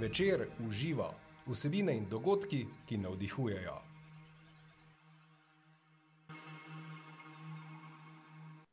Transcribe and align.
Večer 0.00 0.46
uživa 0.68 1.14
vsebine 1.46 1.92
in 1.92 2.06
dogodki, 2.08 2.66
ki 2.88 2.96
navdihujejo. 2.96 3.74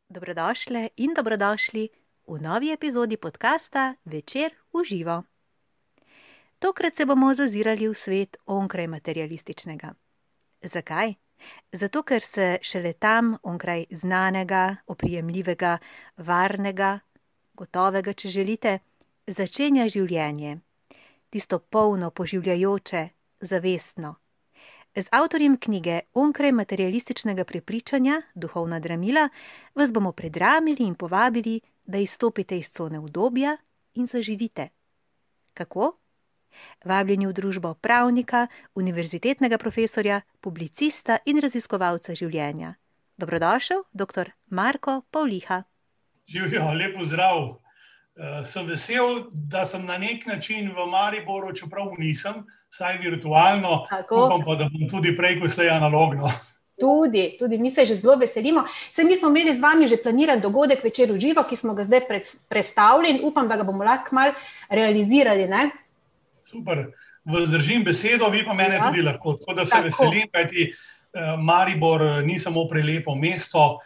Dobrodošli 0.10 0.90
in 0.96 1.13
dobrodošli 1.13 1.90
v 2.28 2.40
novi 2.42 2.71
epizodi 2.71 3.17
podcasta 3.17 3.96
Večer 4.05 4.55
uživa. 4.71 5.24
Tokrat 6.60 6.96
se 6.96 7.05
bomo 7.05 7.33
zazirali 7.33 7.87
v 7.87 7.94
svet 7.94 8.37
onkraj 8.46 8.87
materialističnega. 8.87 9.94
Zakaj? 10.62 11.13
Zato, 11.71 12.03
ker 12.03 12.21
se 12.21 12.57
šele 12.62 12.94
tam, 12.94 13.35
onkraj 13.44 13.85
znanega, 13.91 14.75
oprijemljivega, 14.87 15.78
varnega, 16.17 16.99
gotovega, 17.53 18.13
če 18.13 18.30
želite, 18.30 18.80
začenja 19.27 19.89
življenje, 19.91 20.62
tisto 21.30 21.59
polno, 21.59 22.12
poživljajoče, 22.12 23.09
zavestno. 23.41 24.16
Z 24.95 25.08
avtorjem 25.12 25.58
knjige 25.59 26.00
Onkraj 26.13 26.52
materialističnega 26.52 27.44
prepričanja, 27.44 28.22
duhovna 28.36 28.80
dramila, 28.80 29.30
vas 29.76 29.94
bomo 29.94 30.12
predramili 30.12 30.84
in 30.88 30.95
povabili, 30.95 31.62
da 31.86 31.98
izstopite 31.98 32.58
iz 32.58 32.70
cone 32.70 33.00
udobja 33.00 33.58
in 33.94 34.08
zaživite. 34.08 34.70
Kako? 35.53 35.98
Vabljeni 36.86 37.28
v 37.28 37.34
družbo 37.34 37.73
pravnika, 37.73 38.48
univerzitetnega 38.75 39.58
profesorja, 39.58 40.22
publicista 40.41 41.17
in 41.25 41.39
raziskovalca 41.41 42.16
življenja. 42.16 42.73
Dobrodošel, 43.17 43.84
dr. 43.94 44.30
Marko 44.50 45.02
Pavliha. 45.12 45.64
Živijo, 46.28 46.73
lepo 46.73 47.05
zdrav. 47.05 47.66
Uh, 48.17 48.41
sem 48.45 48.66
vesel, 48.66 49.27
da 49.30 49.61
sem 49.66 49.86
na 49.86 49.97
nek 50.02 50.25
način 50.25 50.72
v 50.73 50.86
Mariboru, 50.89 51.52
čeprav 51.53 51.91
nisem, 52.02 52.39
vsaj 52.73 52.97
virtualno, 52.97 53.83
upam 54.09 54.41
pa, 54.45 54.55
da 54.58 54.69
bom 54.73 54.88
tudi 54.89 55.16
prej, 55.16 55.39
ko 55.39 55.50
se 55.50 55.67
je 55.67 55.72
analogno. 55.72 56.31
Tudi, 56.80 57.38
tudi 57.39 57.58
mi 57.58 57.72
se 57.72 57.86
že 57.86 57.95
zelo 57.95 58.16
veselimo. 58.16 58.64
Se 58.89 59.03
mi 59.03 59.16
smo 59.16 59.30
imeli 59.30 59.56
z 59.58 59.61
vami 59.61 59.88
že 59.88 59.97
planiran 59.97 60.41
dogodek 60.41 60.83
večer 60.83 61.11
v 61.11 61.19
živo, 61.19 61.44
ki 61.44 61.56
smo 61.56 61.73
ga 61.73 61.83
zdaj 61.83 62.02
predstavili 62.50 63.09
in 63.09 63.19
upam, 63.25 63.47
da 63.47 63.58
ga 63.58 63.64
bomo 63.64 63.83
lahko 63.83 64.16
mal 64.16 64.34
realizirali. 64.69 65.47
Ne? 65.47 65.72
Super, 66.44 66.91
vzdržim 67.25 67.84
besedo, 67.84 68.30
vi 68.30 68.45
pa 68.45 68.53
mene 68.53 68.75
ja. 68.75 68.84
tudi 68.86 69.02
lahko. 69.02 69.38
Tako 69.38 69.53
da 69.53 69.66
se 69.66 69.72
Tako. 69.72 69.84
veselim, 69.84 70.30
kajti 70.31 70.69
uh, 70.73 71.39
Maribor 71.41 72.02
ni 72.23 72.39
samo 72.39 72.67
prelepo 72.67 73.16
mesto, 73.16 73.80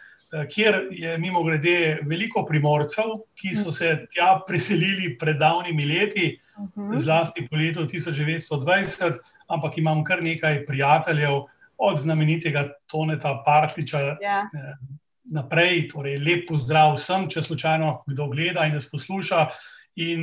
kjer 0.54 0.88
je 0.90 1.18
mimo 1.18 1.42
grede 1.44 1.98
veliko 2.08 2.44
primorcev, 2.48 3.18
ki 3.36 3.54
so 3.56 3.72
se 3.72 4.06
tja 4.10 4.32
preselili 4.46 5.12
pred 5.18 5.36
davnimi 5.36 5.84
leti, 5.84 6.38
uh 6.56 6.62
mhm. 6.62 6.92
-huh. 6.92 7.00
zlasti 7.00 7.48
po 7.50 7.56
letu 7.56 7.80
1920, 7.80 9.18
ampak 9.46 9.78
imam 9.78 10.04
kar 10.04 10.22
nekaj 10.22 10.66
prijateljev 10.66 11.42
od 11.76 11.98
znamenitega 11.98 12.68
Toneta 12.86 13.42
Partliča. 13.46 14.00
Ja. 14.00 14.48
Uh, 14.54 14.98
Naprej, 15.24 15.88
torej, 15.88 16.18
lep 16.18 16.48
pozdrav 16.48 16.94
vsem, 16.94 17.28
če 17.30 17.42
slučajno 17.42 18.02
kdo 18.06 18.26
gleda 18.26 18.66
in 18.66 18.74
nas 18.74 18.90
posluša, 18.90 19.46
in 19.94 20.22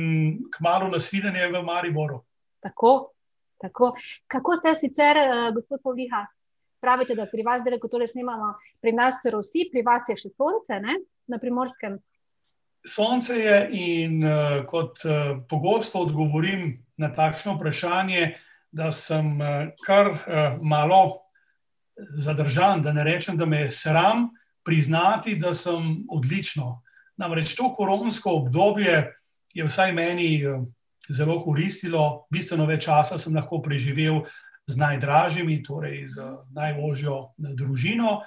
kmalo 0.52 0.88
nasvidenje 0.88 1.46
v 1.48 1.62
Mariboru. 1.62 2.20
Tako, 2.60 3.10
tako. 3.58 3.94
Kako 4.26 4.56
ste 4.56 4.74
sicer, 4.74 5.16
uh, 5.16 5.54
gospod 5.54 5.80
Pavliha, 5.82 6.26
pravite, 6.80 7.14
da 7.14 7.26
pri 7.30 7.44
vas, 7.46 7.62
ko 7.80 7.88
tole 7.88 8.08
snimamo, 8.08 8.54
pri 8.80 8.92
nas 8.92 9.20
so 9.22 9.40
vsi, 9.42 9.68
pri 9.72 9.82
vas 9.86 10.08
je 10.08 10.16
še 10.16 10.32
sonce, 10.34 10.80
ne? 10.80 11.00
na 11.30 11.38
primorskem? 11.38 11.98
Sonce 12.86 13.36
je 13.38 13.56
in 13.76 14.24
uh, 14.24 14.64
kot 14.66 15.04
uh, 15.04 15.38
pogosto 15.48 16.00
odgovorim 16.00 16.80
na 16.98 17.12
takšno 17.14 17.54
vprašanje, 17.58 18.34
da 18.72 18.90
sem 18.90 19.36
uh, 19.36 19.70
kar 19.84 20.10
uh, 20.14 20.58
malo 20.62 21.20
zadržan, 22.16 22.82
da 22.82 22.94
ne 22.96 23.04
rečem, 23.04 23.36
da 23.36 23.46
me 23.46 23.66
je 23.66 23.70
sram 23.70 24.30
priznati, 24.64 25.36
da 25.36 25.52
sem 25.54 26.02
odlično. 26.10 26.80
Namreč 27.20 27.54
to 27.54 27.68
koronsko 27.76 28.40
obdobje 28.40 29.12
je 29.54 29.66
vsaj 29.68 29.92
meni. 29.92 30.34
Uh, 30.46 30.64
zelo 31.10 31.38
koristilo. 31.42 32.26
Bistveno 32.30 32.66
več 32.68 32.86
časa 32.86 33.18
sem 33.18 33.34
lahko 33.34 33.60
preživel 33.64 34.22
z 34.70 34.78
najdražjimi, 34.78 35.58
torej 35.66 36.06
z 36.14 36.22
najožjo 36.54 37.34
družino 37.36 38.20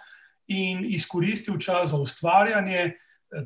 in 0.51 0.83
izkoristil 0.85 1.57
čas 1.59 1.93
za 1.93 1.97
ustvarjanje. 1.97 2.93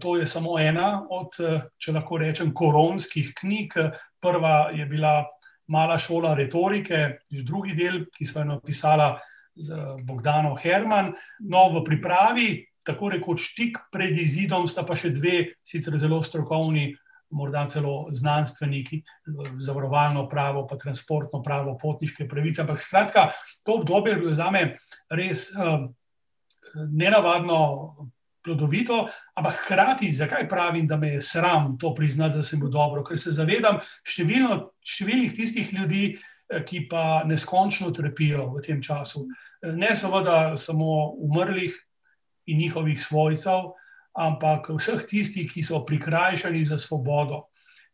To 0.01 0.17
je 0.17 0.27
samo 0.27 0.57
ena 0.59 1.05
od, 1.09 1.37
če 1.79 1.93
lahko 1.95 2.17
rečem, 2.19 2.51
koronskih 2.53 3.31
knjig. 3.37 3.77
Prva 4.19 4.69
je 4.75 4.85
bila 4.85 5.21
Mala 5.67 5.97
šola 5.99 6.31
retorike, 6.35 7.19
drugi 7.43 7.75
del, 7.75 8.05
ki 8.15 8.25
so 8.25 8.39
jo 8.39 8.45
napisala 8.53 9.17
z 9.55 9.75
Bogdanom 10.07 10.55
Herman. 10.55 11.11
No, 11.43 11.67
v 11.73 11.83
pripravi, 11.83 12.47
tako 12.87 13.11
rekoč 13.11 13.51
tik 13.55 13.81
pred 13.91 14.15
izidom, 14.15 14.67
sta 14.67 14.85
pa 14.87 14.95
še 14.95 15.11
dve, 15.11 15.59
sicer 15.67 15.97
zelo 15.99 16.21
strokovni 16.23 16.93
morda 17.29 17.65
celo 17.69 18.07
znanstveniki, 18.11 19.01
zavarovalno 19.59 20.27
pravo, 20.29 20.67
pa 20.67 20.77
transportno 20.77 21.41
pravo, 21.43 21.77
potniške 21.81 22.27
pravice. 22.27 22.61
Ampak 22.61 22.81
skratka, 22.81 23.29
to 23.65 23.79
obdobje 23.81 24.13
je 24.13 24.19
bilo 24.19 24.33
za 24.33 24.51
me 24.51 24.75
res 25.09 25.49
uh, 25.55 25.89
nenavadno. 26.91 28.13
Plodovito, 28.47 29.01
ampak 29.35 29.57
hkrati, 29.65 30.07
zakaj 30.15 30.45
pravim, 30.47 30.85
da 30.87 30.95
me 30.97 31.09
je 31.17 31.21
sram 31.21 31.73
to 31.77 31.89
priznati, 31.95 32.37
da 32.37 32.43
sem 32.43 32.61
bil 32.61 32.69
dobro, 32.71 33.01
ker 33.03 33.19
se 33.19 33.33
zavedam 33.35 33.81
številno, 34.07 34.69
številnih 34.87 35.33
tistih 35.35 35.73
ljudi, 35.75 36.03
eh, 36.47 36.63
ki 36.63 36.85
pa 36.87 37.25
neskončno 37.27 37.91
trpijo 37.91 38.45
v 38.53 38.61
tem 38.63 38.79
času. 38.79 39.25
Eh, 39.63 39.73
ne 39.75 39.91
seveda 39.91 40.55
samo 40.55 41.11
umrlih 41.27 41.75
in 42.47 42.61
njihovih 42.63 43.01
svojcev, 43.03 43.73
ampak 44.17 44.71
vseh 44.73 45.05
tistih, 45.05 45.45
ki 45.51 45.61
so 45.61 45.83
prikrajšani 45.85 46.63
za 46.65 46.77
svobodo, 46.81 47.47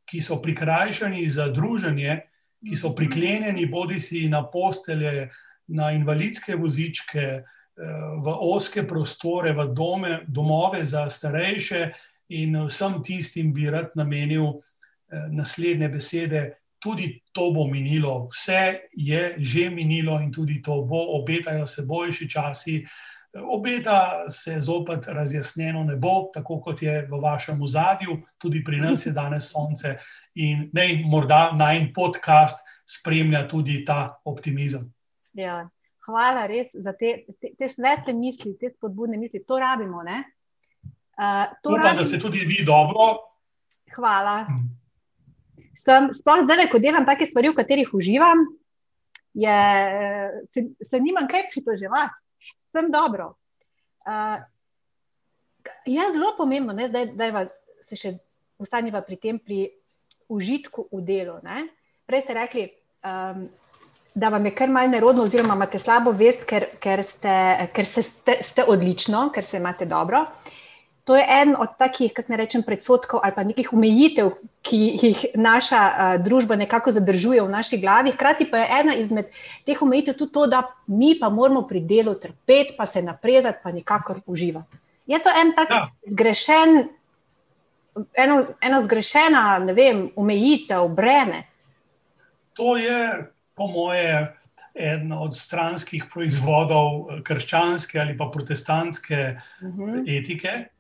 ki 0.08 0.22
so 0.24 0.40
prikrajšani 0.40 1.28
za 1.30 1.50
druženje, 1.52 2.22
ki 2.64 2.76
so 2.80 2.94
priklenjeni 2.96 3.68
bodi 3.68 4.00
si 4.00 4.30
na 4.32 4.44
postelje, 4.48 5.30
na 5.68 5.92
invalidske 5.92 6.56
vozičke, 6.56 7.44
eh, 7.44 7.44
v 8.24 8.28
oske 8.40 8.88
prostore, 8.88 9.52
v 9.52 9.68
dome, 9.76 10.24
domove 10.28 10.86
za 10.86 11.10
starejše, 11.10 11.92
in 12.30 12.56
vsem 12.66 13.04
tistim 13.04 13.54
bi 13.54 13.70
rad 13.70 13.92
namenil 13.96 14.46
eh, 14.48 15.28
naslednje 15.32 15.90
besede. 15.90 16.44
Tudi 16.80 17.22
to 17.32 17.52
bo 17.52 17.68
minilo, 17.68 18.28
vse 18.32 18.92
je 18.92 19.36
že 19.38 19.70
minilo, 19.70 20.20
in 20.20 20.32
tudi 20.32 20.62
to 20.62 20.82
bo, 20.84 21.20
obetajo 21.20 21.68
se 21.68 21.86
boljši 21.88 22.30
časi. 22.30 22.84
Obeta 23.42 24.26
se 24.30 24.62
zopet 24.62 25.08
razjasnjeno 25.08 25.84
nebo, 25.84 26.30
tako 26.34 26.60
kot 26.62 26.82
je 26.82 27.08
v 27.12 27.20
vašem 27.22 27.62
ozadju, 27.62 28.20
tudi 28.38 28.64
pri 28.64 28.78
nas 28.78 29.06
je 29.06 29.12
danes 29.12 29.50
sonce 29.52 29.96
in 30.36 30.70
naj 30.74 31.00
morda 31.10 31.52
naj 31.58 31.88
podcast 31.94 32.62
spremlja 32.86 33.48
tudi 33.48 33.82
ta 33.86 34.20
optimizem. 34.26 34.86
Ja, 35.34 35.64
hvala 36.06 36.46
res 36.46 36.70
za 36.74 36.94
te, 36.94 37.26
te, 37.42 37.56
te 37.58 37.70
svetle 37.70 38.14
misli, 38.14 38.54
te 38.60 38.70
spodbudne 38.70 39.18
misli, 39.18 39.42
to 39.48 39.58
rabimo. 39.60 40.04
Uh, 40.06 41.50
to 41.64 41.74
Upam, 41.74 41.82
rabimo. 41.82 42.00
da 42.04 42.06
se 42.06 42.20
tudi 42.20 42.46
vi 42.46 42.62
dobro. 42.66 43.16
Hvala. 43.96 44.44
Hm. 44.46 44.70
Sploh 46.14 46.46
zdaj, 46.46 46.70
ko 46.72 46.80
delam 46.80 47.06
take 47.06 47.26
stvari, 47.26 47.50
v 47.50 47.58
katerih 47.58 47.90
uživam, 47.94 48.46
je, 49.34 49.58
se, 50.54 50.64
se 50.90 51.00
nimam 51.02 51.26
kaj 51.28 51.50
pritoževati 51.50 52.23
vsem 52.74 52.90
dobro. 52.92 53.34
Uh, 54.04 54.42
je 55.86 56.12
zelo 56.12 56.34
pomembno, 56.38 56.74
ne, 56.74 56.90
zdaj, 56.90 57.14
da 57.16 57.46
se 57.88 58.00
še 58.00 58.14
ustaneva 58.60 59.04
pri 59.06 59.18
tem, 59.22 59.40
pri 59.40 59.68
užitku 60.34 60.90
v 60.92 61.04
delu. 61.06 61.38
Ne. 61.46 61.68
Prej 62.10 62.26
ste 62.26 62.36
rekli, 62.36 62.66
um, 63.06 63.46
da 64.14 64.30
vam 64.34 64.46
je 64.46 64.56
kar 64.58 64.74
malce 64.74 64.92
nerodno, 64.96 65.28
oziroma 65.30 65.56
imate 65.56 65.80
slabo 65.80 66.12
vest, 66.18 66.44
ker, 66.50 66.68
ker, 66.84 67.06
ste, 67.08 67.38
ker 67.74 67.88
ste, 67.88 68.38
ste 68.44 68.66
odlično, 68.68 69.30
ker 69.34 69.46
se 69.46 69.62
imate 69.62 69.88
dobro. 69.90 70.26
Uh, 70.26 70.60
To 71.04 71.16
je 71.16 71.26
en 71.28 71.56
od 71.60 71.76
takih, 71.78 72.14
kako 72.16 72.32
ne 72.32 72.38
rečem, 72.38 72.64
predsotkov 72.64 73.20
ali 73.24 73.36
pa 73.36 73.44
nekih 73.44 73.74
omejitev, 73.74 74.30
ki 74.64 74.78
jih 75.02 75.26
naša 75.36 75.82
uh, 75.88 76.24
družba 76.24 76.56
nekako 76.56 76.94
zadržuje 76.96 77.42
v 77.44 77.50
naši 77.52 77.78
glavi. 77.82 78.14
Hkrati 78.16 78.48
pa 78.52 78.62
je 78.62 78.70
ena 78.80 78.96
izmed 78.96 79.28
teh 79.68 79.82
omejitev 79.82 80.16
tudi 80.16 80.32
to, 80.34 80.48
da 80.48 80.64
mi 80.88 81.18
pa 81.20 81.30
moramo 81.30 81.66
pri 81.68 81.82
delu 81.84 82.16
trpeti, 82.16 82.78
pa 82.78 82.86
se 82.86 83.02
naprezati, 83.02 83.60
pa 83.64 83.72
nikakor 83.72 84.22
uživati. 84.26 84.80
Je 85.06 85.20
to 85.20 85.30
en 85.30 85.52
tak 85.56 85.70
ja. 85.70 85.88
zgrešen, 86.08 86.88
eno, 88.16 88.38
eno 88.62 88.84
zgrešena, 88.86 89.60
ne 89.60 89.74
vem, 89.74 90.06
omejitev, 90.16 90.88
breme? 90.88 91.44
To 92.56 92.78
je, 92.78 93.28
po 93.56 93.68
moje, 93.68 94.38
eden 94.74 95.12
od 95.12 95.36
stranskih 95.38 96.06
proizvodov 96.14 97.12
eh, 97.12 97.22
krščanske 97.24 98.00
ali 98.02 98.16
pa 98.18 98.30
protestantske 98.34 99.36
uh 99.62 99.68
mhm. 99.68 99.84
-huh. 99.84 100.20
etike. 100.20 100.73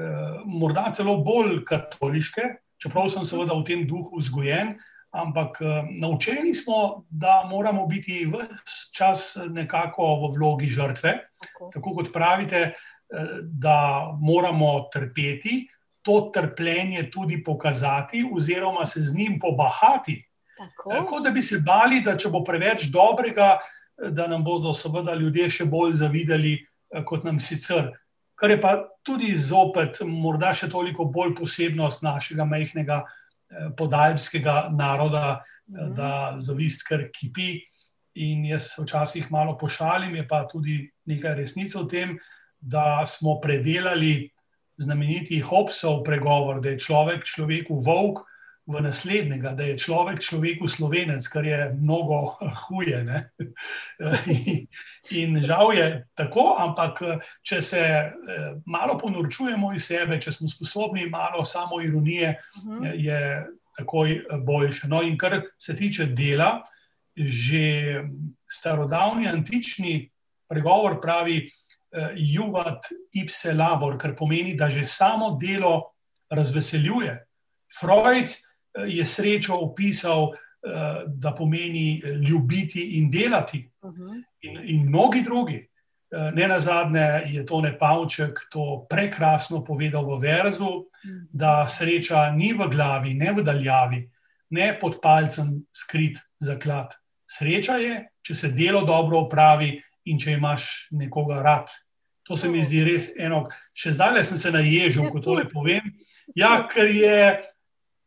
Eh, 0.00 0.40
morda 0.46 0.88
celo 0.96 1.18
bolj 1.24 1.60
katoliške, 1.68 2.46
čeprav 2.80 3.10
sem 3.12 3.26
seveda 3.28 3.58
v 3.58 3.66
tem 3.68 3.84
duhu 3.88 4.20
vzgojen, 4.20 4.78
ampak 5.10 5.58
naučeni 5.98 6.54
smo, 6.54 7.04
da 7.10 7.42
moramo 7.50 7.86
biti 7.90 8.22
vse 8.30 8.92
čas 8.94 9.36
nekako 9.50 10.06
v 10.22 10.30
vlogi 10.36 10.70
žrtve. 10.70 11.16
Tako, 11.40 11.70
Tako 11.74 11.94
kot 11.98 12.12
pravite, 12.14 12.60
da 13.42 14.14
moramo 14.20 14.86
trpeti, 14.92 15.64
to 16.02 16.30
trpljenje 16.34 17.10
tudi 17.10 17.42
pokazati, 17.44 18.22
oziroma 18.36 18.86
se 18.86 19.02
z 19.04 19.16
njim 19.16 19.38
pobahati. 19.40 20.30
Tako. 20.58 20.90
Tako 20.90 21.20
da 21.20 21.30
bi 21.30 21.42
se 21.42 21.62
bali, 21.66 22.00
da 22.00 22.16
če 22.16 22.28
bo 22.28 22.44
preveč 22.44 22.86
dobrega, 22.92 23.58
da 24.10 24.26
nam 24.26 24.44
bodo 24.44 24.72
seveda 24.76 25.14
ljudje 25.14 25.48
še 25.50 25.64
bolj 25.64 25.98
zavidali, 26.00 26.54
kot 27.06 27.24
nam 27.24 27.40
sicer. 27.40 27.90
Kar 28.40 28.50
je 28.50 28.60
pa 28.60 28.72
tudi 29.06 29.32
zopet, 29.36 30.02
morda 30.06 30.52
še 30.56 30.68
toliko 30.70 31.06
bolj 31.08 31.34
posebnost 31.38 32.04
našega 32.04 32.44
majhnega 32.44 33.02
podaljskega 33.76 34.70
naroda, 34.76 35.42
mhm. 35.70 35.94
da 35.96 36.12
zavist 36.38 36.86
kar 36.88 37.08
kipi. 37.14 37.60
In 38.20 38.42
jaz 38.44 38.72
včasih 38.74 39.28
malo 39.30 39.54
pošalim, 39.56 40.16
je 40.18 40.26
pa 40.28 40.42
tudi 40.50 40.82
nekaj 41.06 41.36
resnice 41.38 41.78
v 41.78 41.86
tem, 41.88 42.16
da 42.60 43.06
smo 43.06 43.38
predelali 43.40 44.28
znameniti 44.80 45.38
Hobsov 45.40 46.02
pregovor, 46.04 46.58
da 46.60 46.74
je 46.74 46.82
človek 46.82 47.24
človeku 47.24 47.78
volk 47.84 48.24
v 48.70 48.82
naslednjega, 48.82 49.52
da 49.58 49.66
je 49.66 49.78
človek 49.78 50.20
človeku 50.22 50.68
slovenec, 50.68 51.26
kar 51.28 51.46
je 51.46 51.60
mnogo 51.74 52.38
huje. 52.66 53.00
In, 54.30 54.66
in 55.10 55.42
žal 55.42 55.72
je 55.74 55.86
tako, 56.14 56.54
ampak 56.58 57.02
če 57.42 57.62
se 57.62 57.82
malo 58.66 58.96
ponorčujemo 58.98 59.72
iz 59.74 59.88
sebe, 59.90 60.20
če 60.20 60.32
smo 60.32 60.48
sposobni 60.48 61.08
malo 61.10 61.44
samo 61.44 61.80
ironije, 61.82 62.36
mhm. 62.62 62.92
je 62.94 63.22
takoj 63.78 64.20
boljše. 64.46 64.88
No, 64.88 65.02
in 65.02 65.18
kar 65.18 65.40
se 65.58 65.76
tiče 65.76 66.06
dela, 66.14 66.60
že 67.16 68.04
starodavni 68.50 69.28
antični 69.28 70.10
pregovor 70.48 71.00
pravi, 71.02 71.42
juvat 72.14 72.86
ipse 73.18 73.52
labor, 73.54 73.98
kar 73.98 74.14
pomeni, 74.16 74.54
da 74.54 74.70
že 74.70 74.86
samo 74.86 75.36
delo 75.40 75.92
razveseljuje. 76.30 77.16
Freud 77.80 78.30
je 78.86 79.04
srečo 79.04 79.56
opisal, 79.56 80.22
uh, 80.22 80.36
da 81.06 81.34
pomeni 81.34 82.02
ljubiti 82.28 82.98
in 82.98 83.10
delati, 83.10 83.70
uh 83.82 83.90
mhm. 83.90 84.02
-huh. 84.02 84.22
in, 84.40 84.60
in 84.64 84.88
mnogi 84.88 85.22
drugi. 85.22 85.66
Ne 86.34 86.48
na 86.48 86.60
zadnje 86.60 87.22
je 87.26 87.46
to 87.46 87.60
Nepavček 87.60 88.38
to 88.50 88.86
prekrasno 88.90 89.64
povedal 89.64 90.04
v 90.04 90.20
verzu, 90.20 90.86
mhm. 91.06 91.26
da 91.32 91.68
sreča 91.68 92.30
ni 92.30 92.52
v 92.52 92.68
glavi, 92.68 93.14
ne 93.14 93.32
v 93.32 93.42
daljavi, 93.42 94.10
ne 94.50 94.78
pod 94.80 94.98
palcem 95.02 95.66
skrit 95.72 96.18
zaklad. 96.38 96.94
Sreča 97.30 97.76
je, 97.78 98.08
če 98.26 98.34
se 98.34 98.50
delo 98.50 98.82
dobro 98.84 99.20
opravi 99.20 99.76
in 100.10 100.18
če 100.18 100.34
imaš 100.34 100.88
nekoga 100.90 101.42
rad. 101.42 101.70
To 102.26 102.36
se 102.36 102.48
mi 102.48 102.62
zdi 102.62 102.82
res 102.84 103.12
eno. 103.18 103.44
Še 103.74 103.94
zdaj 103.96 104.24
sem 104.26 104.38
se 104.38 104.52
naježil, 104.54 105.08
ko 105.12 105.22
to 105.22 105.34
le 105.38 105.46
povem. 105.50 105.92
Ja, 106.34 106.66
ker 106.70 106.90
je, 106.90 107.38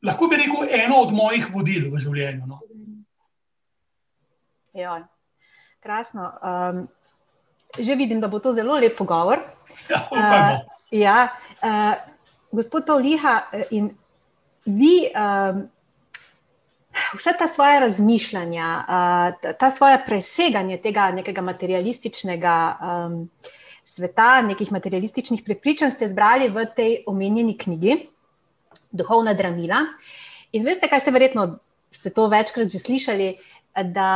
lahko 0.03 0.27
bi 0.27 0.39
rekel, 0.39 0.67
eno 0.83 1.01
od 1.05 1.13
mojih 1.15 1.47
vodil 1.53 1.89
v 1.93 2.01
življenju. 2.01 2.47
No. 2.47 2.59
Ja, 4.73 4.99
krasno. 5.83 6.29
Um, 6.41 6.87
že 7.77 7.97
vidim, 7.97 8.21
da 8.21 8.29
bo 8.29 8.39
to 8.39 8.53
zelo 8.53 8.79
lep 8.79 8.97
pogovor. 8.97 9.41
Ja, 9.89 9.99
uh, 10.13 10.59
ja, 10.93 11.19
uh, 11.65 11.95
gospod 12.53 12.85
Pavliha 12.85 13.47
eh, 13.51 13.63
in 13.71 13.89
vi. 14.65 15.09
Um, 15.09 15.69
Vse 17.17 17.31
ta 17.33 17.47
svoje 17.49 17.79
razmišljanja, 17.79 18.67
ta 19.57 19.69
svoje 19.73 19.97
preseganje 20.05 20.77
tega 20.77 21.07
nekega 21.11 21.41
materialističnega 21.41 22.57
um, 22.77 23.15
sveta, 23.83 24.41
nekih 24.45 24.71
materialističnih 24.71 25.41
prepričanj, 25.45 25.95
ste 25.95 26.11
zbrali 26.11 26.51
v 26.53 26.67
tej 26.75 26.91
omenjeni 27.09 27.57
knjigi, 27.57 27.97
Duhovna 28.91 29.33
dramila. 29.33 29.85
In 30.51 30.65
veste, 30.65 30.87
kaj 30.87 30.99
ste 30.99 31.11
verjetno, 31.11 31.47
ste 31.91 32.09
to 32.09 32.27
večkrat 32.27 32.69
že 32.69 32.79
slišali, 32.79 33.29
da 33.73 34.09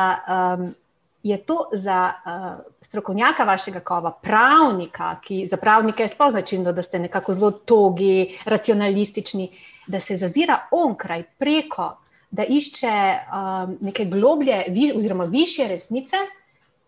um, 0.57 0.75
je 1.23 1.37
to 1.37 1.69
za 1.73 2.13
uh, 2.13 2.59
strokovnjaka 2.81 3.43
vašega 3.43 3.79
kova, 3.79 4.11
pravnika, 4.11 5.15
ki 5.23 5.47
za 5.51 5.57
pravnike 5.57 6.03
je 6.03 6.09
sploh 6.13 6.31
značilno, 6.31 6.71
da 6.71 6.83
ste 6.83 6.99
nekako 6.99 7.33
zelo 7.33 7.51
togi, 7.51 8.37
racionalistični, 8.45 9.49
da 9.87 9.99
se 9.99 10.17
zazira 10.17 10.67
onkraj, 10.71 11.23
preko, 11.37 11.97
da 12.31 12.43
išče 12.43 12.93
um, 12.93 13.77
neke 13.81 14.05
globlje 14.05 14.63
vi, 14.69 14.91
oziroma 14.95 15.25
više 15.25 15.67
resnice. 15.67 16.17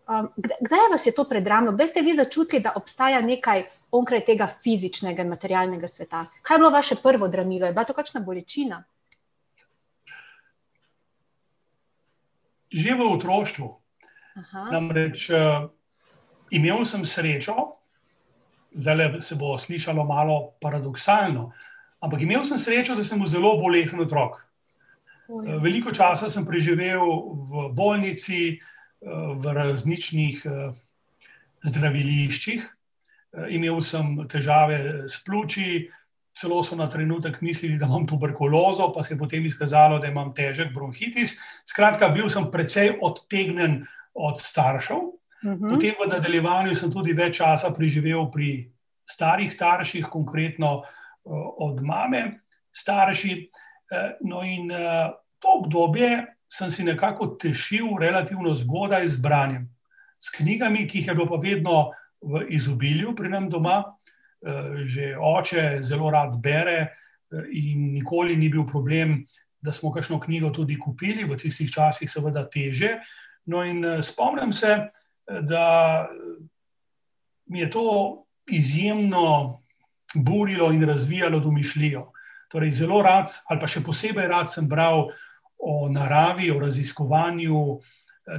Um, 0.08 0.28
kdaj 0.36 0.88
vas 0.92 1.06
je 1.06 1.12
to 1.12 1.24
predramno, 1.24 1.72
kdaj 1.72 1.86
ste 1.86 2.00
vi 2.00 2.14
začutili, 2.16 2.62
da 2.62 2.72
obstaja 2.76 3.20
nekaj 3.20 3.64
onkraj 3.92 4.24
tega 4.26 4.48
fizičnega 4.64 5.24
in 5.24 5.32
materialnega 5.32 5.88
sveta? 5.88 6.24
Kaj 6.42 6.54
je 6.54 6.62
bilo 6.62 6.70
vaše 6.70 6.96
prvo 7.02 7.28
dramilo? 7.28 7.66
Je 7.66 7.72
bila 7.72 7.84
to 7.84 7.96
kakšna 7.96 8.20
bolečina? 8.20 8.84
Že 12.70 12.94
v 12.94 13.06
otroštvu. 13.16 13.68
Aha. 14.40 14.68
Namreč 14.70 15.26
uh, 15.34 15.66
imel 16.54 16.84
sem 16.86 17.04
srečo, 17.04 17.72
zdaj 18.70 19.18
se 19.26 19.34
bo 19.34 19.56
slišalo 19.58 20.04
malo 20.06 20.54
paradoksalno, 20.62 21.50
ampak 22.00 22.22
imel 22.22 22.44
sem 22.46 22.58
srečo, 22.58 22.94
da 22.94 23.04
sem 23.04 23.18
zelo 23.26 23.56
bolehen 23.58 24.00
otrok. 24.00 24.38
Uh, 25.26 25.58
veliko 25.58 25.90
časa 25.90 26.30
sem 26.30 26.46
preživel 26.46 27.02
v 27.42 27.68
bolnici, 27.74 28.54
uh, 28.54 28.70
v 29.02 29.52
različnih 29.54 30.42
eh, 30.44 30.72
zdraviliščih. 31.64 32.64
Eh, 33.30 33.54
imel 33.54 33.78
sem 33.82 34.16
težave 34.28 35.06
s 35.08 35.22
pljuči, 35.24 35.90
celo 36.34 36.62
so 36.62 36.76
na 36.76 36.88
trenutek 36.88 37.40
mislili, 37.40 37.78
da 37.78 37.86
imam 37.86 38.06
tuberkulozo, 38.06 38.92
pa 38.94 39.02
se 39.02 39.14
je 39.14 39.18
potem 39.18 39.46
izkazalo, 39.46 39.98
da 39.98 40.08
imam 40.08 40.32
težek 40.34 40.72
bronhitis. 40.74 41.36
Skratka, 41.68 42.08
bil 42.08 42.30
sem 42.30 42.48
precej 42.50 42.96
odtegnen 43.02 43.84
od 44.14 44.38
staršev. 44.40 45.00
Uhum. 45.40 45.68
Potem 45.68 45.96
v 46.00 46.08
nadaljevanju 46.08 46.74
sem 46.76 46.92
tudi 46.92 47.14
več 47.16 47.38
časa 47.40 47.70
preživel 47.76 48.26
pri 48.32 48.70
starih 49.08 49.52
starših, 49.52 50.08
konkretno 50.12 50.72
uh, 50.80 50.84
od 51.66 51.80
mame, 51.82 52.42
starši. 52.72 53.36
Uh, 53.90 54.12
no, 54.28 54.42
in 54.44 54.70
uh, 54.70 55.10
to 55.40 55.60
obdobje 55.62 56.26
sem 56.50 56.70
si 56.70 56.84
nekako 56.84 57.34
tešil 57.40 57.96
relativno 58.00 58.54
zgodaj 58.54 59.08
z 59.08 59.22
branjem. 59.22 59.64
S 60.20 60.30
knjigami, 60.34 60.86
ki 60.86 61.00
jih 61.00 61.08
je 61.08 61.14
bilo 61.14 61.28
pa 61.30 61.40
vedno 61.40 61.76
v 62.22 62.44
izobilju 62.48 63.14
pri 63.16 63.28
nam 63.28 63.48
doma, 63.50 63.84
eh, 63.84 64.84
že 64.84 65.16
oče 65.16 65.78
zelo 65.80 66.10
rad 66.10 66.36
bere 66.42 66.78
eh, 66.80 67.44
in 67.50 67.92
nikoli 67.92 68.36
ni 68.36 68.48
bil 68.48 68.66
problem, 68.66 69.24
da 69.60 69.72
smo 69.72 69.92
kakšno 69.92 70.20
knjigo 70.20 70.50
tudi 70.50 70.78
kupili, 70.78 71.24
v 71.24 71.36
tistih 71.36 71.70
časih 71.70 72.10
seveda 72.10 72.48
teže. 72.48 72.98
No 73.46 73.64
in 73.64 73.84
eh, 73.84 74.02
spomnim 74.02 74.52
se, 74.52 74.88
da 75.30 76.08
mi 77.46 77.60
je 77.60 77.70
to 77.70 78.24
izjemno 78.50 79.60
burilo 80.14 80.72
in 80.72 80.82
razvijalo 80.82 81.40
domišljijo. 81.40 82.10
Torej, 82.50 82.72
zelo 82.72 83.02
rad, 83.02 83.30
ali 83.46 83.60
pa 83.60 83.66
še 83.70 83.84
posebej 83.86 84.26
rad 84.26 84.50
sem 84.50 84.66
bral 84.68 85.06
o 85.58 85.88
naravi, 85.88 86.50
o 86.50 86.58
raziskovanju 86.58 87.78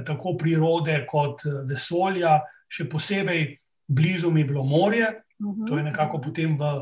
tako 0.04 0.34
prirode 0.36 0.98
kot 1.08 1.46
vesolja, 1.64 2.42
še 2.68 2.90
posebej 2.92 3.61
blizu 3.92 4.30
mi 4.30 4.40
je 4.40 4.50
bilo 4.50 4.64
morje. 4.64 5.10
Mhm. 5.42 5.66
To 5.68 5.78
je 5.78 5.84
nekako 5.84 6.20
potem 6.20 6.56
v 6.58 6.72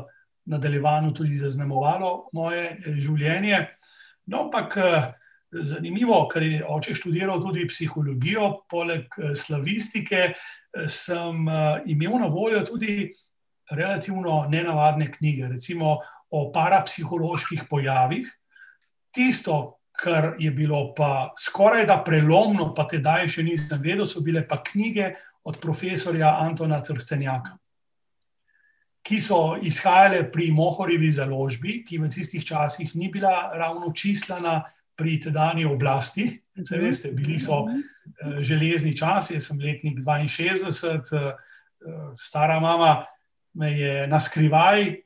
nadaljevanju 0.45 1.13
tudi 1.13 1.37
zaznamovalo 1.37 2.29
moje 2.33 2.69
eh, 2.71 2.97
življenje. 2.99 3.67
No, 4.25 4.45
ampak 4.45 4.77
zanimivo, 5.51 6.27
ker 6.31 6.43
je 6.43 6.59
oče 6.63 6.95
študiral 6.95 7.41
tudi 7.43 7.65
psihologijo, 7.67 8.61
poleg 8.69 9.11
slavistike, 9.35 10.29
sem 10.87 11.49
imel 11.91 12.15
na 12.21 12.29
voljo 12.31 12.61
tudi 12.63 13.09
relativno 13.71 14.45
nenavadne 14.47 15.09
knjige, 15.11 15.47
recimo 15.47 15.97
o 16.29 16.51
parapsiholoških 16.53 17.65
pojavih. 17.69 18.29
Tisto, 19.11 19.81
kar 19.91 20.35
je 20.39 20.51
bilo 20.51 20.93
pa 20.95 21.33
skoraj 21.37 21.85
da 21.85 21.99
prelomno, 22.05 22.71
pa 22.73 22.87
tedaj 22.87 23.27
še 23.27 23.43
nisem 23.43 23.81
vedel, 23.83 24.05
so 24.07 24.23
bile 24.23 24.45
pa 24.47 24.61
knjige 24.63 25.11
od 25.43 25.57
profesorja 25.61 26.37
Antona 26.39 26.81
Trstenjaka, 26.83 27.57
ki 29.01 29.17
so 29.21 29.57
izhajale 29.61 30.23
pri 30.31 30.51
Mohorjevi 30.53 31.09
založbi, 31.11 31.81
ki 31.87 31.97
v 31.97 32.09
tistih 32.13 32.45
časih 32.45 32.95
ni 32.95 33.09
bila 33.09 33.49
ravno 33.57 33.89
čislana 33.93 34.61
pri 34.95 35.19
tedajni 35.19 35.65
oblasti. 35.65 36.27
Se 36.67 36.77
mhm. 36.77 36.85
veste, 36.85 37.11
bili 37.11 37.39
so 37.39 37.63
uh, 37.65 38.41
železni 38.41 38.93
časi, 38.97 39.33
jaz 39.33 39.49
sem 39.49 39.59
letnik 39.59 39.99
62, 40.05 40.69
uh, 40.69 41.01
uh, 41.09 42.11
stara 42.15 42.59
mama 42.59 43.05
me 43.53 43.71
je 43.71 44.07
na 44.07 44.19
skrivaj 44.19 45.01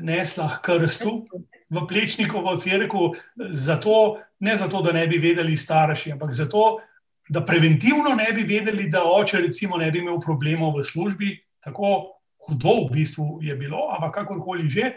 nesla 0.00 0.48
k 0.48 0.62
krstu. 0.62 1.26
v 1.70 1.84
Plečnikovo 1.84 2.56
crkvu, 2.56 3.14
zato, 3.52 4.20
ne 4.40 4.56
zato, 4.56 4.80
da 4.82 4.92
ne 4.92 5.06
bi 5.06 5.18
vedeli 5.18 5.56
starši, 5.56 6.12
ampak 6.12 6.32
zato, 6.32 6.78
da 7.28 7.44
preventivno 7.44 8.14
ne 8.16 8.32
bi 8.32 8.42
vedeli, 8.42 8.88
da 8.90 9.04
oče 9.04 9.40
recimo 9.40 9.76
ne 9.76 9.90
bi 9.90 9.98
imel 9.98 10.20
problemov 10.20 10.78
v 10.78 10.84
službi, 10.84 11.34
tako 11.64 12.18
hudo 12.46 12.86
v 12.86 12.92
bistvu 12.92 13.38
je 13.42 13.56
bilo, 13.56 13.88
ampak 13.92 14.14
kakorkoli 14.22 14.68
že. 14.68 14.96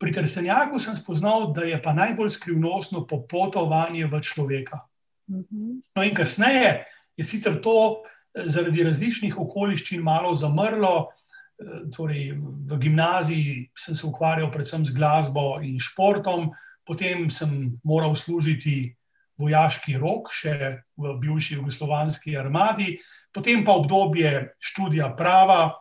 Pri 0.00 0.14
Trstenjaku 0.16 0.78
sem 0.80 0.96
spoznal, 0.96 1.50
da 1.52 1.66
je 1.68 1.76
pa 1.82 1.92
najbolj 1.92 2.30
skrivnostno 2.30 3.04
popotovanje 3.06 4.06
v 4.06 4.20
človeka. 4.20 4.80
Mhm. 5.28 5.92
No, 5.96 6.02
in 6.02 6.14
kasneje 6.14 6.86
je 7.16 7.24
sicer 7.24 7.60
to 7.60 8.00
eh, 8.00 8.48
zaradi 8.48 8.84
različnih 8.84 9.38
okoliščin 9.38 10.02
malo 10.02 10.34
zamrlo. 10.34 11.10
Eh, 11.60 11.90
Torej, 11.92 12.32
v 12.66 12.78
gimnaziji 12.78 13.70
sem 13.76 13.94
se 13.94 14.06
ukvarjal 14.06 14.50
predvsem 14.50 14.86
z 14.86 14.96
glasbo 14.96 15.60
in 15.60 15.76
športom, 15.78 16.50
potem 16.86 17.28
sem 17.30 17.76
moral 17.84 18.16
služiti 18.16 18.96
vojaški 19.40 19.96
rok, 19.98 20.30
še 20.32 20.54
v 20.96 21.14
bivši 21.20 21.58
jugoslovanski 21.58 22.36
armadi, 22.38 22.98
potem 23.32 23.64
pa 23.64 23.76
obdobje 23.78 24.56
študija 24.60 25.12
prava 25.16 25.80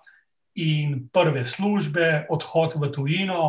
in 0.60 1.08
prve 1.13 1.46
službe, 1.46 2.28
odhod 2.30 2.78
v 2.80 2.92
tujino 2.94 3.44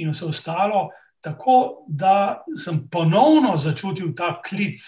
in 0.00 0.12
vse 0.14 0.30
ostalo. 0.30 0.88
Tako 1.24 1.86
da 1.88 2.44
sem 2.58 2.84
ponovno 2.92 3.56
začutil 3.56 4.12
ta 4.16 4.36
klic 4.44 4.80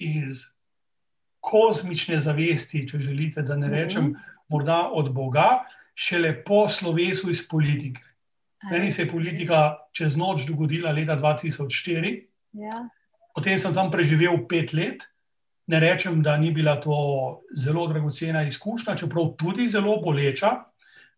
iz 0.00 0.46
kozmične 1.40 2.18
zavesti, 2.20 2.86
če 2.88 2.98
želite, 2.98 3.44
da 3.46 3.56
ne 3.56 3.68
rečem, 3.70 4.14
morda 4.48 4.86
od 4.92 5.12
Boga, 5.14 5.66
šele 5.94 6.32
po 6.44 6.66
slovesu 6.68 7.30
iz 7.30 7.44
politike. 7.48 8.02
Meni 8.70 8.90
se 8.90 9.04
je 9.04 9.10
politika 9.10 9.76
čez 9.94 10.16
noč 10.18 10.46
dogodila 10.48 10.90
leta 10.90 11.14
2004, 11.16 12.26
Ja. 12.56 12.88
Potem 13.36 13.58
sem 13.60 13.74
tam 13.76 13.92
preživel 13.92 14.40
pet 14.48 14.72
let. 14.72 15.04
Ne 15.68 15.80
rečem, 15.82 16.22
da 16.22 16.36
ni 16.40 16.54
bila 16.54 16.76
to 16.80 17.42
zelo 17.52 17.84
dragocena 17.90 18.46
izkušnja, 18.46 18.96
čeprav 18.96 19.34
tudi 19.36 19.66
zelo 19.68 19.98
boleča. 20.00 20.62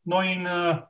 No, 0.09 0.23
in 0.25 0.47
uh, 0.49 0.81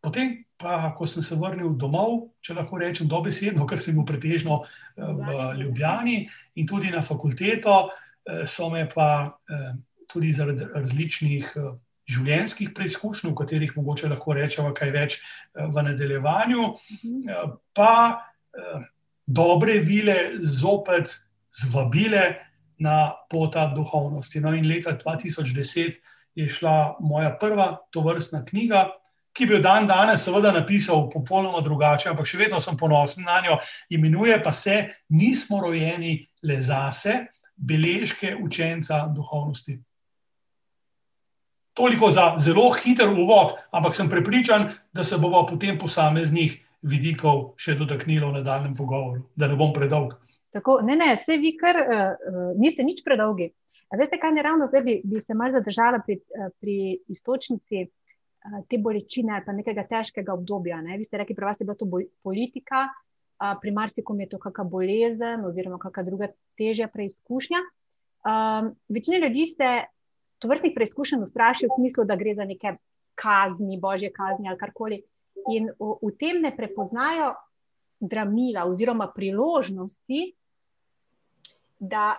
potem, 0.00 0.40
pa, 0.56 0.90
ko 0.96 1.06
sem 1.06 1.22
se 1.22 1.36
vrnil 1.36 1.76
domov, 1.78 2.32
če 2.42 2.56
lahko 2.56 2.80
rečem 2.80 3.10
dobesedno, 3.12 3.68
ker 3.68 3.78
sem 3.78 3.94
bil 3.94 4.06
pretežno 4.08 4.62
uh, 4.64 4.66
v 4.96 5.36
Ljubljani 5.60 6.16
in 6.58 6.66
tudi 6.66 6.90
na 6.90 7.04
fakulteto, 7.04 7.92
uh, 7.92 8.42
so 8.48 8.70
me 8.72 8.86
pa 8.88 9.28
uh, 9.28 9.68
tudi 10.08 10.32
zaradi 10.32 10.66
različnih 10.72 11.52
uh, 11.60 11.76
življenjskih 12.08 12.72
preizkušenj, 12.74 13.30
o 13.30 13.36
katerih 13.38 13.76
mogoče 13.76 14.10
lahko 14.10 14.34
rečemo 14.40 14.72
kaj 14.74 14.96
več 14.96 15.20
uh, 15.20 15.68
v 15.68 15.86
nadaljevanju, 15.92 16.66
uh, 16.72 17.54
pa 17.76 17.92
uh, 18.16 18.88
dobre 19.26 19.78
vile 19.78 20.16
zopet 20.42 21.12
zvabile 21.52 22.34
na 22.78 23.12
pota 23.30 23.66
duhovnosti. 23.76 24.40
No, 24.40 24.54
in 24.54 24.66
leta 24.66 24.96
2010 24.98 26.00
je 26.34 26.48
šla 26.48 26.96
moja 27.00 27.36
prva 27.40 27.76
tovrstna 27.90 28.44
knjiga, 28.44 28.88
ki 29.32 29.46
bi 29.46 29.54
jo 29.54 29.60
dan 29.64 29.86
danes, 29.86 30.24
seveda, 30.24 30.52
napisal 30.52 31.06
popolnoma 31.10 31.62
drugače, 31.64 32.10
ampak 32.10 32.28
še 32.28 32.40
vedno 32.40 32.60
sem 32.60 32.76
ponosen 32.76 33.24
na 33.24 33.40
njo. 33.44 33.56
Imenuje 33.90 34.36
pa 34.42 34.52
se 34.52 34.82
Nismo 35.08 35.60
rojeni 35.62 36.18
le 36.42 36.58
zase, 36.62 37.26
beležke 37.56 38.36
učenca 38.36 39.06
duhovnosti. 39.14 39.78
Toliko 41.72 42.10
za 42.12 42.34
zelo 42.38 42.66
hiter 42.76 43.08
uvod, 43.08 43.54
ampak 43.72 43.96
sem 43.96 44.10
prepričan, 44.10 44.68
da 44.92 45.04
se 45.04 45.16
bomo 45.16 45.46
potem 45.48 45.78
posameznih 45.78 46.58
vidikov 46.82 47.54
še 47.60 47.76
dotaknili 47.78 48.24
v 48.24 48.36
nadaljem 48.40 48.74
pogovoru, 48.74 49.26
da 49.38 49.48
ne 49.48 49.56
bom 49.58 49.72
predolg. 49.74 50.16
Tako, 50.52 50.80
ne, 50.84 50.96
ne, 50.98 51.14
vse 51.22 51.38
vi, 51.40 51.54
kar 51.56 51.78
uh, 51.80 52.52
niste 52.60 52.84
nič 52.84 53.00
predolgi. 53.06 53.48
A 53.92 53.98
veste, 54.00 54.18
kaj 54.20 54.34
ne 54.36 54.44
ravno 54.44 54.68
zdaj 54.68 54.82
bi, 54.84 54.98
bi 55.04 55.22
se 55.24 55.36
malo 55.36 55.56
zadržala 55.56 56.02
pri, 56.04 56.18
uh, 56.36 56.50
pri 56.60 56.76
istočnici 57.12 57.86
uh, 57.86 58.58
te 58.68 58.80
bolečine 58.82 59.38
ali 59.38 59.46
pa 59.46 59.54
nekega 59.56 59.86
težkega 59.88 60.34
obdobja. 60.34 60.82
Ne? 60.84 60.98
Vi 61.00 61.08
ste 61.08 61.22
rekli, 61.22 61.38
pri 61.38 61.48
vas 61.48 61.60
je 61.60 61.68
bila 61.68 61.78
to 61.78 61.88
bol, 61.88 62.04
politika, 62.26 62.84
uh, 62.90 63.54
pri 63.62 63.72
marsikom 63.72 64.20
je 64.20 64.28
to 64.34 64.42
kakšna 64.42 64.68
bolezen 64.68 65.46
oziroma 65.48 65.80
kakšna 65.80 66.04
druga 66.10 66.32
težja 66.60 66.90
preizkušnja. 66.92 67.62
Um, 68.22 68.74
večina 68.92 69.18
ljudi 69.24 69.54
se 69.56 69.70
to 70.38 70.50
vrstnih 70.50 70.74
preizkušenj 70.74 71.24
ustraši 71.24 71.66
v 71.66 71.74
smislu, 71.78 72.04
da 72.04 72.18
gre 72.18 72.34
za 72.34 72.44
neke 72.44 72.76
kazni, 73.14 73.80
božje 73.80 74.12
kazni 74.12 74.48
ali 74.50 74.58
karkoli. 74.58 75.00
In 75.52 75.70
v, 75.78 75.94
v 76.02 76.10
tem 76.18 76.42
ne 76.42 76.52
prepoznajo 76.56 77.34
dramila 78.00 78.64
oziroma 78.66 79.08
priložnosti, 79.14 80.32
da, 81.78 82.16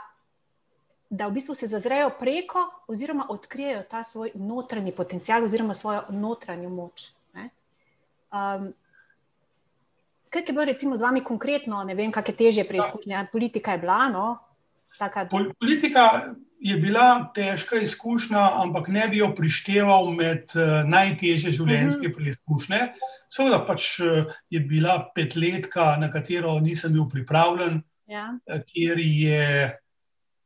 da 1.09 1.27
v 1.27 1.39
bistvu 1.39 1.55
se 1.55 1.67
zazrejo 1.67 2.11
preko 2.19 2.65
oziroma 2.87 3.27
odkrijejo 3.29 3.83
ta 3.89 4.03
svoj 4.03 4.31
notranji 4.35 4.91
potencial 4.91 5.43
oziroma 5.43 5.73
svojo 5.73 6.03
notranjo 6.09 6.69
moč. 6.69 7.11
Um, 8.33 8.73
kaj 10.29 10.41
je 10.47 10.53
bilo 10.53 10.65
recimo 10.65 10.97
z 10.97 11.01
vami 11.01 11.21
konkretno, 11.23 11.83
ne 11.83 11.93
vem, 11.95 12.11
kakšne 12.11 12.33
težje 12.35 12.63
preizkušnje, 12.65 13.27
politika 13.31 13.75
je 13.75 13.83
bila, 13.83 14.07
no? 14.09 14.37
Taka... 14.97 15.27
Politika 15.59 16.33
je 16.63 16.77
bila 16.79 17.31
težka 17.35 17.75
izkušnja, 17.83 18.39
ampak 18.63 18.87
ne 18.87 19.07
bi 19.11 19.17
jo 19.19 19.33
prišteval 19.35 20.13
med 20.15 20.53
uh, 20.55 20.87
najtežje 20.87 21.51
življenjske 21.51 22.07
-huh. 22.07 22.15
preizkušnje. 22.15 22.79
Seveda 23.29 23.59
pač 23.67 23.99
uh, 23.99 24.31
je 24.49 24.59
bila 24.59 25.11
petletka, 25.15 25.97
na 25.99 26.11
katero 26.11 26.59
nisem 26.59 26.93
bil 26.93 27.09
pripravljen, 27.11 27.81
ja. 28.07 28.29
uh, 28.31 28.61
kjer 28.67 28.99
je 28.99 29.79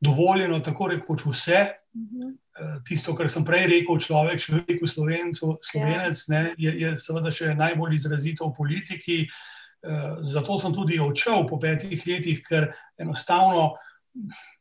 dovoljeno 0.02 0.60
tako 0.60 0.88
rekoč 0.88 1.26
vse. 1.26 1.68
Uh, 1.94 2.82
tisto, 2.86 3.14
kar 3.16 3.30
sem 3.30 3.46
prej 3.46 3.68
rekel, 3.68 4.00
človek, 4.00 4.42
človek, 4.42 4.88
slovencu, 4.88 5.60
slovenec, 5.62 6.26
ja. 6.30 6.34
ne, 6.34 6.56
je, 6.58 6.74
je 6.82 6.98
seveda 6.98 7.32
še 7.32 7.54
najbolj 7.54 7.96
izrazito 7.96 8.50
v 8.50 8.58
politiki. 8.58 9.28
Zato 10.22 10.58
sem 10.58 10.74
tudi 10.74 10.98
odšel 11.00 11.46
po 11.48 11.60
petih 11.62 12.02
letih, 12.08 12.42
ker 12.44 12.74
enostavno 12.98 13.76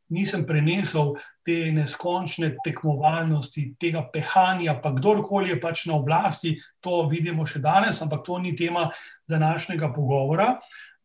nisem 0.08 0.46
prenesel 0.46 1.14
te 1.46 1.70
neskončne 1.75 2.56
tekmovalnosti, 2.64 3.76
tega 3.80 4.04
pehanja, 4.12 4.76
pa 4.82 4.92
kdorkoli 4.94 5.52
je 5.52 5.60
pač 5.60 5.86
na 5.86 5.96
oblasti, 5.98 6.56
to 6.82 7.04
vidimo 7.10 7.46
še 7.46 7.62
danes, 7.62 8.02
ampak 8.02 8.25
to 8.26 8.38
ni 8.42 8.54
tema 8.56 8.88
današnjega 9.28 9.92
pogovora. 9.94 10.56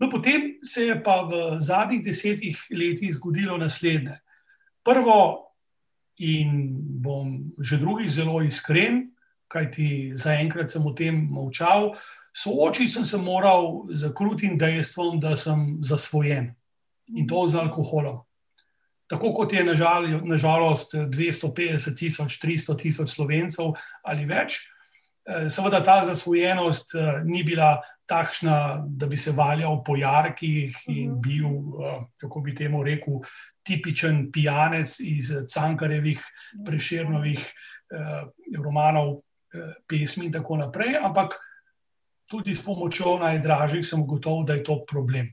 No, 0.01 0.09
potem 0.09 0.57
se 0.65 0.87
je 0.89 0.97
pa 1.03 1.21
v 1.29 1.59
zadnjih 1.61 2.01
desetih 2.03 2.57
letih 2.73 3.13
zgodilo 3.13 3.57
naslednje. 3.61 4.17
Prvo, 4.81 5.51
in 6.21 6.73
bom 7.01 7.53
že 7.57 7.77
drugič 7.81 8.17
zelo 8.17 8.41
iskren, 8.45 9.11
kajti 9.51 10.17
zaenkrat 10.17 10.69
sem 10.69 10.85
o 10.85 10.93
tem 10.97 11.27
molčal, 11.29 11.93
soočiti 12.33 12.89
sem 12.89 13.05
se 13.05 13.17
moral 13.17 13.85
z 13.93 14.09
krutim 14.15 14.57
dejstvom, 14.57 15.19
da 15.19 15.35
sem 15.35 15.81
zasvojen 15.83 16.53
in 17.11 17.27
to 17.27 17.43
z 17.47 17.59
alkoholom 17.59 18.23
tako 19.11 19.33
kot 19.35 19.53
je 19.53 19.63
nažalost 20.23 20.93
250 20.95 21.97
tisoč, 21.99 22.39
300 22.39 22.77
tisoč 22.79 23.11
slovencev 23.11 23.73
ali 24.07 24.23
več. 24.25 24.61
Seveda 25.51 25.81
ta 25.83 25.99
zasvojenost 26.07 26.95
ni 27.27 27.43
bila 27.43 27.75
takšna, 28.07 28.83
da 28.87 29.07
bi 29.07 29.17
se 29.19 29.31
valjal 29.35 29.83
po 29.83 29.97
jarkih 29.99 30.77
in 30.91 31.17
bil, 31.21 31.75
kako 32.19 32.41
bi 32.41 32.55
temu 32.55 32.83
rekel, 32.83 33.19
tipičen 33.67 34.31
pijanec 34.31 34.95
iz 35.05 35.33
Cankarevih, 35.51 36.23
preširnovih 36.65 37.43
romanov, 38.63 39.19
pesmi 39.87 40.29
in 40.29 40.33
tako 40.33 40.57
naprej, 40.63 40.95
ampak 41.03 41.35
tudi 42.31 42.55
s 42.55 42.63
pomočjo 42.63 43.17
najdražjih 43.19 43.83
sem 43.85 44.01
ugotovil, 44.01 44.47
da 44.47 44.55
je 44.55 44.63
to 44.63 44.79
problem. 44.87 45.27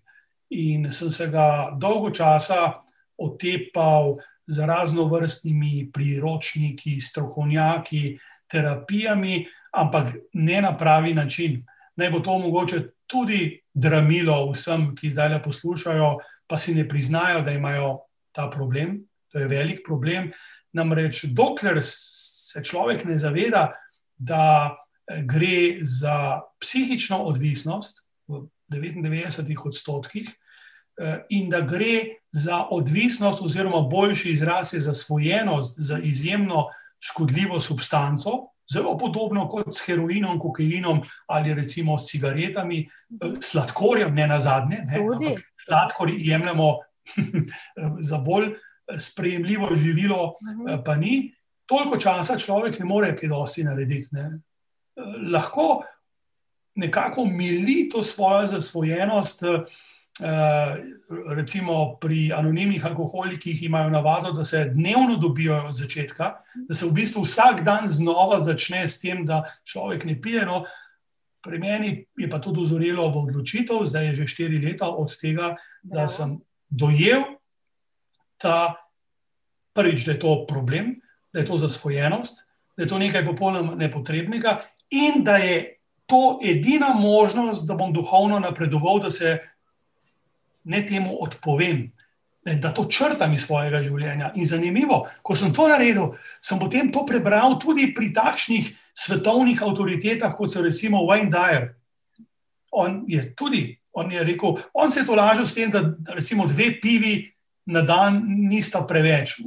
In 0.51 0.91
sem 0.93 1.11
se 1.15 1.31
ga 1.31 1.71
dolgo 1.79 2.11
časa 2.11 2.88
otepal 3.19 4.17
z 4.47 4.65
raznovrstnimi 4.67 5.91
priročniki, 5.93 7.01
strokovnjaki, 7.01 8.19
terapijami, 8.49 9.47
ampak 9.73 10.15
ne 10.33 10.63
na 10.63 10.77
pravi 10.77 11.15
način. 11.15 11.67
Naj 11.97 12.11
bo 12.11 12.21
to 12.21 12.39
mogoče 12.39 12.81
tudi 13.07 13.61
dramilo 13.75 14.51
vsem, 14.53 14.95
ki 14.97 15.11
zdaj 15.11 15.29
le 15.29 15.43
poslušajo, 15.43 16.17
pa 16.47 16.59
si 16.59 16.75
ne 16.75 16.89
priznajo, 16.89 17.43
da 17.43 17.53
imajo 17.53 17.99
ta 18.33 18.49
problem. 18.51 19.03
To 19.33 19.39
je 19.39 19.49
velik 19.49 19.81
problem. 19.87 20.33
Namreč, 20.73 21.25
dokler 21.25 21.81
se 21.83 22.65
človek 22.65 23.05
ne 23.05 23.19
zaveda, 23.19 23.73
da 24.17 24.77
gre 25.25 25.81
za 25.83 26.41
psihično 26.61 27.19
odvisnost 27.25 28.05
v 28.29 28.47
99 28.73 29.67
odstotkih, 29.67 30.29
in 31.29 31.49
da 31.51 31.61
gre 31.61 32.18
za 32.33 32.67
odvisnost, 32.71 33.43
oziroma 33.43 33.81
boljši 33.81 34.31
izraz 34.33 34.75
je 34.75 34.81
zasvojenost 34.81 35.75
za 35.79 35.99
izjemno 35.99 36.67
škodljivo 37.01 37.61
substanco, 37.61 38.31
zelo 38.73 38.99
podobno 38.99 39.49
kot 39.49 39.67
s 39.75 39.87
heroinom, 39.87 40.39
kokainom 40.39 41.01
ali 41.27 41.55
recimo 41.55 41.99
s 41.99 42.07
cigaretami, 42.07 42.89
sladkorjem, 43.41 44.15
ne 44.15 44.27
na 44.27 44.39
zadnje. 44.39 44.77
Sladkor 45.65 46.11
jemljemo 46.13 46.77
za 48.11 48.19
bolj 48.19 48.55
sprejemljivo 48.99 49.77
živilo, 49.77 50.33
pa 50.85 50.97
ni. 50.97 51.35
Toliko 51.67 51.97
časa 51.97 52.39
človek 52.39 52.79
ne 52.79 52.85
more 52.85 53.17
kaj 53.17 53.29
dosti 53.29 53.65
narediti. 53.65 54.09
Ne. 54.13 54.41
Lahko 55.33 55.83
nekako 56.75 57.25
mili 57.25 57.89
to 57.93 58.03
svojo 58.03 58.47
zasvojenost. 58.47 59.43
Recimo 61.29 61.97
pri 62.01 62.33
anonimnih 62.35 62.87
alkoholikih 62.87 63.63
imajo 63.63 63.91
navado, 63.91 64.33
da 64.33 64.45
se 64.45 64.65
dnevno 64.75 65.17
dobijo 65.17 65.63
od 65.69 65.77
začetka, 65.77 66.33
da 66.69 66.75
se 66.75 66.87
v 66.87 66.93
bistvu 66.93 67.23
vsak 67.23 67.63
dan 67.65 67.89
znova 67.89 68.41
začne 68.41 68.89
s 68.89 69.01
tem, 69.01 69.27
da 69.27 69.45
človek 69.65 70.05
ne 70.05 70.19
pije. 70.21 70.47
No, 70.47 70.65
pri 71.43 71.59
meni 71.59 71.93
je 72.19 72.29
pa 72.31 72.43
to 72.43 72.53
dozorelo 72.53 73.09
v 73.09 73.23
odločitev, 73.29 73.85
zdaj 73.87 74.07
je 74.07 74.15
že 74.15 74.27
štiri 74.27 74.59
leta 74.59 74.91
od 74.91 75.15
tega, 75.21 75.55
da 75.83 76.09
sem 76.09 76.41
dojel, 76.69 77.39
da 78.43 78.75
prvič, 79.75 80.05
da 80.05 80.13
je 80.13 80.19
to 80.19 80.47
problem, 80.49 80.99
da 81.33 81.41
je 81.41 81.47
to 81.47 81.57
zasvojenost, 81.57 82.43
da 82.77 82.83
je 82.83 82.89
to 82.89 82.99
nekaj 82.99 83.27
popolnoma 83.27 83.75
nepotrebnega 83.75 84.65
in 84.91 85.23
da 85.25 85.37
je 85.37 85.79
to 86.07 86.39
edina 86.43 86.95
možnost, 86.95 87.69
da 87.69 87.75
bom 87.75 87.93
duhovno 87.93 88.39
napredoval, 88.41 89.01
da 89.01 89.11
se 89.11 89.39
ne 90.69 90.85
temu 90.87 91.17
odpovem, 91.25 91.89
da 92.45 92.73
to 92.75 92.85
črtam 92.89 93.33
iz 93.35 93.45
svojega 93.45 93.83
življenja. 93.83 94.33
In 94.37 94.47
zanimivo, 94.47 95.03
ko 95.23 95.37
sem 95.37 95.53
to 95.53 95.69
naredil, 95.69 96.15
sem 96.41 96.61
potem 96.61 96.93
to 96.93 97.05
prebral 97.09 97.59
tudi 97.61 97.91
pri 97.95 98.13
takšnih 98.15 98.71
svetovnih 98.97 99.61
avtoritetah, 99.63 100.37
kot 100.37 100.53
so 100.53 100.63
recimo 100.65 101.05
Wayne 101.09 101.33
Dyer. 101.33 101.69
On 102.71 103.03
je 103.09 103.23
tudi, 103.37 103.79
on 103.93 104.13
je 104.13 104.25
rekel, 104.25 104.61
on 104.75 104.91
se 104.91 105.01
je 105.01 105.09
to 105.09 105.17
lažil 105.19 105.47
s 105.47 105.57
tem, 105.57 105.73
da 105.73 105.83
recimo 106.15 106.47
dve 106.47 106.77
pivi 106.81 107.33
na 107.69 107.83
dan 107.83 108.23
nista 108.25 108.85
preveč, 108.89 109.41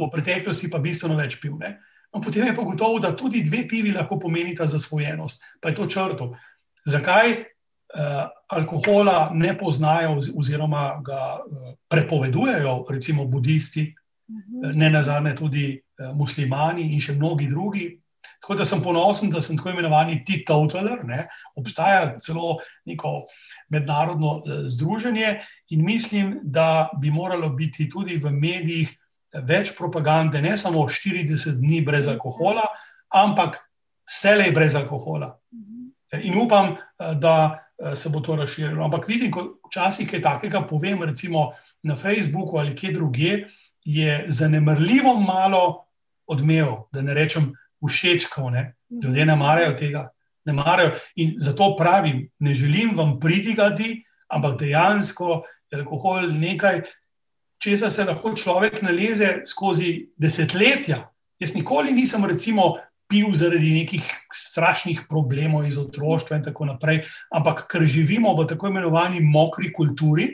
v 0.00 0.08
preteklosti 0.12 0.70
pa 0.72 0.80
bistveno 0.80 1.16
več 1.16 1.38
pil. 1.40 1.56
Ne? 1.60 1.76
No, 2.10 2.20
potem 2.20 2.48
je 2.48 2.56
pa 2.56 2.64
gotovo, 2.64 2.98
da 3.00 3.12
tudi 3.16 3.44
dve 3.44 3.66
pivi 3.68 3.92
lahko 3.92 4.18
pomenita 4.18 4.66
zasvojenost, 4.66 5.44
pa 5.60 5.70
je 5.70 5.78
to 5.78 5.86
črto. 5.86 6.32
Zakaj 6.88 7.36
alkohola 8.48 9.30
ne 9.34 9.58
poznajo, 9.58 10.18
oziroma 10.38 11.00
ga 11.04 11.38
uh, 11.38 11.72
prepovedujejo, 11.88 12.84
recimo 12.90 13.24
budisti, 13.24 13.94
uh, 13.94 14.70
ne 14.74 14.90
na 14.90 15.02
zadnje 15.02 15.34
tudi 15.34 15.66
muslimani 16.14 16.92
in 16.94 17.00
še 17.00 17.16
mnogi 17.18 17.48
drugi. 17.50 17.88
Tako 18.40 18.54
da 18.56 18.64
sem 18.64 18.80
ponosen, 18.82 19.30
da 19.30 19.40
sem 19.40 19.56
tako 19.56 19.72
imenovani 19.74 20.22
T-Totaler. 20.24 21.02
Obstaja 21.56 22.14
celo 22.24 22.58
neko 22.88 23.26
mednarodno 23.68 24.40
združenje 24.68 25.34
in 25.70 25.84
mislim, 25.84 26.38
da 26.42 26.88
bi 27.00 27.10
moralo 27.10 27.48
biti 27.48 27.88
tudi 27.90 28.16
v 28.16 28.32
medijih 28.32 28.94
več 29.32 29.74
propagande, 29.76 30.40
ne 30.42 30.56
samo 30.58 30.86
40 30.88 31.60
dni 31.60 31.80
brez 31.86 32.08
alkohola, 32.08 32.64
ampak 33.12 33.60
vselej 34.08 34.54
brez 34.54 34.74
alkohola. 34.74 35.34
In 36.22 36.34
upam, 36.40 36.74
da 36.98 37.69
se 37.94 38.08
bo 38.08 38.20
to 38.20 38.36
razširilo. 38.36 38.84
Ampak 38.84 39.08
vidim, 39.08 39.30
ko 39.32 39.60
včasih 39.68 40.10
kaj 40.10 40.22
takega 40.22 40.62
povem, 40.66 41.02
recimo 41.02 41.50
na 41.82 41.96
Facebooku 41.96 42.58
ali 42.58 42.76
kje 42.76 42.92
drugje, 42.92 43.48
je 43.84 44.24
zanemrljivo 44.28 45.14
malo 45.20 45.86
odmevov, 46.26 46.88
da 46.92 47.02
ne 47.02 47.14
rečem 47.14 47.52
všečkov. 47.86 48.50
Ne? 48.50 48.74
Ljudje 49.02 49.26
ne 49.26 49.36
marajo 49.36 49.74
tega. 49.74 50.08
Ne 50.44 50.52
marajo. 50.52 50.92
In 51.16 51.34
zato 51.38 51.74
pravim, 51.76 52.28
ne 52.38 52.54
želim 52.54 52.92
vam 52.96 53.18
pridigati, 53.20 54.04
ampak 54.28 54.58
dejansko 54.60 55.42
je 55.70 55.78
alkohol 55.78 56.32
nekaj, 56.32 56.82
česa 57.58 57.90
se 57.90 58.04
lahko 58.04 58.34
človek 58.36 58.82
naleze 58.82 59.42
skozi 59.46 60.10
desetletja. 60.16 61.08
Jaz 61.38 61.54
nikoli 61.54 61.92
nisem, 61.92 62.24
recimo, 62.24 62.76
pil 63.10 63.32
zaradi 63.34 63.72
nekih 63.74 64.06
strašnih 64.34 65.02
problemov 65.10 65.66
iz 65.66 65.78
otroštva 65.78 66.38
in 66.38 66.44
tako 66.46 66.68
naprej, 66.70 67.02
ampak 67.34 67.66
ker 67.70 67.84
živimo 67.86 68.32
v 68.38 68.46
tako 68.52 68.70
imenovani 68.70 69.20
mokri 69.20 69.72
kulturi, 69.72 70.30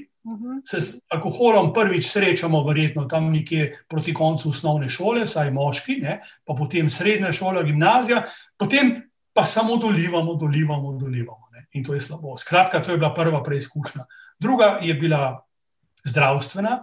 se 0.67 0.81
s 0.81 1.01
alkoholom 1.15 1.71
prvič 1.73 2.09
srečamo, 2.11 2.65
verjetno 2.67 3.05
tam 3.09 3.31
nekje 3.31 3.69
proti 3.89 4.15
koncu 4.15 4.51
osnovne 4.51 4.89
šole, 4.91 5.23
vsaj 5.25 5.53
moški, 5.55 6.01
ne? 6.03 6.19
pa 6.45 6.55
potem 6.59 6.91
srednja 6.91 7.31
šola, 7.33 7.63
gimnazija, 7.63 8.25
potem 8.59 8.97
pa 9.33 9.45
samo 9.47 9.77
dolivamo, 9.79 10.35
dolivamo, 10.35 10.97
dolivamo. 10.99 11.47
Ne? 11.55 11.69
In 11.79 11.85
to 11.85 11.95
je 11.95 12.01
slabo. 12.01 12.35
Skratka, 12.37 12.83
to 12.83 12.91
je 12.91 12.99
bila 12.99 13.15
prva 13.15 13.43
preizkušnja. 13.43 14.05
Druga 14.43 14.79
je 14.83 14.95
bila 14.95 15.47
zdravstvena, 16.05 16.81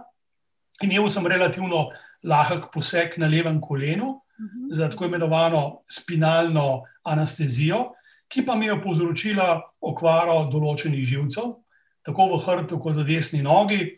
Imel 0.82 1.06
sem 1.10 1.26
relativno 1.26 1.88
lahek 2.26 2.70
poseg 2.74 3.18
na 3.22 3.28
levem 3.30 3.60
kolenu. 3.62 4.23
Za 4.70 4.88
tako 4.90 5.08
imenovano 5.08 5.84
spinalno 5.90 6.82
anestezijo, 7.02 7.92
ki 8.28 8.44
pa 8.46 8.56
mi 8.56 8.66
je 8.66 8.80
povzročila 8.82 9.60
okvaro 9.80 10.44
določenih 10.52 11.04
živcev, 11.06 11.52
tako 12.04 12.30
v 12.34 12.40
hrbtu, 12.44 12.78
kot 12.80 12.96
v 12.96 13.06
desni 13.08 13.42
nogi. 13.42 13.94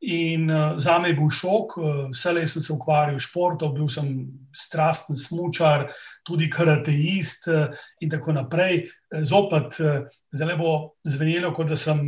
In 0.00 0.48
uh, 0.48 0.78
za 0.80 0.96
me 0.98 1.10
je 1.10 1.16
bil 1.18 1.28
šok, 1.28 1.74
uh, 1.76 1.88
vse 2.08 2.46
sem 2.48 2.62
se 2.62 2.72
ukvarjal 2.72 3.18
s 3.20 3.26
športom, 3.28 3.74
bil 3.74 3.88
sem 3.92 4.08
strasten 4.56 5.16
smočar, 5.16 5.90
tudi 6.24 6.48
karateist 6.48 7.48
uh, 7.52 7.68
in 8.00 8.10
tako 8.10 8.32
naprej. 8.32 8.86
Zopet, 9.10 9.74
uh, 9.82 10.06
zelo 10.30 10.56
bo 10.56 10.72
zvenelo, 11.02 11.50
kot 11.54 11.72
da 11.72 11.76
sem 11.76 11.98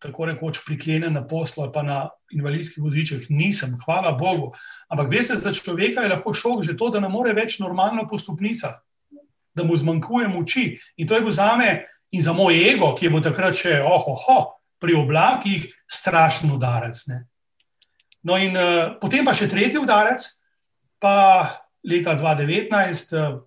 tako 0.00 0.26
rekoč 0.28 0.60
priklenjen 0.66 1.14
na 1.16 1.22
poslu 1.26 1.64
ali 1.64 1.72
pa 1.72 1.82
na 1.82 1.98
invalidskih 2.32 2.82
vozičkih, 2.84 3.30
nisem, 3.30 3.78
hvala 3.84 4.12
Bogu. 4.12 4.52
Ampak 4.92 5.08
veste, 5.10 5.36
za 5.40 5.52
človeka 5.56 6.04
je 6.04 6.12
lahko 6.12 6.34
šok 6.36 6.62
že 6.62 6.76
to, 6.76 6.90
da 6.92 7.00
ne 7.00 7.08
more 7.08 7.32
več 7.32 7.58
normalno 7.62 8.04
po 8.10 8.18
stopnicah, 8.18 8.76
da 9.54 9.64
mu 9.64 9.76
zmanjkuje 9.76 10.28
moči. 10.28 10.66
In 10.96 11.08
to 11.08 11.16
je 11.16 11.24
bil 11.24 11.32
za 11.32 11.56
me 11.56 11.86
in 12.12 12.22
za 12.22 12.32
moj 12.32 12.54
ego, 12.54 12.92
ki 12.94 13.06
je 13.06 13.10
bil 13.10 13.24
takrat 13.24 13.56
še 13.56 13.80
oho, 13.80 14.12
oho, 14.12 14.38
pri 14.78 14.94
oblakih, 15.00 15.64
strašen 15.88 16.52
udarec. 16.52 17.00
Ne? 17.08 17.24
No, 18.24 18.36
in 18.36 18.56
uh, 18.56 18.94
potem 19.00 19.24
pa 19.24 19.32
še 19.36 19.48
tretji 19.48 19.80
udarec, 19.80 20.20
pa 21.00 21.16
leta 21.84 22.16
2019. 22.20 23.16
Uh, 23.16 23.42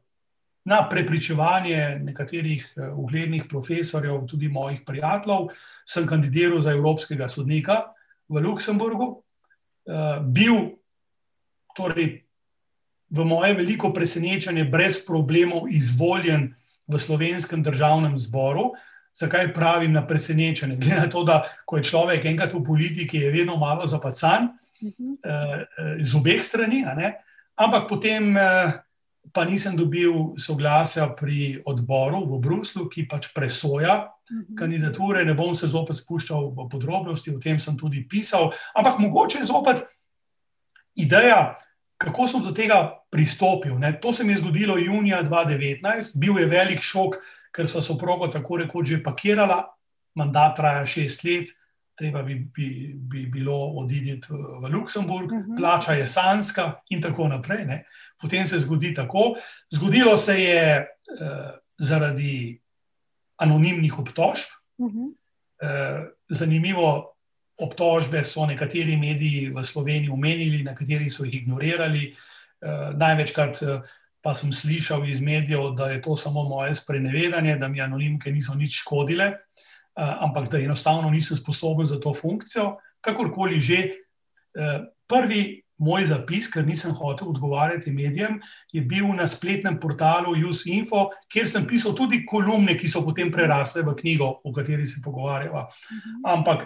Na 0.68 0.82
prepričevanje 0.90 2.00
nekaterih 2.04 2.74
uglednih 2.96 3.46
profesorjev, 3.50 4.26
tudi 4.28 4.50
mojih 4.52 4.82
prijateljev, 4.86 5.48
sem 5.88 6.08
kandidiral 6.08 6.60
za 6.62 6.74
evropskega 6.76 7.30
sodnika 7.32 7.78
v 8.28 8.42
Luksemburgu, 8.44 9.06
uh, 9.88 10.18
bil 10.28 10.76
torej 11.76 12.26
v 13.10 13.26
moje 13.26 13.54
veliko 13.56 13.94
presenečenje, 13.96 14.66
brez 14.68 15.00
problemov 15.08 15.70
izvoljen 15.72 16.50
v 16.88 17.00
slovenskem 17.00 17.64
državnem 17.64 18.18
zboru. 18.20 18.74
Zakaj 19.16 19.54
pravim 19.54 19.96
na 19.96 20.04
presenečenje? 20.08 20.76
Glede 20.76 21.00
na 21.00 21.08
to, 21.08 21.24
da 21.24 21.46
ko 21.66 21.78
je 21.80 21.88
človek 21.88 22.26
enkrat 22.26 22.54
v 22.54 22.64
politiki, 22.64 23.24
je 23.24 23.32
vedno 23.32 23.56
malo 23.56 23.88
zapacan 23.88 24.52
uh, 24.52 25.64
iz 25.96 26.12
obeh 26.16 26.44
strani, 26.44 26.84
ampak 27.56 27.88
potem. 27.88 28.36
Pa 29.34 29.46
nisem 29.46 29.76
dobil 29.76 30.38
soglasja 30.40 31.10
pri 31.18 31.62
odboru 31.68 32.24
v 32.26 32.40
Bruslu, 32.42 32.88
ki 32.90 33.08
pač 33.10 33.32
presoja 33.36 34.08
mhm. 34.32 34.56
kandidature. 34.56 35.26
Ne 35.26 35.36
bom 35.38 35.56
se 35.56 35.68
zopet 35.68 36.00
spuščal 36.00 36.52
v 36.56 36.68
podrobnosti, 36.72 37.34
o 37.36 37.42
tem 37.44 37.60
sem 37.60 37.78
tudi 37.78 38.06
pisal, 38.08 38.54
ampak 38.76 39.00
mogoče 39.04 39.44
je 39.44 39.50
zopet 39.50 39.84
ideja, 40.98 41.58
kako 41.98 42.28
sem 42.28 42.44
do 42.46 42.54
tega 42.54 42.98
pristopil. 43.14 43.78
Ne? 43.82 43.94
To 44.02 44.14
se 44.14 44.24
mi 44.24 44.34
je 44.34 44.42
zgodilo 44.42 44.78
junija 44.78 45.24
2019, 45.24 46.18
bil 46.18 46.40
je 46.40 46.46
velik 46.50 46.82
šok, 46.82 47.18
ker 47.54 47.70
so 47.70 47.82
soprogo 47.82 48.28
tako 48.30 48.62
rekoč 48.62 48.94
že 48.94 49.04
pakirala, 49.04 49.64
mandat 50.18 50.58
traja 50.58 50.86
šest 50.86 51.24
let 51.26 51.54
treba 51.98 52.22
bi, 52.24 52.36
bi, 52.56 52.94
bi 52.96 53.26
bilo 53.26 53.56
oditi 53.82 54.22
v 54.30 54.70
Luksemburg, 54.74 55.32
uh 55.32 55.38
mhm. 55.38 55.52
-huh. 55.52 55.58
plača 55.58 55.94
je 55.94 56.08
sanska, 56.08 56.74
in 56.90 57.02
tako 57.02 57.28
naprej. 57.28 57.66
Ne. 57.66 57.86
Potem 58.22 58.48
se 58.48 58.60
zgodi 58.60 58.94
tako. 58.94 59.36
Zgodilo 59.74 60.18
se 60.18 60.42
je 60.42 60.88
uh, 61.22 61.50
zaradi 61.78 62.62
anonimnih 63.38 64.00
obtožb. 64.00 64.50
Uh 64.78 64.92
-huh. 64.92 65.08
uh, 65.08 66.08
zanimivo, 66.30 67.14
obtožbe 67.58 68.24
so 68.24 68.46
nekateri 68.46 68.98
mediji 68.98 69.50
v 69.50 69.66
Sloveniji 69.66 70.10
omenili, 70.10 70.64
nekateri 70.64 71.10
so 71.10 71.26
jih 71.26 71.34
ignorirali. 71.34 72.16
Uh, 72.62 72.98
največkrat. 72.98 73.62
Uh, 73.62 73.82
Pa 74.22 74.34
sem 74.36 74.52
slišal 74.52 75.06
iz 75.10 75.22
medijev, 75.22 75.72
da 75.78 75.86
je 75.88 76.02
to 76.02 76.16
samo 76.16 76.44
moje 76.44 76.76
sprenevedanje, 76.76 77.58
da 77.58 77.68
mi 77.68 77.82
anonimke 77.82 78.32
niso 78.32 78.56
nič 78.56 78.82
škodile. 78.82 79.26
Eh, 79.26 79.38
ampak 79.98 80.52
da 80.52 80.60
enostavno 80.62 81.10
nisem 81.10 81.38
sposoben 81.38 81.86
za 81.86 82.00
to 82.00 82.14
funkcijo, 82.14 82.76
kakorkoli 83.02 83.60
že. 83.60 83.80
Eh, 84.58 84.86
prvi 85.08 85.62
moj 85.78 86.08
zapis, 86.10 86.50
ker 86.50 86.66
nisem 86.66 86.92
hotel 86.98 87.30
odgovarjati 87.30 87.92
medijem, 87.94 88.40
je 88.74 88.82
bil 88.82 89.12
na 89.16 89.28
spletnem 89.30 89.78
portalu 89.80 90.34
UseInfo, 90.50 91.08
kjer 91.30 91.50
sem 91.50 91.68
pisal 91.70 91.94
tudi 91.96 92.24
kolumne, 92.26 92.74
ki 92.78 92.90
so 92.90 93.04
potem 93.06 93.30
prerasle 93.32 93.86
v 93.86 93.94
knjigo, 94.00 94.32
o 94.44 94.54
kateri 94.54 94.88
se 94.90 95.02
pogovarjava. 95.06 95.68
Ampak 96.26 96.66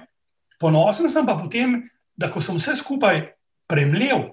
ponosen 0.60 1.12
sem 1.12 1.28
pa 1.28 1.36
potem, 1.36 1.82
da 2.15 2.32
ko 2.32 2.41
sem 2.41 2.56
vse 2.56 2.78
skupaj 2.80 3.26
premlel 3.67 4.30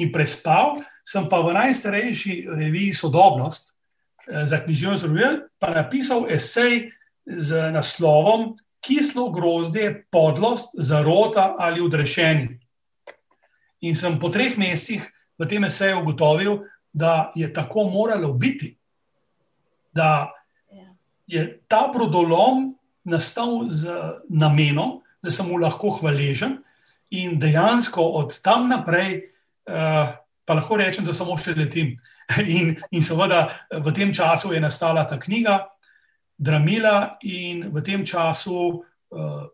in 0.00 0.10
prespal, 0.12 0.78
sem 1.04 1.28
pa 1.28 1.42
v 1.44 1.52
najstarejši 1.52 2.48
reviji 2.48 2.96
Sodobnost 2.96 3.74
eh, 3.74 4.46
za 4.48 4.64
književno 4.64 4.96
zgodovino 4.96 5.32
pa 5.60 5.74
napisal 5.76 6.24
esej 6.32 6.88
z 7.26 7.70
naslovom 7.72 8.54
Kislo 8.84 9.30
grozdje, 9.30 10.04
podlost, 10.12 10.74
zarota 10.76 11.54
ali 11.58 11.80
odrešeni. 11.80 12.60
In 13.80 13.96
sem 13.96 14.18
po 14.20 14.28
treh 14.28 14.58
mesecih 14.60 15.06
v 15.40 15.48
tem 15.48 15.64
eseju 15.64 16.02
ugotovil, 16.02 16.58
da 16.92 17.32
je 17.34 17.48
tako 17.52 17.88
moralo 17.88 18.32
biti, 18.32 18.76
da 19.92 20.32
je 21.26 21.60
ta 21.68 21.88
brodolom 21.92 22.74
nastal 23.04 23.66
z 23.68 23.88
namenom, 24.28 25.00
da 25.22 25.30
sem 25.30 25.48
mu 25.48 25.56
lahko 25.56 25.90
hvaležen, 25.90 26.58
in 27.10 27.38
dejansko 27.40 28.02
od 28.02 28.36
tam 28.42 28.68
naprej, 28.68 29.30
uh, 29.68 30.12
pa 30.44 30.54
lahko 30.54 30.76
rečem, 30.76 31.04
da 31.04 31.14
samo 31.16 31.38
še 31.38 31.56
letim. 31.56 31.96
In, 32.40 32.70
in 32.88 33.02
seveda 33.04 33.50
v 33.68 33.92
tem 33.92 34.08
času 34.08 34.54
je 34.54 34.60
nastala 34.60 35.02
ta 35.04 35.18
knjiga, 35.20 35.58
Dramila, 36.38 37.16
in 37.22 37.68
v 37.70 37.82
tem 37.82 38.04
času. 38.04 38.84
Uh, 39.14 39.46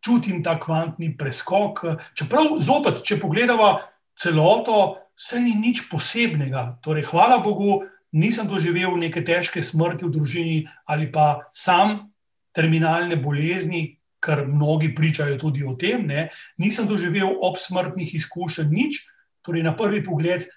čutim 0.00 0.42
ta 0.42 0.56
kvantni 0.60 1.12
preskok. 1.18 1.84
Čeprav, 2.16 2.58
zopet, 2.62 3.02
če 3.04 3.18
pogledamo 3.20 3.76
celoto, 4.18 4.98
vse 5.18 5.42
ni 5.42 5.54
nič 5.58 5.86
posebnega. 5.90 6.78
Torej, 6.84 7.08
hvala 7.10 7.40
Bogu, 7.42 7.82
nisem 8.14 8.48
doživel 8.48 8.96
neke 8.96 9.22
težke 9.26 9.62
smrti 9.62 10.06
v 10.06 10.14
družini 10.14 10.58
ali 10.88 11.10
pa 11.12 11.50
sam 11.52 12.08
terminalne 12.56 13.18
bolezni, 13.20 13.98
kar 14.18 14.46
mnogi 14.48 14.90
pričajo 14.94 15.36
tudi 15.38 15.62
o 15.62 15.76
tem. 15.78 16.06
Ne. 16.06 16.28
Nisem 16.58 16.88
doživel 16.90 17.38
obsmrtnih 17.42 18.16
izkušenj, 18.18 18.70
nič, 18.70 19.04
torej 19.46 19.62
na 19.62 19.76
prvi 19.78 20.02
pogled, 20.02 20.48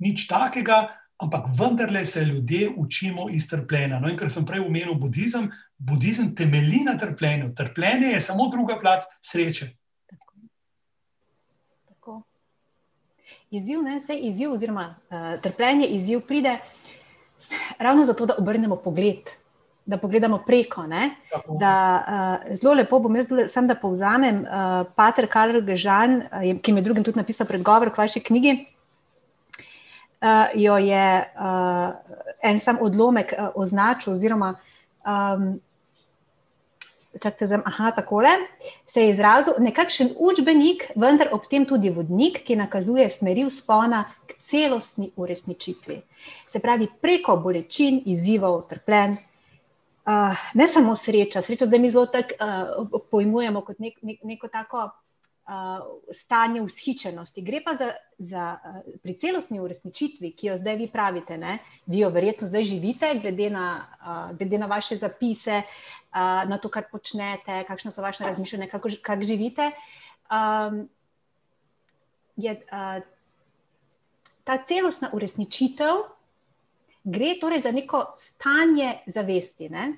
nič 0.00 0.24
takega. 0.30 0.96
Ampak 1.18 1.46
vendarle 1.58 2.04
se 2.04 2.24
ljudje 2.24 2.70
učimo 2.76 3.30
iz 3.30 3.48
trpljenja. 3.48 3.98
No, 4.00 4.08
in 4.08 4.18
ker 4.20 4.28
sem 4.30 4.44
prej 4.44 4.60
omenil 4.66 4.94
budizem, 5.00 5.48
budizem 5.78 6.34
temelji 6.36 6.82
na 6.84 6.98
trpljenju. 6.98 7.54
Trpljenje 7.54 8.12
je 8.12 8.20
samo 8.20 8.48
druga 8.52 8.76
plat 8.80 9.06
sreče. 9.24 9.70
Tako. 10.10 10.34
Tako. 11.88 12.20
Izziv, 13.50 13.82
ne, 13.82 13.96
vse 13.98 14.18
izziv, 14.28 14.52
oziroma 14.52 14.90
uh, 14.92 15.40
trpljenje, 15.42 15.86
izziv 15.86 16.20
pride 16.20 16.58
ravno 17.78 18.04
zato, 18.04 18.26
da 18.26 18.34
obrnemo 18.38 18.76
pogled, 18.76 19.32
da 19.86 19.98
pogledamo 19.98 20.42
preko. 20.46 20.86
Da, 21.60 21.74
uh, 22.48 22.56
zelo 22.60 22.74
lepo 22.74 22.98
bom 23.00 23.16
jaz, 23.16 23.26
sem, 23.52 23.66
da 23.66 23.74
povzamem. 23.74 24.44
Uh, 24.44 24.86
Pater 24.96 25.30
Karl 25.32 25.60
Gežan, 25.64 26.22
uh, 26.28 26.60
ki 26.60 26.72
mi 26.72 26.84
je 26.84 26.90
drugim 26.90 27.04
tudi 27.04 27.24
napisal 27.24 27.46
predgovor 27.46 27.94
k 27.94 28.04
vaši 28.04 28.20
knjigi. 28.20 28.58
Uh, 30.16 30.48
jo 30.54 30.76
je 30.80 31.32
uh, 31.38 31.92
en 32.42 32.60
sam 32.60 32.78
odlomek 32.80 33.34
uh, 33.36 33.48
označil, 33.54 34.14
oziroma 34.14 34.54
um, 35.04 35.60
zem, 37.46 37.62
aha, 37.64 37.90
takole, 37.90 38.28
se 38.88 39.00
je 39.00 39.10
izrazil 39.10 39.54
nekakšen 39.58 40.14
učbenik, 40.16 40.90
vendar 40.96 41.28
ob 41.32 41.44
tem 41.50 41.66
tudi 41.66 41.90
vodnik, 41.90 42.42
ki 42.44 42.56
nakazuje 42.56 43.10
smeri 43.10 43.44
vzpona 43.44 44.04
k 44.26 44.34
celostni 44.48 45.10
uresničitvi. 45.16 46.00
Se 46.52 46.58
pravi, 46.58 46.88
preko 47.00 47.36
bolečin, 47.36 48.02
izzivov, 48.06 48.62
trpljenj. 48.68 49.16
Uh, 50.06 50.38
ne 50.54 50.68
samo 50.68 50.96
sreča, 50.96 51.42
sreča 51.42 51.66
zdaj 51.66 51.78
mi 51.78 51.90
zelo 51.90 52.06
tako 52.06 52.36
uh, 52.88 53.00
pojmujemo 53.10 53.60
kot 53.60 53.78
nek, 53.78 53.98
nek, 54.02 54.22
neko 54.22 54.48
tako 54.48 54.90
stanje 56.12 56.60
vzhičenosti. 56.62 57.42
Gre 57.42 57.60
pa 57.64 57.76
za, 57.78 57.92
za 58.18 58.46
uh, 58.58 58.80
pri 59.02 59.14
celostni 59.14 59.60
uresničitvi, 59.60 60.32
ki 60.34 60.46
jo 60.46 60.56
zdaj 60.58 60.76
vi 60.76 60.88
pravite, 60.90 61.38
ne? 61.38 61.58
vi 61.86 62.02
jo 62.02 62.10
verjetno 62.10 62.48
zdaj 62.48 62.64
živite, 62.64 63.12
glede 63.22 63.50
na, 63.50 63.66
uh, 64.00 64.36
glede 64.38 64.58
na 64.58 64.66
vaše 64.66 64.96
zapise, 64.96 65.62
uh, 65.62 66.48
na 66.50 66.58
to, 66.58 66.68
kar 66.68 66.88
počnete, 66.90 67.62
kakšno 67.68 67.94
so 67.94 68.02
vaše 68.02 68.24
razmišljanja, 68.24 68.66
kako, 68.72 68.90
kako 69.02 69.22
živite. 69.22 69.70
Um, 70.26 70.88
je, 72.36 72.56
uh, 72.66 72.98
ta 74.44 74.58
celostna 74.66 75.10
uresničitev 75.14 76.02
gre 77.04 77.36
torej 77.40 77.62
za 77.62 77.70
neko 77.70 78.02
stanje 78.18 78.98
zavesti, 79.06 79.68
ne? 79.68 79.92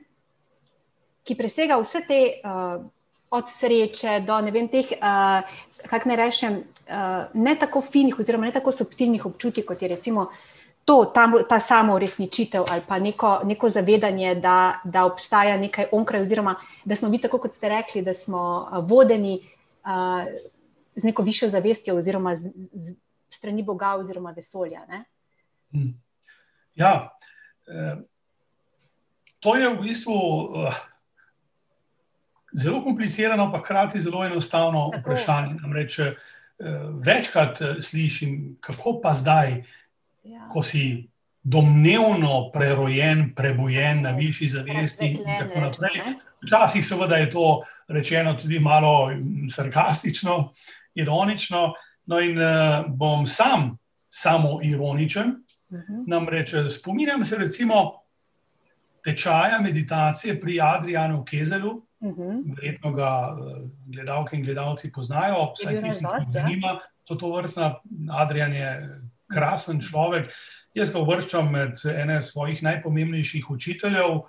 ki 1.25 1.37
presega 1.37 1.77
vse 1.77 2.01
te, 2.09 2.21
uh, 2.45 2.85
od 3.31 3.51
sreče 3.51 4.21
do 4.27 4.41
ne 4.41 4.51
vem, 4.51 4.69
teh, 4.69 4.93
uh, 4.97 5.43
kako 5.89 6.09
ne 6.09 6.17
rečem, 6.17 6.61
uh, 6.89 7.27
ne 7.35 7.57
tako 7.59 7.83
finih, 7.83 8.19
oziroma 8.19 8.47
ne 8.47 8.53
tako 8.53 8.73
subtilnih 8.73 9.27
občutij, 9.27 9.67
kot 9.67 9.83
je 9.83 9.89
recimo 9.89 10.31
to, 10.85 11.05
ta, 11.15 11.27
ta 11.49 11.61
samo 11.61 11.95
uresničitev 11.95 12.65
ali 12.69 12.83
pa 12.89 12.99
neko, 12.99 13.41
neko 13.45 13.69
zavedanje, 13.69 14.35
da, 14.35 14.81
da 14.85 15.05
obstaja 15.05 15.57
nekaj 15.57 15.91
onkraj, 15.93 16.23
oziroma 16.23 16.55
da 16.85 16.97
smo 16.97 17.09
mi, 17.09 17.21
tako 17.21 17.39
kot 17.39 17.55
ste 17.55 17.69
rekli, 17.69 18.03
da 18.03 18.15
smo 18.15 18.69
vodeni 18.89 19.41
uh, 19.85 20.25
z 20.97 21.05
neko 21.05 21.23
višjo 21.23 21.49
zavestjo, 21.49 21.97
oziroma 21.97 22.37
z, 22.37 22.51
z 22.73 22.95
strani 23.31 23.63
Boga 23.63 23.95
oziroma 24.01 24.31
vesolja. 24.31 24.81
Hmm. 25.71 25.93
Ja, 26.75 27.17
eh, 27.69 27.97
to 29.41 29.57
je 29.57 29.69
v 29.69 29.83
bistvu. 29.83 30.15
Uh, 30.15 30.75
Zelo 32.53 32.83
komplicirano, 32.83 33.53
pa 33.53 33.59
hkrati 33.59 34.01
zelo 34.01 34.25
enostavno 34.25 34.91
Tako. 34.91 35.01
vprašanje. 35.01 35.55
Namreč, 35.63 35.99
eh, 35.99 36.15
večkrat 37.05 37.59
slišim, 37.81 38.57
kako 38.61 39.01
pa 39.03 39.15
zdaj, 39.15 39.65
ja. 40.25 40.49
ko 40.49 40.63
si 40.63 41.09
domnevno 41.43 42.51
prerojen, 42.53 43.35
prebojen 43.35 44.03
na 44.03 44.11
višji 44.11 44.49
zavesti. 44.49 45.07
In 45.07 45.25
tako 45.41 45.61
naprej. 45.61 46.15
Včasih, 46.43 46.87
seveda, 46.87 47.17
je 47.17 47.31
to 47.31 47.63
rečeno 47.89 48.35
tudi 48.35 48.59
malo 48.61 49.11
sarkastično, 49.51 50.53
ironično. 50.95 51.73
No, 52.07 52.21
in 52.21 52.39
uh, 52.39 52.85
bom 52.89 53.27
sam 53.27 53.79
samo 54.09 54.61
ironičen. 54.63 55.35
Mhm. 55.73 56.05
Namreč 56.07 56.55
spominjam 56.69 57.25
se 57.25 57.37
recimo 57.37 58.01
tečaja 59.05 59.61
meditacije 59.61 60.41
pri 60.41 60.61
Adrianu 60.61 61.25
Kezelu, 61.25 61.83
uh 62.01 62.09
mhm. 62.09 62.23
-huh. 62.23 62.57
verjetno 62.57 62.93
ga 62.93 63.35
uh, 63.35 63.69
gledalke 63.87 64.37
in 64.37 64.43
gledalci 64.43 64.93
poznajo, 64.93 65.53
vsaj 65.55 65.77
tisti, 65.77 66.05
ki 66.05 66.15
jih 66.19 66.35
ja. 66.35 66.43
zanima. 66.43 66.79
To, 67.05 67.15
to 67.15 67.33
vrstna 67.33 67.75
Adrian 68.13 68.53
je 68.55 69.01
krasen 69.35 69.81
človek. 69.81 70.33
Jaz 70.75 70.93
ga 70.93 70.99
uvrščam 70.99 71.51
med 71.51 71.73
ene 71.85 72.23
svojih 72.23 72.63
najpomembnejših 72.63 73.51
učiteljev, 73.51 74.21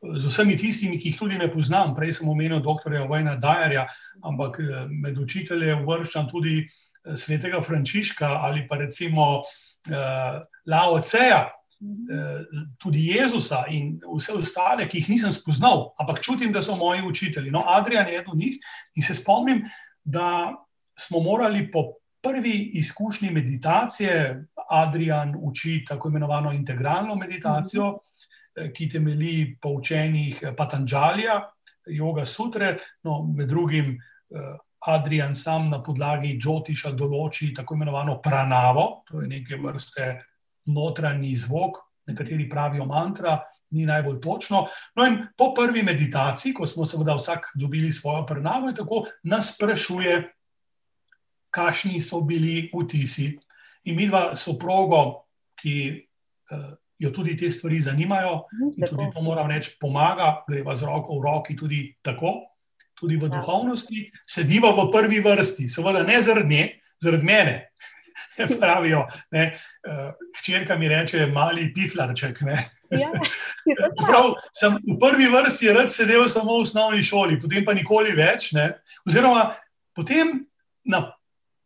z 0.00 0.26
vsemi 0.26 0.56
tistimi, 0.56 0.98
ki 0.98 1.12
jih 1.12 1.18
tudi 1.18 1.38
ne 1.38 1.48
poznam. 1.52 1.94
Prej 1.96 2.20
sem 2.20 2.28
omenil 2.28 2.62
dr. 2.64 2.94
Vojna 3.08 3.36
Dajarja, 3.40 3.86
ampak 4.24 4.60
eh, 4.60 4.86
med 4.88 5.18
učitelje 5.20 5.76
uvrščam 5.82 6.28
tudi 6.30 6.62
eh, 6.64 7.16
svetega 7.16 7.60
Frančiška 7.64 8.28
ali 8.48 8.66
pa 8.68 8.80
recimo 8.80 9.40
uh, 9.40 10.40
Lao 10.66 11.00
Ceja. 11.00 11.48
Tudi 12.78 13.06
Jezusa 13.08 13.64
in 13.72 13.94
vse 14.04 14.34
ostale, 14.36 14.84
ki 14.88 15.00
jih 15.00 15.08
nisem 15.14 15.32
spoznal, 15.32 15.90
ampak 15.98 16.20
čutim, 16.20 16.52
da 16.52 16.62
so 16.62 16.76
moji 16.76 17.02
učitelji. 17.02 17.50
No, 17.50 17.64
Adrian 17.66 18.08
je 18.08 18.18
eden 18.18 18.30
od 18.32 18.38
njih 18.38 18.58
in 18.94 19.02
se 19.02 19.14
spomnim, 19.14 19.64
da 20.04 20.52
smo 20.98 21.20
morali 21.20 21.70
po 21.70 21.86
prvi 22.20 22.70
izkušnji 22.74 23.30
meditacije, 23.30 24.44
Adrian 24.70 25.34
uči 25.40 25.84
tako 25.88 26.08
imenovano 26.08 26.52
integralno 26.52 27.14
meditacijo, 27.14 27.98
mhm. 28.58 28.72
ki 28.76 28.88
temelji 28.88 29.58
po 29.60 29.68
učenjih 29.68 30.42
Patanžalija, 30.56 31.50
Yoga 31.86 32.26
Sutre. 32.26 32.78
No, 33.02 33.22
med 33.36 33.48
drugim 33.48 33.96
eh, 33.96 34.56
Adrian 34.86 35.34
sam 35.34 35.70
na 35.70 35.82
podlagi 35.82 36.38
Džotiša 36.38 36.92
določi 36.92 37.54
tako 37.54 37.74
imenovano 37.74 38.20
pranavo, 38.22 39.02
to 39.08 39.20
je 39.20 39.28
neke 39.28 39.56
vrste 39.56 40.29
notranji 40.74 41.36
zvok, 41.36 41.78
nekateri 42.06 42.48
pravijo 42.48 42.84
mantra. 42.84 43.40
Ni 43.70 43.84
najbolj 43.86 44.16
točno. 44.20 44.64
No, 44.98 45.04
in 45.06 45.20
po 45.38 45.52
prvi 45.54 45.84
meditaciji, 45.86 46.50
ko 46.54 46.66
smo 46.66 46.82
seveda 46.86 47.14
vsak 47.14 47.52
dobili 47.54 47.92
svojo 47.92 48.24
prenavo, 48.26 48.72
tako 48.74 49.04
nas 49.22 49.52
sprašuje, 49.54 50.16
kakšni 51.54 52.00
so 52.00 52.20
bili 52.20 52.70
vtisi. 52.74 53.36
In 53.84 53.96
mi 53.96 54.08
dva 54.08 54.34
soprogo, 54.36 55.22
ki 55.54 55.76
uh, 56.50 56.72
jo 56.98 57.10
tudi 57.10 57.36
te 57.36 57.50
stvari 57.50 57.80
zanimajo, 57.80 58.44
in 58.76 58.86
tudi 58.86 59.08
to 59.14 59.22
moram 59.22 59.50
reči, 59.50 59.76
pomaga, 59.80 60.42
greva 60.48 60.74
z 60.76 60.84
roko 60.84 61.18
v 61.18 61.24
roki 61.24 61.56
tudi 61.56 61.80
tako, 62.02 62.34
tudi 62.98 63.16
v 63.16 63.30
ja. 63.30 63.38
duhovnosti, 63.38 64.10
sediva 64.28 64.74
v 64.76 64.90
prvi 64.92 65.22
vrsti, 65.24 65.68
seveda 65.68 66.04
ne 66.04 66.20
zaradi 66.22 66.54
nje, 66.54 66.66
zaradi 67.00 67.24
mene. 67.24 67.54
Pravijo, 68.60 69.04
ne, 69.30 69.52
uh, 69.88 70.12
hčerka 70.40 70.76
mi 70.78 70.88
reče, 70.88 71.26
mali 71.26 71.72
piflarček. 71.74 72.40
Ja, 72.90 73.12
Prav, 74.08 74.34
sem 74.56 74.76
v 74.82 74.98
prvi 75.00 75.30
vrsti 75.30 75.72
rad 75.76 75.92
sedel 75.92 76.28
samo 76.28 76.58
v 76.58 76.66
osnovni 76.66 77.02
šoli, 77.02 77.38
potem 77.40 77.64
pa 77.64 77.74
nikoli 77.76 78.14
več. 78.16 78.50
Ne. 78.56 78.72
Oziroma, 79.06 79.52
potem 79.96 80.40
na, 80.84 81.04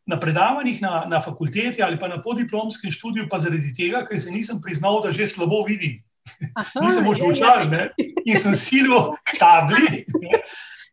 na 0.06 0.18
predavanjih 0.20 0.82
na, 0.82 1.04
na 1.08 1.20
fakulteti 1.24 1.82
ali 1.82 1.98
pa 1.98 2.08
na 2.08 2.20
podiplomskem 2.22 2.92
študiju, 2.92 3.28
pa 3.30 3.40
zaradi 3.40 3.72
tega, 3.76 4.04
ker 4.08 4.20
se 4.20 4.34
nisem 4.34 4.60
priznal, 4.60 5.00
da 5.04 5.12
že 5.12 5.28
slabo 5.28 5.64
vidim. 5.68 6.02
Aha, 6.54 6.80
nisem 6.84 7.04
možno 7.04 7.32
učal 7.32 7.68
in 8.24 8.36
sem 8.36 8.54
silil 8.56 9.12
k 9.24 9.38
tabli. 9.38 10.04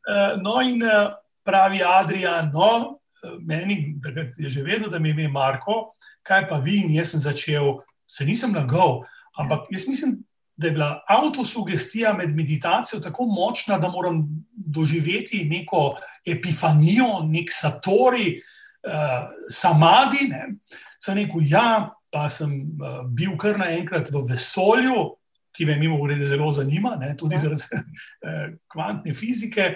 Uh, 0.02 0.42
no, 0.42 0.60
in 0.62 0.84
uh, 0.84 1.16
pravi 1.44 1.84
Adrian, 1.84 2.52
no, 2.54 3.01
meni 3.40 3.96
je 4.38 4.50
že 4.50 4.64
vedno, 4.64 4.90
da 4.90 5.00
mi 5.00 5.10
je 5.10 5.14
ime 5.14 5.28
Marko, 5.28 5.94
kaj 6.24 6.48
pa 6.48 6.58
vi, 6.58 6.82
in 6.82 6.92
jaz 6.96 7.12
sem 7.12 7.20
začel, 7.20 7.80
se 8.08 8.26
nisem 8.26 8.56
lagal, 8.56 9.04
ampak 9.38 9.70
jaz 9.72 9.88
mislim, 9.88 10.20
da 10.62 10.68
je 10.68 10.74
bila 10.74 11.04
avtosugestija 11.08 12.14
med 12.14 12.36
meditacijo 12.36 13.00
tako 13.00 13.26
močna, 13.26 13.78
da 13.78 13.90
moram 13.90 14.46
doživeti 14.68 15.44
neko 15.46 15.96
epifanijo, 16.26 17.24
nek 17.24 17.50
satori, 17.50 18.42
uh, 18.84 19.30
samadi. 19.50 20.28
Ne. 20.30 20.48
Sem 21.00 21.18
rekel, 21.18 21.42
ja, 21.50 21.90
pa 22.12 22.30
sem 22.30 22.54
uh, 22.54 23.02
bil 23.10 23.34
kar 23.38 23.58
naenkrat 23.58 24.12
v 24.14 24.26
vesolju, 24.30 25.16
ki 25.52 25.66
me 25.66 25.76
mimo 25.80 25.98
grede 26.04 26.28
zelo 26.30 26.52
zanima, 26.52 26.96
ne, 27.00 27.16
tudi 27.18 27.36
ja. 27.36 27.42
zaradi 27.42 27.64
uh, 27.74 28.54
kvantne 28.72 29.14
fizike. 29.14 29.76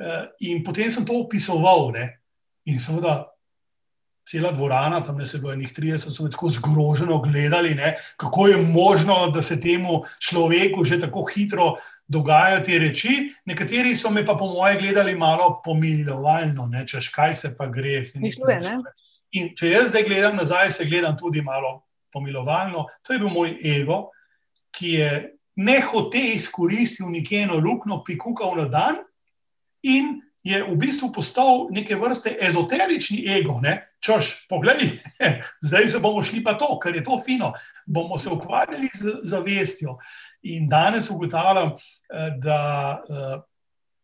Uh, 0.00 0.24
in 0.40 0.64
potem 0.64 0.90
sem 0.90 1.04
to 1.06 1.20
opisoval. 1.20 1.92
Ne. 1.94 2.08
In 2.64 2.80
seveda, 2.80 3.24
cela 4.24 4.52
dvorana, 4.52 5.02
tam 5.04 5.20
je 5.20 5.26
bilo 5.40 5.54
nekaj 5.54 5.74
30, 5.74 6.12
so 6.16 6.24
me 6.24 6.30
tako 6.30 6.50
zgroženo 6.50 7.18
gledali, 7.20 7.74
ne, 7.74 7.96
kako 8.16 8.46
je 8.48 8.56
možno, 8.56 9.28
da 9.30 9.42
se 9.42 9.60
temu 9.60 10.02
človeku 10.18 10.84
že 10.84 11.00
tako 11.00 11.24
hitro 11.34 11.74
dogajajo 12.08 12.64
te 12.64 12.78
reči. 12.78 13.32
Nekateri 13.44 13.96
so 13.96 14.10
me 14.10 14.24
pa, 14.26 14.34
po 14.34 14.46
moje, 14.46 14.78
gledali 14.80 15.14
malo 15.14 15.60
pomilovalno, 15.64 16.68
češ 16.86 17.08
kaj 17.08 17.34
se 17.34 17.56
pa 17.56 17.66
gre. 17.66 18.04
Mišljuje, 18.14 18.60
In 19.34 19.50
če 19.56 19.70
jaz 19.72 19.88
zdaj 19.90 20.04
gledam 20.06 20.36
nazaj, 20.36 20.70
se 20.70 20.84
gledam 20.86 21.16
tudi 21.18 21.42
malo 21.42 21.82
pomilovalno. 22.12 22.86
To 23.02 23.12
je 23.12 23.18
bil 23.18 23.32
moj 23.34 23.56
ego, 23.66 24.12
ki 24.70 24.92
je 25.00 25.08
ne 25.56 25.80
hote 25.82 26.20
izkoristil 26.36 27.10
nekeno 27.10 27.58
luknjo, 27.58 28.02
prikukal 28.06 28.54
na 28.56 28.68
dan 28.70 29.00
in 29.82 30.20
je 30.44 30.60
v 30.62 30.76
bistvu 30.76 31.08
postal 31.12 31.68
neke 31.72 31.96
vrste 31.96 32.36
ezoterični 32.40 33.24
ego. 33.36 33.60
Češ, 34.04 34.44
poglej, 34.48 35.00
zdaj 35.66 35.88
se 35.88 36.00
bomo 36.00 36.22
šli 36.22 36.42
pa 36.44 36.52
to, 36.60 36.76
ker 36.78 36.96
je 36.96 37.04
to 37.04 37.16
fino, 37.24 37.52
bomo 37.86 38.18
se 38.18 38.28
ukvarjali 38.28 38.90
z 38.92 39.16
zavestjo. 39.24 39.96
In 40.52 40.68
danes 40.68 41.08
ugotavljam, 41.10 41.72
eh, 41.72 42.30
da 42.38 42.60
eh, 43.08 43.40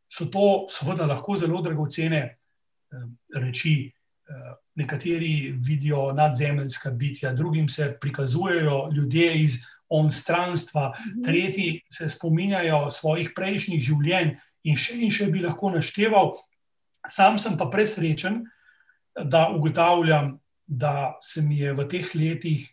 so 0.09 0.31
to 0.33 0.67
seveda 0.73 1.07
lahko 1.07 1.37
zelo 1.37 1.63
dragocene 1.63 2.21
eh, 2.27 3.41
reči. 3.41 3.93
Nekateri 4.75 5.53
vidijo 5.59 6.13
nadzemljska 6.13 6.91
bitja, 6.91 7.33
drugim 7.33 7.69
se 7.69 7.97
prikazujejo 8.01 8.91
ljudje 8.95 9.35
iz 9.35 9.57
onstranstva, 9.89 10.95
mhm. 11.01 11.23
tretji 11.23 11.81
se 11.91 12.11
spominjajo 12.11 12.91
svojih 12.91 13.33
prejšnjih 13.37 13.83
življenj 13.83 14.37
in 14.65 14.77
še 14.77 14.99
in 15.01 15.11
še 15.13 15.31
bi 15.33 15.43
lahko 15.45 15.71
našteval. 15.75 16.35
Sam 17.09 17.39
sem 17.39 17.57
pa 17.59 17.71
presrečen, 17.73 18.43
da 19.15 19.49
ugotavljam, 19.51 20.39
da 20.67 21.17
se 21.21 21.43
mi 21.43 21.59
je 21.59 21.73
v 21.75 21.87
teh 21.89 22.13
letih 22.15 22.69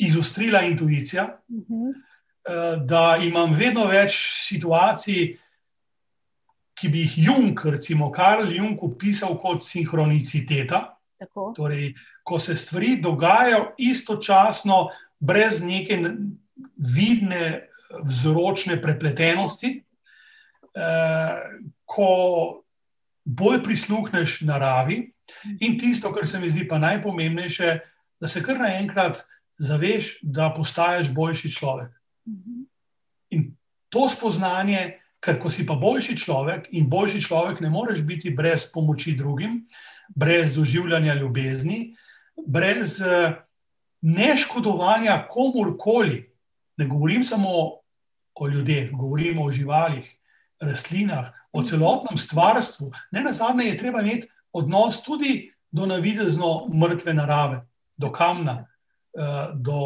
izostrila 0.00 0.62
intuicija, 0.62 1.24
uh 1.48 1.56
mhm. 1.56 1.74
-huh. 1.74 2.86
da 2.86 3.18
imam 3.22 3.54
vedno 3.54 3.84
več 3.86 4.16
situacij, 4.48 5.36
ki 6.74 6.88
bi 6.88 7.00
jih 7.00 7.18
Jung, 7.18 7.60
recimo 7.64 8.10
Karl 8.12 8.52
Jung, 8.56 8.82
opisal 8.82 9.36
kot 9.38 9.62
sinhroniciteta. 9.62 10.96
Torej, 11.56 11.94
ko 12.24 12.38
se 12.40 12.56
stvari 12.56 12.96
dogajajo 12.96 13.74
istočasno, 13.78 14.88
brez 15.18 15.60
neke 15.62 15.98
vidne 16.76 17.68
vzročne 18.02 18.82
prepletenosti. 18.82 19.84
Eh, 20.74 21.38
ko 21.84 22.62
bolj 23.24 23.62
prisluhneš 23.62 24.40
naravi 24.46 25.00
in 25.60 25.78
tisto, 25.78 26.12
kar 26.14 26.26
se 26.26 26.38
mi 26.38 26.50
zdi 26.50 26.68
pa 26.68 26.78
najpomembnejše, 26.78 27.78
da 28.20 28.28
se 28.28 28.42
kar 28.42 28.58
naenkrat 28.58 29.18
zaveš, 29.58 30.20
da 30.22 30.52
postaješ 30.54 31.10
boljši 31.14 31.50
človek. 31.50 31.90
In 33.34 33.50
to 33.90 34.06
spoznanje, 34.08 35.00
ker 35.20 35.40
ko 35.42 35.50
si 35.50 35.66
pa 35.66 35.74
boljši 35.74 36.16
človek 36.16 36.70
in 36.70 36.86
boljši 36.90 37.20
človek, 37.26 37.60
ne 37.60 37.70
moreš 37.70 38.04
biti 38.06 38.30
brez 38.30 38.68
pomoči 38.72 39.16
drugim, 39.18 39.64
brez 40.14 40.54
doživljanja 40.54 41.14
ljubezni, 41.14 41.96
brez 42.46 43.00
uh, 43.02 43.34
neškodovanja 44.00 45.26
komorkoli. 45.28 46.30
Ne 46.76 46.86
govorim 46.86 47.22
samo 47.22 47.50
o 48.34 48.48
ljudeh, 48.48 48.90
govorim 48.92 49.38
o 49.42 49.50
živalih 49.50 50.19
rastlinah, 50.60 51.32
o 51.52 51.62
celotnem 51.62 52.18
stvarstvu. 52.18 52.92
Ne 53.10 53.22
na 53.22 53.32
zadnje 53.32 53.64
je 53.64 53.78
treba 53.78 54.00
imeti 54.00 54.28
odnos 54.52 55.02
tudi 55.02 55.52
do 55.72 55.86
navidezno 55.86 56.68
mrtve 56.74 57.14
narave, 57.14 57.60
do 57.98 58.12
kamna, 58.12 58.66
eh, 59.18 59.50
do 59.54 59.80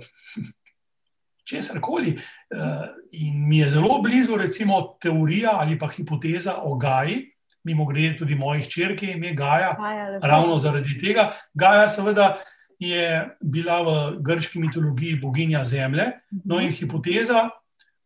eh, 0.00 0.06
česar 1.48 1.80
koli. 1.80 2.16
Eh, 2.16 2.88
in 3.12 3.48
mi 3.48 3.58
je 3.58 3.68
zelo 3.68 4.00
blizu, 4.02 4.36
recimo, 4.36 4.96
teorija 5.00 5.50
ali 5.52 5.78
pa 5.78 5.88
hipoteza 5.88 6.56
o 6.62 6.76
Gaji. 6.76 7.32
Mimo 7.64 7.84
grede, 7.84 8.16
tudi 8.16 8.34
mojih 8.34 8.68
črke 8.68 9.06
ime 9.12 9.34
Gaja, 9.34 9.76
Gaja 9.78 10.18
ravno 10.22 10.58
zaradi 10.58 10.98
tega. 10.98 11.32
Gaja, 11.54 11.88
seveda, 11.88 12.36
je 12.78 13.36
bila 13.40 13.80
v 13.82 14.18
grški 14.20 14.58
mitologiji 14.58 15.20
boginja 15.20 15.64
Zemlje. 15.64 16.12
No, 16.44 16.60
in 16.60 16.72
hipoteza 16.72 17.48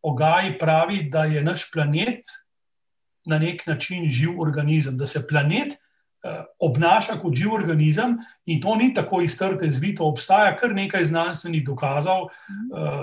o 0.02 0.14
Gaji 0.14 0.58
pravi, 0.58 1.02
da 1.10 1.24
je 1.24 1.42
naš 1.44 1.70
planet 1.72 2.24
na 3.26 3.38
nek 3.38 3.66
način 3.66 4.08
živ 4.08 4.40
organizem, 4.40 4.96
da 4.98 5.06
se 5.06 5.26
planet 5.28 5.72
uh, 5.72 6.44
obnaša 6.58 7.18
kot 7.20 7.34
živ 7.34 7.52
organizem 7.52 8.16
in 8.46 8.60
to 8.60 8.76
ni 8.76 8.94
tako 8.94 9.20
iztrte 9.20 9.70
zvito. 9.70 10.04
Obstaja 10.04 10.56
kar 10.56 10.74
nekaj 10.74 11.04
znanstvenih 11.04 11.64
dokazov, 11.64 12.22
uh, 12.22 12.30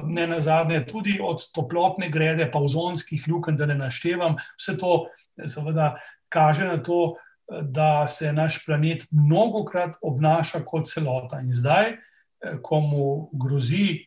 ne 0.04 0.28
na 0.28 0.40
zadnje, 0.40 0.86
tudi 0.86 1.20
od 1.22 1.52
toplotne 1.54 2.10
grede, 2.10 2.50
pa 2.52 2.60
ozonskih 2.60 3.28
luken, 3.28 3.58
da 3.58 3.66
ne 3.66 3.76
naštevam. 3.76 4.36
Vse 4.58 4.78
to 4.78 5.06
seveda 5.46 5.96
kaže 6.30 6.66
na 6.66 6.84
to, 6.84 7.16
da 7.62 8.08
se 8.08 8.34
naš 8.34 8.66
planet 8.66 9.06
mnogokrat 9.12 9.96
obnaša 10.02 10.66
kot 10.66 10.88
celota. 10.88 11.40
In 11.40 11.54
zdaj, 11.54 11.96
ko 12.62 12.80
mu 12.80 13.30
grozi. 13.32 14.04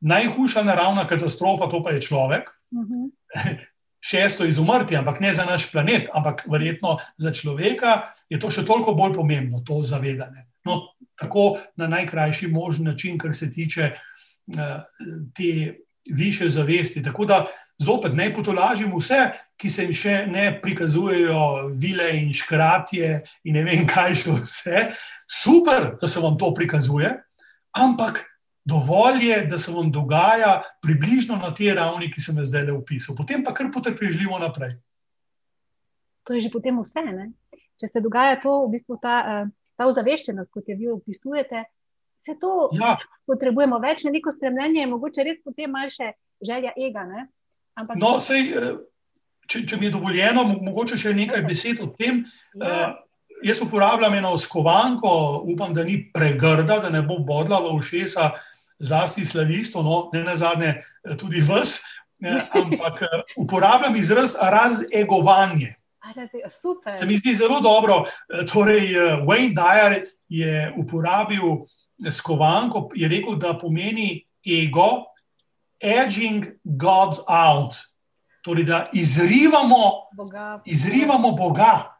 Uh, 0.00 0.08
najhujša 0.08 0.62
naravna 0.62 1.06
katastrofa, 1.06 1.68
to 1.68 1.82
pa 1.82 1.90
je 1.90 2.00
človek. 2.00 2.50
Uh 2.70 2.82
mhm. 2.82 2.94
-huh. 2.94 3.58
Šesto 4.00 4.44
izumrti, 4.44 4.96
ampak 4.96 5.20
ne 5.20 5.32
za 5.32 5.44
naš 5.44 5.72
planet, 5.72 6.08
ampak 6.14 6.46
verjetno 6.50 6.96
za 7.16 7.30
človeka 7.30 8.14
je 8.28 8.38
to 8.38 8.50
še 8.50 8.64
toliko 8.64 8.94
bolj 8.94 9.12
pomembno, 9.14 9.60
to 9.66 9.82
zavedanje. 9.82 10.46
No, 10.64 10.94
tako 11.16 11.58
na 11.76 11.86
najkrajši 11.86 12.48
možen 12.48 12.84
način, 12.84 13.18
kar 13.18 13.34
se 13.34 13.50
tiče 13.50 13.90
uh, 14.46 14.82
te 15.34 15.74
više 16.14 16.48
zavesti. 16.48 17.02
Tako 17.02 17.24
da 17.24 17.46
zopet 17.78 18.14
ne 18.14 18.34
potolažim 18.34 18.92
vse, 18.96 19.32
ki 19.56 19.70
se 19.70 19.82
jim 19.82 19.94
še 19.94 20.26
ne 20.26 20.60
prikazujejo 20.62 21.70
vile 21.74 22.10
in 22.20 22.32
škratje 22.32 23.24
in 23.44 23.54
ne 23.54 23.64
vem 23.64 23.86
kaj 23.86 24.14
še 24.14 24.30
vse. 24.30 24.86
Super, 25.26 25.96
da 26.00 26.08
se 26.08 26.20
vam 26.20 26.38
to 26.38 26.54
prikazuje, 26.54 27.10
ampak 27.72 28.24
dovolj 28.68 29.24
je, 29.24 29.38
da 29.50 29.58
se 29.58 29.72
vam 29.72 29.90
dogaja 29.92 30.62
približno 30.82 31.36
na 31.36 31.54
te 31.54 31.72
ravni, 31.74 32.10
ki 32.12 32.20
sem 32.20 32.36
jih 32.38 32.48
zdaj 32.48 32.68
le 32.68 32.76
opisal, 32.76 33.16
potem 33.16 33.44
pa 33.44 33.54
kar 33.56 33.70
potrpežljivo 33.74 34.38
naprej. 34.42 34.76
To 36.28 36.36
je 36.36 36.44
že 36.44 36.52
potem 36.52 36.76
vse. 36.76 37.04
Ne? 37.08 37.30
Če 37.80 37.88
se 37.88 38.04
dogaja 38.04 38.36
to, 38.42 38.66
v 38.66 38.76
bistvu 38.76 38.98
ta, 39.00 39.16
eh, 39.24 39.50
ta 39.78 39.88
ozaveščenost, 39.88 40.50
kot 40.52 40.68
jo 40.68 40.76
vi 40.76 40.90
opisujete, 40.92 41.64
se 42.26 42.36
to 42.40 42.68
ja. 42.76 42.96
potrebujemo 43.26 43.78
več, 43.80 44.04
ne 44.04 44.12
neko 44.18 44.34
stremljenje, 44.36 44.86
mogoče 44.90 45.24
res 45.24 45.40
potem 45.44 45.72
malo 45.72 45.88
še 45.94 46.12
želja 46.44 46.74
ega. 46.76 47.06
Ampak... 47.78 47.96
No, 47.96 48.18
sej, 48.20 48.52
eh, 48.52 48.72
če, 49.48 49.64
če 49.64 49.80
mi 49.80 49.88
je 49.88 49.96
dovoljeno, 49.96 50.44
mogoče 50.60 50.98
še 51.00 51.14
nekaj 51.16 51.46
besed 51.46 51.80
o 51.80 51.88
tem. 51.96 52.26
Ja. 52.52 52.66
Uh, 52.68 53.04
jaz 53.42 53.60
uporabljam 53.62 54.14
eno 54.18 54.32
skovanko, 54.38 55.44
upam, 55.46 55.74
da 55.74 55.84
ni 55.86 56.00
pregrda, 56.12 56.80
da 56.82 56.90
ne 56.90 57.02
bo 57.06 57.20
bodla 57.22 57.60
v 57.62 57.76
ušesa. 57.78 58.30
Zlasti 58.78 59.24
slavistov, 59.24 59.84
no, 59.84 60.10
ne 60.12 60.22
na 60.24 60.36
zadnje, 60.36 60.82
eh, 61.04 61.16
tudi 61.16 61.40
vas, 61.40 61.80
ampak 62.50 63.02
eh, 63.02 63.22
uporabljam 63.36 63.96
izraz 63.96 64.36
razegovanje. 64.40 65.74
Se 66.98 67.06
mi 67.06 67.16
zdi 67.18 67.34
zelo 67.34 67.60
dobro. 67.60 68.04
Torej, 68.52 68.94
Wayne 69.26 69.54
Dyer 69.54 70.06
je 70.28 70.72
uporabil 70.76 71.42
skovanko, 72.10 72.88
je 72.94 73.08
rekel, 73.08 73.36
da 73.36 73.58
pomeni 73.58 74.24
ego, 74.46 75.04
edging 75.80 76.46
God 76.64 77.18
out. 77.28 77.76
Torej, 78.42 78.64
da 78.64 78.88
izrivamo 78.92 80.08
Boga. 80.16 80.62
Izrivamo 80.64 81.32
Boga. 81.32 81.97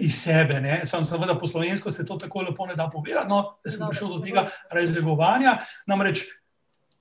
Iz 0.00 0.14
sebe. 0.22 0.60
Ne? 0.60 0.82
Sam 0.86 1.04
seveda 1.04 1.34
po 1.38 1.46
slovensko 1.46 1.90
se 1.90 2.06
to 2.06 2.16
tako 2.16 2.42
lepo 2.42 2.66
ne 2.66 2.76
da 2.78 2.90
povedati, 2.92 3.28
no, 3.28 3.56
da 3.64 3.70
sem 3.70 3.86
prišel 3.88 4.08
do 4.08 4.20
tega 4.22 4.46
razregovanja. 4.70 5.56
Namreč 5.86 6.22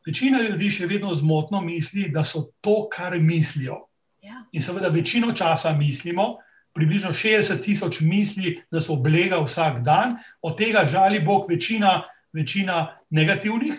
večina 0.05 0.41
ljudi 0.41 0.69
še 0.69 0.87
vedno 0.89 1.13
zmotno 1.15 1.61
misli, 1.61 2.09
da 2.09 2.23
so 2.25 2.47
to, 2.61 2.87
kar 2.89 3.19
mislijo. 3.19 3.83
Ja. 4.21 4.41
In 4.51 4.61
seveda 4.61 4.89
večino 4.89 5.33
časa 5.37 5.75
mislimo, 5.77 6.37
približno 6.73 7.11
60 7.13 7.61
tisoč 7.61 7.99
misli, 8.01 8.55
da 8.71 8.81
so 8.81 8.95
oblega 8.97 9.41
vsak 9.43 9.81
dan, 9.85 10.17
od 10.41 10.57
tega 10.57 10.85
žali 10.87 11.19
Bog 11.19 11.45
večina, 11.49 12.01
večina 12.33 12.97
negativnih 13.09 13.73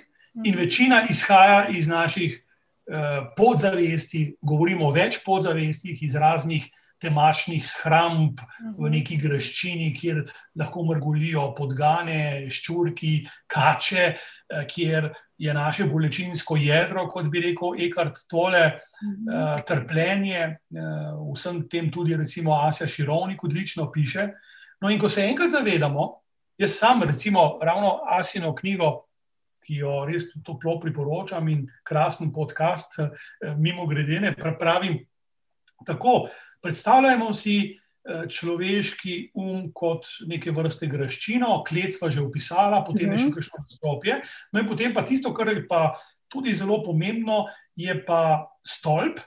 in 0.45 0.55
mhm. 0.55 0.59
večina 0.59 1.03
izhaja 1.11 1.67
iz 1.69 1.89
naših 1.89 2.39
uh, 2.39 2.95
podzavesti, 3.37 4.37
govorimo 4.41 4.87
o 4.87 4.93
več 4.93 5.19
podzavestih, 5.25 6.03
iz 6.03 6.15
raznih 6.15 6.71
temačnih 7.03 7.65
shramb 7.67 8.39
v 8.39 8.71
mhm. 8.71 8.95
neki 8.97 9.19
graščini, 9.23 9.91
kjer 9.97 10.23
lahko 10.59 10.87
mrgolijo 10.87 11.49
podgane, 11.59 12.49
ščurki, 12.53 13.19
kače, 13.51 14.07
eh, 14.15 14.65
kjer 14.71 15.11
je 15.43 15.55
naše 15.55 15.89
bolečinsko 15.91 16.57
jedro, 16.61 17.09
kot 17.11 17.27
bi 17.27 17.41
rekel 17.43 17.81
Ekart 17.83 18.21
Tole, 18.31 18.61
uh, 18.79 19.57
trpljenje, 19.67 20.45
uh, 20.71 21.17
vsem 21.33 21.65
tem 21.69 21.89
tudi 21.91 22.15
recimo 22.17 22.55
Asja 22.55 22.87
Širovnik 22.87 23.43
odlično 23.43 23.89
piše. 23.91 24.29
No 24.81 24.91
in 24.91 25.01
ko 25.03 25.09
se 25.11 25.25
enkrat 25.27 25.51
zavedamo, 25.51 26.05
jaz 26.63 26.77
sam 26.79 27.03
recimo 27.03 27.59
ravno 27.63 27.97
Asino 28.07 28.55
knjigo, 28.55 28.93
ki 29.67 29.81
jo 29.81 30.05
res 30.07 30.29
toplo 30.47 30.77
priporočam 30.83 31.49
in 31.49 31.67
krasen 31.83 32.31
podcast, 32.35 33.01
mimo 33.59 33.87
gredene, 33.91 34.35
pravim 34.39 35.01
tako, 35.87 36.29
Predstavljamo 36.63 37.33
si 37.33 37.57
eh, 37.73 38.27
človeški 38.29 39.33
um 39.35 39.69
kot 39.75 40.07
neke 40.31 40.55
vrste 40.55 40.87
graščino, 40.87 41.63
kletstva 41.67 42.11
že 42.11 42.23
opisala, 42.23 42.85
potem 42.87 43.13
je 43.13 43.25
še 43.25 43.29
mhm. 43.29 43.35
kakšno 43.37 43.65
stopje. 43.77 44.23
No 44.53 44.63
in 44.63 44.71
potem 44.71 44.95
pa 44.95 45.05
tisto, 45.07 45.35
kar 45.35 45.53
je 45.53 45.67
pa 45.67 45.91
tudi 46.33 46.55
zelo 46.55 46.81
pomembno, 46.83 47.45
je 47.77 47.95
pa 48.07 48.49
stolp. 48.65 49.21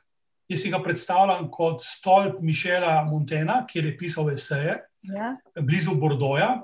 Jaz 0.49 0.61
si 0.61 0.69
ga 0.69 0.77
predstavljam 0.77 1.47
kot 1.49 1.81
stolp 1.81 2.37
Mišela 2.45 2.99
Montena, 3.07 3.63
kjer 3.65 3.87
je 3.89 3.97
pisal 3.97 4.29
eseje, 4.29 4.77
ja. 5.09 5.31
blizu 5.57 5.95
Bordoja. 5.97 6.59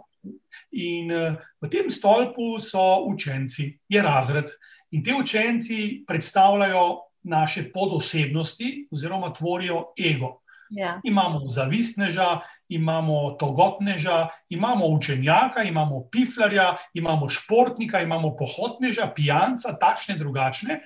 In 0.77 1.11
eh, 1.11 1.37
v 1.61 1.69
tem 1.69 1.89
stolpu 1.89 2.59
so 2.61 3.01
učenci, 3.09 3.71
je 3.89 4.01
razred. 4.01 4.53
In 4.91 5.03
te 5.03 5.15
učenci 5.15 6.03
predstavljajo 6.07 6.85
naše 7.23 7.71
podosebnosti, 7.73 8.87
oziroma 8.91 9.33
tvorijo 9.33 9.93
ego. 9.97 10.40
Ja. 10.71 10.99
Imamo 11.03 11.49
zavistneža, 11.49 12.39
imamo 12.69 13.31
togotneža, 13.39 14.27
imamo 14.49 14.87
učenjaka, 14.87 15.63
imamo 15.63 16.07
piflarja, 16.11 16.75
imamo 16.93 17.29
športnika, 17.29 18.01
imamo 18.01 18.35
pohotneža, 18.35 19.11
pijanca, 19.15 19.75
takšne, 19.79 20.15
drugačne. 20.17 20.79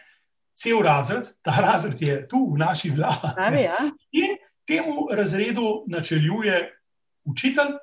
Cel 0.55 0.81
razred, 0.81 1.27
ta 1.41 1.55
razred 1.59 2.01
je 2.01 2.27
tu 2.27 2.47
v 2.53 2.57
naši 2.57 2.89
glavi. 2.89 3.61
Ja. 3.61 3.77
In 4.11 4.37
temu 4.65 5.07
razredu 5.11 5.83
načeljuje 5.87 6.71
učitelj, 7.25 7.75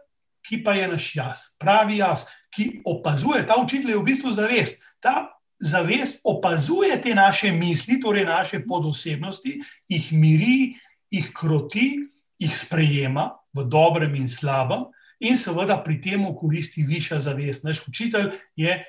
ki 0.42 0.64
pa 0.64 0.74
je 0.74 0.88
naš 0.88 1.16
jaz, 1.16 1.38
pravi 1.58 2.00
jaz, 2.00 2.26
ki 2.50 2.80
opazuje, 2.84 3.46
ta 3.46 3.60
učitelj 3.62 3.90
je 3.90 3.98
v 3.98 4.02
bistvu 4.02 4.32
zavest. 4.32 4.82
Ta 5.00 5.28
zavest 5.62 6.20
opazuje 6.24 7.00
te 7.00 7.14
naše 7.14 7.52
misli, 7.52 8.00
torej 8.00 8.24
naše 8.24 8.64
podosebnosti, 8.66 9.60
jih 9.88 10.12
miri, 10.12 10.74
jih 11.12 11.30
kroti, 11.36 11.86
jih 12.40 12.56
sprejema 12.56 13.30
v 13.54 13.66
dobrem 13.68 14.14
in 14.16 14.28
slabem, 14.28 14.88
in 15.22 15.36
seveda 15.38 15.76
pri 15.84 16.00
tem 16.02 16.24
koristi 16.34 16.82
višja 16.82 17.20
zavest. 17.20 17.64
Naš 17.64 17.84
učitelj 17.88 18.32
je 18.56 18.80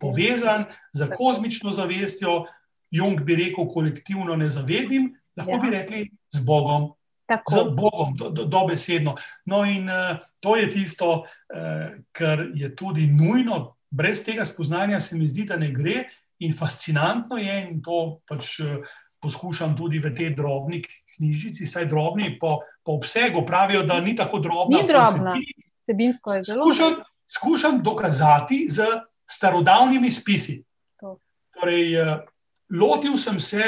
povezan 0.00 0.68
z 0.92 1.08
kozmično 1.16 1.72
zavestjo, 1.72 2.44
Jung 2.92 3.22
bi 3.24 3.34
rekel, 3.34 3.64
kolektivno 3.72 4.36
nezavednim, 4.36 5.14
lahko 5.36 5.56
ja. 5.56 5.60
bi 5.62 5.70
rekli 5.72 6.00
z 6.32 6.42
Bogom. 6.44 6.90
Tako. 7.26 7.52
Z 7.52 7.70
Bogom, 7.76 8.16
do, 8.16 8.28
do, 8.30 8.44
dobesedno. 8.44 9.14
No, 9.48 9.62
in 9.64 9.88
uh, 9.88 10.20
to 10.44 10.58
je 10.60 10.68
tisto, 10.70 11.22
uh, 11.24 11.86
kar 12.12 12.44
je 12.54 12.68
tudi 12.76 13.06
nujno, 13.08 13.78
brez 13.90 14.20
tega 14.24 14.44
spoznanja 14.44 15.00
se 15.00 15.16
mi 15.16 15.28
zdi, 15.28 15.46
da 15.48 15.56
ne 15.56 15.70
gre, 15.72 16.02
in 16.44 16.52
fascinantno 16.52 17.40
je, 17.40 17.56
in 17.64 17.80
to 17.80 18.20
pač 18.28 18.58
uh, 18.60 18.84
poskušam 19.24 19.72
tudi 19.78 20.02
v 20.02 20.12
te 20.12 20.28
drobnike 20.36 21.11
knjižici, 21.16 21.66
saj 21.66 21.86
drobni 21.86 22.38
po, 22.40 22.58
po 22.82 22.92
obsegu, 22.92 23.44
pravijo, 23.46 23.82
da 23.82 24.00
ni 24.00 24.16
tako 24.16 24.38
drobna. 24.38 24.78
Ni 24.78 24.88
drobna, 24.88 25.34
vsebinsko 25.82 26.34
je 26.34 26.42
zelo. 26.42 26.64
Skušam, 26.64 26.94
skušam 27.28 27.82
dokazati 27.82 28.66
z 28.68 28.86
starodavnimi 29.26 30.10
spisi. 30.10 30.62
Torej, 31.60 31.94
eh, 32.00 32.18
lotil 32.70 33.16
sem 33.16 33.40
se 33.40 33.62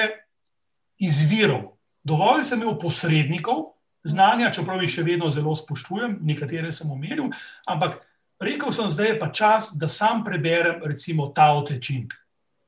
izvirov, 0.99 1.77
dovolj 2.03 2.45
sem 2.45 2.63
imel 2.63 2.79
posrednikov 2.79 3.75
znanja, 4.05 4.51
čeprav 4.53 4.83
jih 4.83 4.93
še 4.93 5.03
vedno 5.03 5.31
zelo 5.33 5.55
spoštujem, 5.57 6.19
nekatere 6.23 6.73
sem 6.73 6.91
omenil, 6.91 7.31
ampak 7.67 8.03
rekel 8.43 8.73
sem, 8.73 8.91
da 8.97 9.09
je 9.09 9.19
pa 9.19 9.31
čas, 9.33 9.73
da 9.81 9.89
sam 9.89 10.25
preberem 10.25 10.83
recimo 10.85 11.31
Tao 11.33 11.63
Te 11.65 11.79
Ching, 11.81 12.13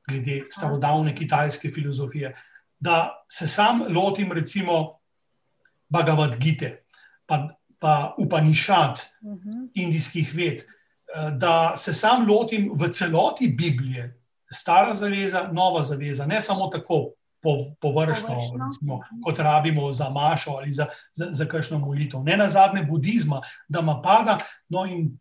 glede 0.07 0.45
starodavne 0.49 1.15
kitajske 1.15 1.71
filozofije 1.71 2.33
da 2.79 3.25
se 3.29 3.47
sam 3.47 3.81
lotim, 3.89 4.31
recimo, 4.31 4.99
Bhagavad 5.89 6.37
Gita, 6.37 6.69
pa, 7.25 7.47
pa 7.79 8.15
Upanišad, 8.17 9.01
uh 9.21 9.31
mhm. 9.31 9.49
-huh. 9.49 9.69
indijskih 9.73 10.35
ved, 10.35 10.59
eh, 10.59 11.31
da 11.37 11.73
se 11.77 11.93
sam 11.93 12.27
lotim 12.27 12.71
v 12.79 12.89
celoti 12.91 13.47
Biblije, 13.47 14.21
stara 14.53 14.93
zaveza, 14.93 15.49
nova 15.51 15.81
zaveza, 15.81 16.25
ne 16.25 16.41
samo 16.41 16.67
tako 16.67 17.09
površno, 17.41 18.27
površno. 18.27 18.67
Recimo, 18.67 19.01
kot 19.23 19.39
rabimo 19.39 19.93
za 19.93 20.09
mašo 20.09 20.51
ali 20.51 20.73
za, 20.73 20.85
za, 21.13 21.27
za 21.31 21.45
kakšno 21.45 21.79
molitev, 21.79 22.23
ne 22.23 22.37
na 22.37 22.49
zadnje 22.49 22.83
budizma, 22.83 23.41
da 23.67 23.81
ma 23.81 24.01
pada. 24.01 24.37
No, 24.69 24.85
in 24.85 25.19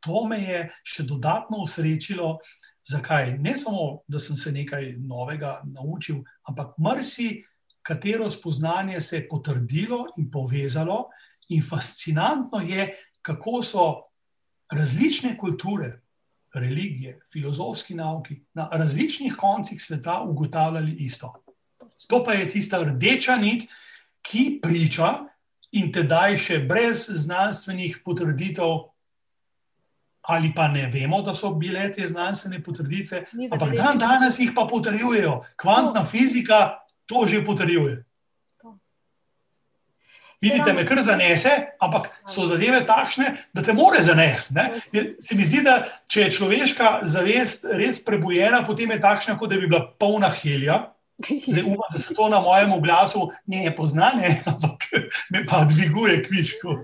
to 0.00 0.24
me 0.26 0.42
je 0.42 0.70
še 0.82 1.02
dodatno 1.02 1.58
usrečilo. 1.62 2.38
Zakaj? 2.84 3.38
Ne 3.38 3.58
samo, 3.58 4.02
da 4.08 4.18
sem 4.18 4.36
se 4.36 4.52
nekaj 4.52 4.96
novega 4.98 5.60
naučil, 5.64 6.22
ampak 6.44 6.76
mrsi, 6.78 7.44
katero 7.82 8.30
spoznanje 8.30 9.00
se 9.00 9.16
je 9.16 9.28
potrdilo 9.28 10.04
in 10.18 10.30
povezalo, 10.30 11.08
in 11.48 11.62
fascinantno 11.62 12.60
je, 12.60 12.88
kako 13.22 13.62
so 13.62 13.84
različne 14.72 15.36
kulture, 15.38 16.00
religije, 16.54 17.18
filozofski 17.32 17.94
nauki 17.94 18.40
na 18.54 18.68
različnih 18.72 19.34
koncih 19.38 19.82
sveta 19.82 20.20
ugotavljali 20.22 20.92
isto. 20.92 21.32
To 22.08 22.24
pa 22.24 22.32
je 22.32 22.48
tista 22.48 22.84
rdeča 22.84 23.36
nit, 23.36 23.68
ki 24.22 24.60
priča 24.62 25.24
in 25.72 25.92
tedaj 25.92 26.36
še 26.36 26.58
brez 26.68 27.08
znanstvenih 27.10 28.00
potrditev 28.04 28.93
ali 30.26 30.52
pa 30.56 30.68
ne 30.68 30.86
vemo, 30.92 31.22
da 31.22 31.34
so 31.34 31.54
bile 31.54 31.90
te 31.92 32.06
znanstvene 32.06 32.62
potrditve, 32.62 33.24
ampak 33.50 33.76
dan 33.76 33.98
danes 33.98 34.38
jih 34.38 34.52
pa 34.56 34.66
potrjujejo. 34.70 35.42
Kvantna 35.60 36.00
to. 36.00 36.06
fizika 36.06 36.78
to 37.06 37.26
že 37.26 37.44
potrjuje. 37.44 38.04
Vidite, 40.44 40.72
me 40.72 40.84
kar 40.86 41.00
zanese, 41.02 41.50
ampak 41.80 42.10
so 42.28 42.44
zadeve 42.46 42.82
takšne, 42.86 43.30
da 43.56 43.62
te 43.64 43.72
more 43.72 44.02
zanesti. 44.04 44.60
Se 45.20 45.36
mi 45.36 45.44
zdi, 45.44 45.62
da 45.64 45.78
če 46.10 46.26
je 46.26 46.34
človeška 46.36 46.90
zavest 47.08 47.64
res 47.72 48.02
prebujena, 48.04 48.60
potem 48.66 48.92
je 48.92 49.00
takšna, 49.00 49.38
kot 49.40 49.54
da 49.54 49.60
bi 49.60 49.70
bila 49.70 49.86
polna 50.00 50.28
helija. 50.28 50.90
Zdaj 51.24 51.64
upam, 51.70 51.88
da 51.94 52.02
se 52.02 52.14
to 52.14 52.28
na 52.28 52.42
mojem 52.44 52.76
glasu 52.82 53.30
ne 53.46 53.72
pozna, 53.76 54.12
ampak 54.52 54.88
me 55.32 55.46
pa 55.48 55.64
dviguje 55.64 56.20
kviško. 56.26 56.76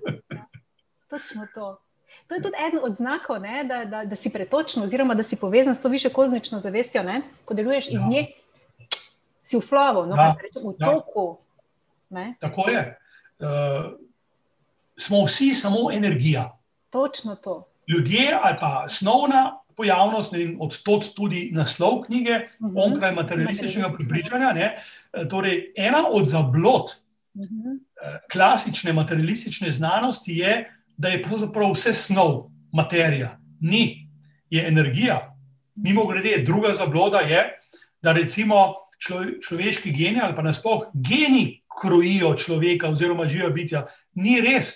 Točno 1.11 1.47
to. 1.55 1.77
To 2.31 2.35
je 2.35 2.43
tudi 2.43 2.55
eden 2.69 2.79
od 2.83 2.97
znakov, 2.97 3.41
ne, 3.41 3.65
da, 3.65 3.85
da, 3.85 4.05
da 4.05 4.17
si 4.17 4.31
pretočen, 4.31 4.83
oziroma 4.83 5.15
da 5.19 5.23
si 5.23 5.37
povezan 5.37 5.75
s 5.77 5.81
to 5.83 5.89
više 5.89 6.13
kozmično 6.15 6.61
zavestjo. 6.61 7.03
Ne, 7.03 7.23
ko 7.45 7.55
deluješ 7.55 7.89
ja. 7.91 7.93
iz 7.93 8.07
nje, 8.07 8.27
si 9.43 9.57
v 9.57 9.61
flowu, 9.61 10.05
no, 10.07 10.15
ja. 10.17 10.37
rečem, 10.43 10.63
v 10.63 10.75
ja. 10.79 10.87
toku. 10.87 11.39
Ja. 12.11 12.29
Tako 12.41 12.69
je. 12.69 12.99
Uh, 13.39 13.49
smo 14.97 15.25
vsi 15.25 15.55
samo 15.55 15.91
energija. 15.93 16.59
Točno 16.91 17.35
to. 17.35 17.67
Ljudje 17.89 18.39
ali 18.43 18.57
pa 18.61 18.83
osnovna 18.87 19.59
pojavnost, 19.77 20.33
in 20.33 20.57
od 20.61 20.83
tod 20.83 21.15
tudi 21.15 21.51
naslov 21.53 22.03
knjige, 22.07 22.31
uh 22.31 22.67
mhm. 22.67 22.77
-huh. 22.77 22.93
onkraj 22.93 23.13
materialističnega 23.13 23.93
prepričanja. 23.93 24.53
Ne, 24.53 24.79
eh, 25.13 25.29
torej, 25.29 25.73
ena 25.77 26.07
od 26.13 26.27
zablod 26.27 26.95
uh 27.35 27.41
-huh. 27.43 27.79
klasične 28.33 28.93
materialistične 28.93 29.73
znanosti 29.73 30.37
je, 30.37 30.80
da 31.01 31.09
je 31.09 31.23
pravzaprav 31.23 31.73
vse 31.73 31.95
snov, 31.95 32.51
materija, 32.73 33.39
ni, 33.61 34.09
je 34.51 34.67
energija. 34.69 35.37
Mimo 35.75 36.05
grede, 36.07 36.43
druga 36.45 36.75
zabloda 36.75 37.19
je, 37.19 37.45
da 38.03 38.13
recimo 38.13 38.75
človeški 39.49 39.93
geni 39.93 40.21
ali 40.23 40.35
pa 40.37 40.43
nasploh 40.43 40.91
geni 40.93 41.63
krojijo 41.81 42.35
človeka 42.37 42.89
oziroma 42.89 43.29
živa 43.29 43.49
bitja. 43.49 43.87
Ni 44.15 44.41
res, 44.41 44.75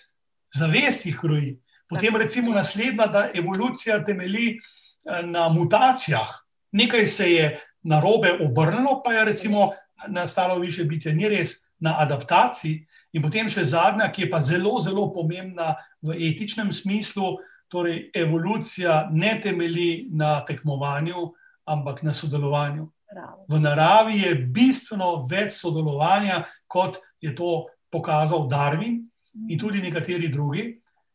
zavest 0.55 1.07
jih 1.07 1.19
kroji. 1.21 1.59
Potem 1.89 2.17
recimo 2.17 2.55
naslednja, 2.55 3.07
da 3.07 3.29
evolucija 3.35 4.01
temelji 4.05 4.55
eh, 4.57 5.23
na 5.23 5.49
mutacijah. 5.49 6.31
Nekaj 6.73 7.07
se 7.07 7.33
je 7.33 7.61
na 7.83 8.01
robe 8.01 8.33
obrnilo, 8.41 9.03
pa 9.05 9.13
je 9.13 9.25
recimo 9.25 9.71
nastalo 10.09 10.59
više 10.59 10.85
bitje. 10.85 11.13
Ni 11.13 11.29
res 11.29 11.59
na 11.79 11.99
adaptaciji. 12.01 12.87
In 13.15 13.23
potem 13.23 13.49
še 13.51 13.63
zadnja, 13.65 14.11
ki 14.11 14.27
je 14.27 14.31
pa 14.31 14.41
zelo, 14.43 14.75
zelo 14.83 15.07
pomembna 15.15 15.77
v 16.03 16.19
etičnem 16.33 16.73
smislu, 16.75 17.37
torej 17.71 18.11
evolucija 18.15 19.09
ne 19.11 19.35
temelji 19.43 20.09
na 20.11 20.41
tekmovanju, 20.47 21.31
ampak 21.71 22.03
na 22.03 22.13
sodelovanju. 22.15 22.91
V 23.49 23.59
naravi 23.63 24.25
je 24.25 24.35
bistveno 24.35 25.25
več 25.31 25.55
sodelovanja, 25.61 26.43
kot 26.67 26.99
je 27.23 27.35
to 27.35 27.67
pokazal 27.91 28.49
Darwin 28.51 28.99
in 29.49 29.59
tudi 29.59 29.83
nekateri 29.83 30.29
drugi. 30.29 30.73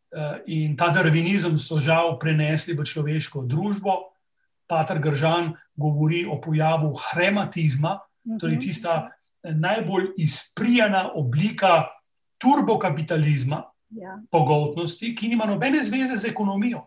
Eh, 0.10 0.38
in 0.48 0.76
ta 0.76 0.90
darvinizem 0.90 1.60
so 1.60 1.78
žal 1.78 2.16
prenesli 2.18 2.74
v 2.74 2.82
človeško 2.82 3.44
družbo. 3.46 4.10
Pater 4.66 4.98
Gržan 5.00 5.54
govori 5.78 6.26
o 6.26 6.40
pojavu 6.42 6.96
hematizma, 6.98 8.00
torej 8.40 8.58
mhm. 8.58 8.64
tista 8.64 8.94
najbolj 9.44 10.12
izprijena 10.18 11.12
oblika 11.16 11.86
turbokapitalizma, 12.38 13.64
ja. 13.90 14.20
pogotnosti, 14.32 15.16
ki 15.16 15.28
nima 15.28 15.46
nobene 15.46 15.84
zveze 15.84 16.16
z 16.16 16.30
ekonomijo. 16.32 16.86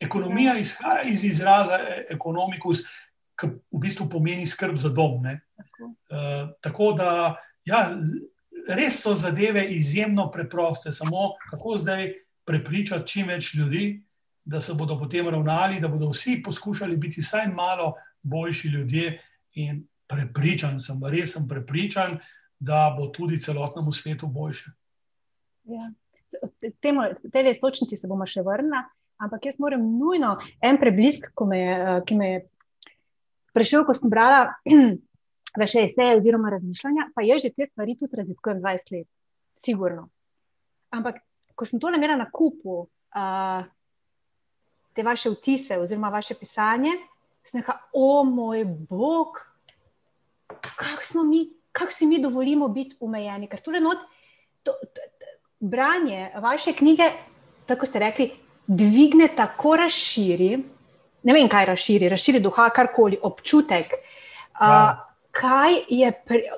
Ekonomija 0.00 0.54
ja. 0.54 0.60
izhaja 0.60 1.02
iz 1.02 1.24
izraza 1.24 1.78
ekonomikus, 2.10 2.84
ki 3.40 3.46
v 3.46 3.80
bistvu 3.80 4.08
pomeni 4.08 4.46
skrb 4.46 4.76
za 4.76 4.88
dom. 4.88 5.22
Tako. 5.56 5.84
Uh, 5.84 6.48
tako 6.60 6.92
da, 6.92 7.36
ja, 7.64 7.88
res 8.68 9.00
so 9.02 9.14
zadeve 9.14 9.64
izjemno 9.64 10.30
preproste, 10.30 10.92
samo 10.92 11.34
kako 11.50 11.76
zdaj 11.78 12.12
prepričati 12.46 13.08
čim 13.08 13.28
več 13.28 13.54
ljudi, 13.54 14.02
da 14.44 14.60
se 14.60 14.74
bodo 14.74 14.98
potem 14.98 15.28
ravnali, 15.28 15.80
da 15.80 15.88
bodo 15.88 16.12
vsi 16.12 16.40
poskušali 16.44 16.96
biti 16.96 17.20
vsaj 17.20 17.48
malo 17.48 17.94
boljši 18.22 18.68
ljudje. 18.68 19.20
In 19.52 19.86
prepričan 20.06 20.80
sem, 20.80 21.00
res 21.10 21.34
sem 21.34 21.46
prepričan, 21.48 22.18
da 22.58 22.88
bo 22.98 23.08
tudi 23.12 23.40
celotnemu 23.40 23.92
svetu 23.92 24.26
boljše. 24.26 24.70
Ja. 25.64 25.90
Temu, 26.80 27.02
te 27.32 27.42
točnosti 27.60 27.96
se 27.96 28.08
bomo 28.08 28.26
še 28.26 28.42
vrnili, 28.46 28.82
ampak 29.22 29.48
jaz 29.48 29.58
moram 29.62 29.82
nujno 29.98 30.36
en 30.64 30.78
preblisk, 30.80 31.30
ki 31.36 32.16
me 32.18 32.28
je 32.30 32.40
prišel, 33.56 33.86
ko 33.88 33.96
sem 33.96 34.12
brala 34.12 34.56
vaše 35.60 35.86
eseje 35.88 36.18
oziroma 36.20 36.52
razmišljanja, 36.52 37.10
pa 37.14 37.24
je 37.24 37.38
že 37.46 37.52
te 37.56 37.68
stvari 37.70 37.96
tudi 37.96 38.20
raziskujem 38.20 38.60
20 38.60 38.92
let, 38.92 39.08
sigurno. 39.64 40.08
Ampak, 40.92 41.22
ko 41.56 41.66
sem 41.66 41.80
to 41.80 41.90
namera 41.90 42.16
na 42.16 42.28
kupu, 42.30 42.84
uh, 43.16 43.64
te 44.96 45.02
vaše 45.02 45.32
vtise 45.32 45.78
oziroma 45.80 46.12
vaše 46.12 46.36
pisanje, 46.36 46.92
sem 47.48 47.60
rekla, 47.60 47.78
o 47.92 48.24
moj 48.24 48.64
bog, 48.90 49.40
kako 50.76 51.24
mi, 51.24 51.46
kako 51.72 51.92
si 51.92 52.06
mi 52.06 52.20
dovolimo 52.22 52.68
biti 52.68 52.96
umejeni. 53.00 53.48
Ker 53.48 53.60
tudi 53.60 53.80
not, 53.80 53.98
to, 54.62 54.72
to, 54.72 55.06
to, 55.20 55.26
branje 55.60 56.30
vaše 56.40 56.72
knjige, 56.72 57.10
tako 57.66 57.86
ste 57.86 57.98
rekli, 57.98 58.30
dvigne 58.66 59.28
tako 59.36 59.76
razširi. 59.76 60.58
Ne 61.22 61.32
vem, 61.32 61.48
kaj 61.48 61.66
razširi, 61.66 62.08
razširi 62.08 62.40
duha, 62.40 62.68
karkoli, 62.70 63.18
občutek. 63.22 63.96
Uh, 64.60 64.94
kaj 65.36 65.74
je 65.88 66.12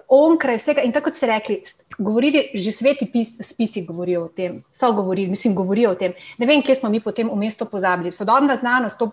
onkraj 0.09 0.59
vsega? 0.61 0.83
In 0.87 0.93
tako 0.93 1.11
ste 1.11 1.27
rekli, 1.27 1.63
govorili, 1.99 2.51
že 2.55 2.73
sveti 2.73 3.09
pis, 3.13 3.33
spisi 3.43 3.85
govorijo 3.87 4.25
o 4.25 4.29
tem, 4.29 4.63
so 4.73 4.93
govorili, 4.93 5.31
mislim, 5.31 5.55
govorijo 5.55 5.91
o 5.91 5.99
tem. 5.99 6.15
Ne 6.39 6.47
vem, 6.47 6.63
kje 6.63 6.79
smo 6.81 6.91
mi 6.91 7.01
potem 7.01 7.31
v 7.31 7.37
mestu 7.37 7.67
pozabili. 7.67 8.13
Sodobna 8.13 8.57
znanost, 8.57 8.99
to 8.99 9.11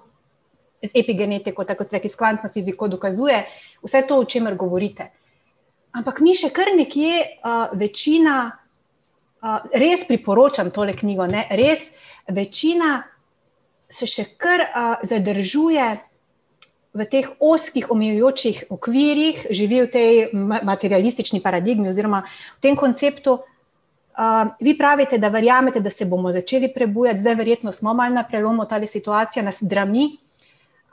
z 0.84 0.92
epigenetiko, 0.94 1.64
tako 1.64 1.84
se 1.84 1.98
reče, 1.98 2.10
s 2.10 2.16
kvantno 2.16 2.50
fiziko, 2.54 2.88
dokazuje 2.88 3.44
vse 3.84 4.04
to, 4.08 4.20
o 4.20 4.26
čemer 4.26 4.56
govorite. 4.56 5.10
Ampak 5.96 6.20
mi 6.20 6.36
še 6.36 6.52
kar 6.52 6.74
nekje 6.76 7.22
uh, 7.24 7.72
večina, 7.80 8.38
uh, 8.52 9.70
res 9.72 10.04
priporočam 10.08 10.72
tole 10.76 10.96
knjigo, 10.98 11.28
ne? 11.32 11.46
res 11.56 11.86
večina 12.28 12.98
se 13.90 14.08
še 14.10 14.28
kar 14.38 14.66
uh, 14.66 15.06
zadržuje 15.08 15.88
v 16.96 17.06
teh 17.12 17.28
oskih, 17.44 17.90
omejujočih 17.92 18.72
okvirih, 18.72 19.48
živi 19.52 19.82
v 19.84 19.90
tej 19.92 20.12
materialistični 20.64 21.42
paradigmi 21.44 21.92
oziroma 21.92 22.24
v 22.28 22.60
tem 22.64 22.76
konceptu. 22.80 23.40
Uh, 24.16 24.52
vi 24.64 24.78
pravite, 24.80 25.20
da 25.20 25.28
verjamete, 25.28 25.84
da 25.84 25.92
se 25.92 26.08
bomo 26.08 26.32
začeli 26.32 26.70
prebujati, 26.72 27.20
zdaj 27.20 27.36
verjetno 27.36 27.72
smo 27.76 27.94
malo 27.94 28.16
na 28.16 28.24
prelomu, 28.24 28.64
ta 28.68 28.80
situacija 28.80 29.44
nas 29.44 29.60
drami, 29.60 30.16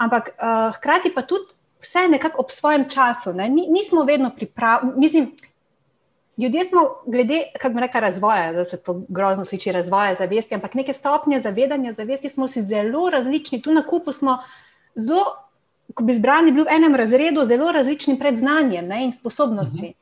ampak 0.02 0.34
uh, 0.36 0.74
hkrati 0.76 1.12
pa 1.14 1.22
tudi 1.22 1.54
vse 1.82 2.08
nekako 2.08 2.42
ob 2.42 2.50
svojem 2.50 2.88
času. 2.88 3.32
Ne? 3.32 3.48
Nismo 3.48 4.04
vedno 4.04 4.30
pripravljeni. 4.36 5.26
Ljudje 6.36 6.64
smo, 6.64 6.80
glede 7.06 7.42
reka, 7.80 8.00
razvoja, 8.00 8.52
da 8.52 8.64
se 8.64 8.82
to 8.82 9.02
grozno 9.08 9.44
sliši, 9.44 9.72
razvoja 9.72 10.14
zavesti, 10.14 10.54
ampak 10.54 10.74
neke 10.74 10.92
stopnje 10.92 11.40
zavedanja 11.40 11.92
zavesti 11.92 12.28
smo 12.28 12.48
si 12.48 12.62
zelo 12.62 13.10
različni. 13.10 13.62
Tu 13.62 13.72
na 13.72 13.82
kupu 13.82 14.12
smo 14.12 14.38
zelo, 14.94 15.24
ko 15.94 16.04
bi 16.04 16.14
zbrani 16.14 16.50
bili 16.50 16.64
v 16.64 16.76
enem 16.76 16.94
razredu, 16.94 17.44
zelo 17.44 17.72
različni 17.72 18.18
predznanjem 18.18 18.88
ne, 18.88 19.04
in 19.04 19.12
sposobnostmi. 19.12 19.88
Mhm. 19.88 19.98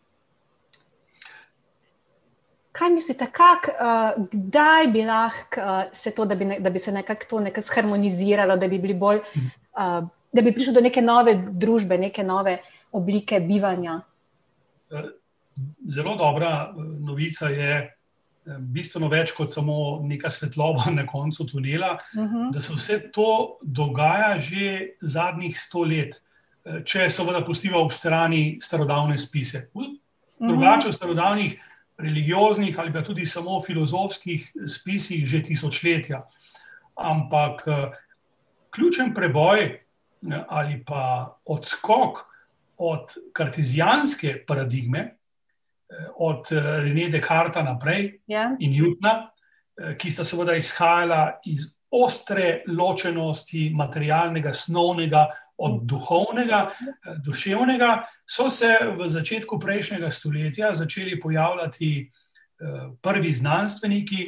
Kaj 2.72 2.90
mislite, 2.90 3.26
kak, 3.26 3.68
uh, 3.68 4.26
kdaj 4.32 4.86
bi 4.86 5.02
lahko 5.04 5.60
uh, 5.60 5.82
se 5.92 6.10
to, 6.10 6.24
da 6.24 6.34
bi, 6.34 6.44
ne, 6.44 6.60
da 6.60 6.70
bi 6.70 6.78
se 6.78 6.92
nekako 6.92 7.26
to 7.30 7.40
nekako 7.40 7.66
zharmoniziralo, 7.74 8.56
da 8.56 8.68
bi 8.68 8.78
bili 8.78 8.94
bolj 8.94 9.18
mhm. 9.36 9.59
Uh, 9.72 10.08
da 10.32 10.42
bi 10.42 10.52
prišel 10.54 10.74
do 10.74 10.80
neke 10.80 11.02
nove 11.02 11.34
družbe, 11.50 11.98
neke 11.98 12.22
nove 12.22 12.58
oblike 12.92 13.40
bivanja. 13.40 14.00
Zelo 15.86 16.16
dobra 16.16 16.70
uh, 16.70 16.84
novica 17.06 17.48
je, 17.48 17.76
uh, 17.84 18.56
bistveno 18.58 19.08
več 19.08 19.34
kot 19.36 19.52
samo 19.52 20.00
neka 20.06 20.30
svetloba 20.30 20.90
na 20.98 21.06
koncu 21.06 21.46
tunela, 21.46 21.96
uh 22.14 22.22
mhm. 22.22 22.34
-huh. 22.36 22.52
da 22.52 22.60
se 22.60 22.74
vse 22.74 23.10
to 23.12 23.58
dogaja 23.62 24.38
že 24.38 24.96
zadnjih 25.00 25.58
sto 25.58 25.84
let, 25.84 26.22
če 26.84 27.10
seveda 27.10 27.44
pustimo 27.44 27.78
ob 27.78 27.92
strani 27.92 28.58
starodavne 28.62 29.18
spise. 29.18 29.68
Mhm. 29.74 29.96
Drugače 30.40 30.88
v 30.88 30.92
starodavnih 30.92 31.60
religioznih 31.98 32.78
ali 32.78 32.92
pa 32.92 33.02
tudi 33.02 33.26
samo 33.26 33.60
filozofskih 33.60 34.52
spisih 34.66 35.26
že 35.26 35.42
tisočletja. 35.42 36.24
Ampak 36.96 37.64
ključen 38.70 39.14
preboj 39.14 39.80
ali 40.48 40.84
pa 40.86 41.36
odskok 41.44 42.30
od 42.80 43.14
kartezijanske 43.32 44.44
paradigme, 44.46 44.98
eh, 44.98 46.08
od 46.16 46.52
eh, 46.52 46.60
René 46.60 47.10
Descartes 47.10 47.64
naprej 47.64 48.20
ja. 48.26 48.56
in 48.60 48.74
Jutna, 48.74 49.30
eh, 49.76 49.96
ki 49.98 50.10
sta 50.10 50.24
seveda 50.24 50.56
izhajala 50.56 51.40
iz 51.44 51.68
ostre 51.90 52.62
ločenosti 52.68 53.70
materialnega, 53.74 54.54
snovnega. 54.54 55.28
Od 55.60 55.82
duhovnega, 55.84 56.70
duševnega, 57.20 58.06
so 58.24 58.46
se 58.48 58.78
v 58.96 59.08
začetku 59.12 59.58
prejšnjega 59.60 60.08
stoletja 60.10 60.70
začeli 60.74 61.18
pojavljati 61.20 61.90
prvi 63.02 63.32
znanstveniki, 63.34 64.22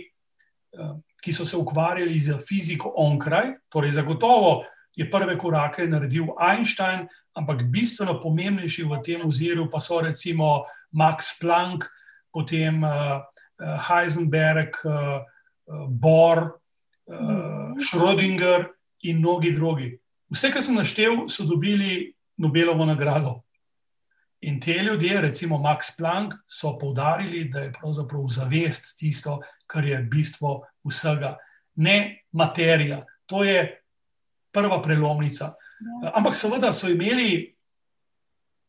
ki 1.22 1.32
so 1.32 1.46
se 1.46 1.56
ukvarjali 1.56 2.18
z 2.18 2.38
fiziko 2.42 2.92
onkraj. 2.96 3.54
Torej, 3.68 3.92
zagotovo 3.92 4.64
je 4.96 5.10
prve 5.10 5.38
korake 5.38 5.86
naredil 5.86 6.34
Einstein, 6.40 7.06
ampak 7.38 7.62
bistveno 7.70 8.18
pomembnejši 8.20 8.84
v 8.84 8.98
tem 9.04 9.22
oziru 9.26 9.68
pa 9.70 9.80
so 9.80 10.00
recimo 10.02 10.64
Max 10.92 11.38
Planck, 11.40 11.86
potem 12.32 12.82
uh, 12.84 13.22
Heisenberg, 13.88 14.76
uh, 14.84 15.22
Bohr, 15.88 16.58
uh, 17.08 17.72
Schrödinger 17.78 18.68
in 19.08 19.22
mnogi 19.22 19.52
drugi. 19.52 19.94
Vse, 20.32 20.50
kar 20.52 20.62
sem 20.64 20.76
naštel, 20.76 21.28
so 21.28 21.46
dobili 21.48 22.12
Nobelovo 22.36 22.84
nagrado. 22.84 23.42
In 24.42 24.60
te 24.60 24.74
ljudje, 24.82 25.20
recimo 25.20 25.58
Max 25.58 25.96
Planck, 25.96 26.34
so 26.46 26.74
poudarili, 26.78 27.44
da 27.48 27.60
je 27.60 27.72
pravzaprav 27.72 28.26
zavest 28.28 28.98
tisto, 28.98 29.40
kar 29.66 29.84
je 29.84 29.98
bistvo 30.02 30.64
vsega, 30.84 31.36
ne 31.76 32.24
materija. 32.32 33.02
To 33.26 33.44
je 33.44 33.64
prva 34.52 34.82
prelomnica. 34.82 35.54
Ja. 36.02 36.12
Ampak 36.14 36.36
seveda 36.38 36.72
so 36.76 36.90
imeli 36.92 37.46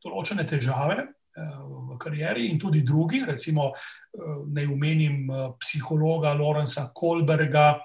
določene 0.04 0.46
težave 0.48 0.98
eh, 1.04 1.58
v 1.94 1.98
karieri 2.02 2.50
in 2.52 2.60
tudi 2.60 2.84
drugi, 2.84 3.24
recimo 3.28 3.72
naj 4.14 4.68
omenim 4.70 5.30
psihologa 5.58 6.36
Lorenza 6.38 6.92
Kolberga, 6.94 7.82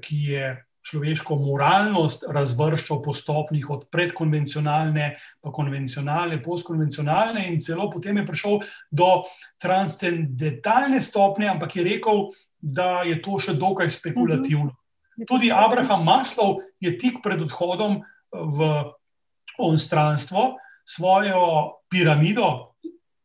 ki 0.00 0.18
je 0.28 0.48
človeško 0.84 1.36
moralnost 1.40 2.26
razvrščal 2.32 3.00
po 3.04 3.14
stopnjah 3.16 3.70
od 3.72 3.86
predkonvencionalne, 3.92 5.06
pa 5.40 5.52
konvencionalne, 5.54 6.40
postkonvencionalne, 6.44 7.46
in 7.48 7.60
celo 7.64 7.88
potem 7.92 8.20
je 8.20 8.26
prišel 8.28 8.58
do 8.92 9.10
transcendentalne 9.62 11.00
stopnje, 11.00 11.48
ampak 11.54 11.78
je 11.78 11.86
rekel, 11.88 12.26
da 12.64 13.02
je 13.04 13.20
to 13.22 13.38
še 13.38 13.54
dokaj 13.60 13.90
spekulativno. 13.90 14.72
Mhm. 14.72 15.26
Tudi 15.28 15.52
Abraham 15.52 16.04
Maslov 16.04 16.64
je 16.80 16.96
tik 16.98 17.20
pred 17.22 17.42
odhodom 17.42 18.00
v 18.32 18.58
onstranstvo 19.58 20.56
svojo 20.84 21.40
piramido, 21.88 22.74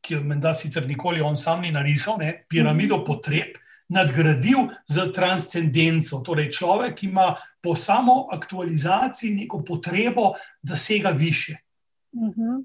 ki 0.01 0.13
jo 0.13 0.19
menda 0.23 0.53
sicer 0.55 0.85
nikoli 0.87 1.21
on 1.21 1.37
sam 1.37 1.61
ni 1.61 1.71
narisal, 1.71 2.19
ne, 2.19 2.45
piramido 2.49 2.99
mhm. 2.99 3.05
potreb 3.05 3.57
nadgradil 3.89 4.69
z 4.85 5.09
transcendenco. 5.09 6.21
Torej, 6.21 6.53
človek 6.53 7.03
ima 7.03 7.33
po 7.61 7.73
samo 7.75 8.29
aktualizaciji 8.31 9.33
neko 9.35 9.63
potrebo, 9.65 10.37
da 10.61 10.77
sega 10.77 11.09
više. 11.09 11.57
Uh 12.11 12.27
mhm. 12.27 12.41
-huh. 12.41 12.63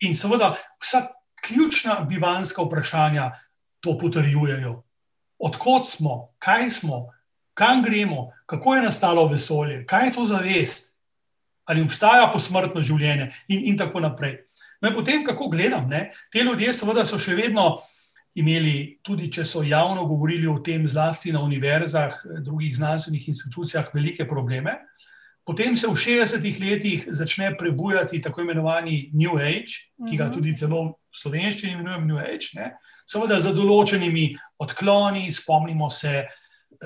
In 0.00 0.16
seveda, 0.16 0.56
vsa 0.82 1.06
ključna 1.46 2.00
bivanska 2.08 2.62
vprašanja 2.62 3.30
to 3.80 3.98
potrjujejo. 3.98 4.82
Odkot 5.38 5.88
smo, 5.88 6.34
kaj 6.38 6.70
smo, 6.70 7.06
kam 7.54 7.82
gremo, 7.82 8.30
kako 8.46 8.74
je 8.74 8.82
nastalo 8.82 9.26
vesolje, 9.28 9.84
kaj 9.86 10.06
je 10.06 10.12
to 10.12 10.26
zavest, 10.26 10.94
ali 11.64 11.82
obstaja 11.82 12.28
posmrtno 12.32 12.82
življenje, 12.82 13.30
in, 13.48 13.64
in 13.72 13.78
tako 13.78 14.00
naprej. 14.04 14.38
No, 14.80 14.90
in 14.90 14.94
potem, 14.94 15.24
kako 15.24 15.48
gledam, 15.48 15.88
ne, 15.88 16.10
te 16.32 16.42
ljudje, 16.44 16.74
seveda, 16.76 17.06
so 17.08 17.18
še 17.18 17.36
vedno 17.38 17.78
imeli, 18.34 18.98
tudi 19.02 19.30
če 19.32 19.44
so 19.46 19.62
javno 19.64 20.04
govorili 20.10 20.48
o 20.50 20.58
tem, 20.64 20.86
zlasti 20.90 21.32
na 21.32 21.40
univerzah, 21.44 22.18
drugih 22.42 22.74
znanstvenih 22.76 23.28
institucijah, 23.30 23.92
velike 23.94 24.26
probleme. 24.28 24.80
Potem 25.44 25.76
se 25.76 25.86
v 25.86 25.96
60-ih 26.00 26.60
letih 26.60 27.04
začne 27.12 27.52
prebujati 27.56 28.20
tako 28.24 28.42
imenovani 28.42 29.10
New 29.12 29.36
Age, 29.38 29.92
ki 30.00 30.16
ga 30.16 30.28
mhm. 30.28 30.34
tudi 30.34 30.56
celo 30.56 30.82
v 30.84 31.20
slovenščini 31.20 31.76
imenujemo 31.76 32.08
New 32.08 32.20
Age, 32.20 32.56
ne? 32.58 32.72
Seveda 33.08 33.38
z 33.40 33.52
določenimi 33.56 34.32
odkloni, 34.64 35.32
spomnimo 35.32 35.90
se 35.90 36.12
eh, 36.24 36.28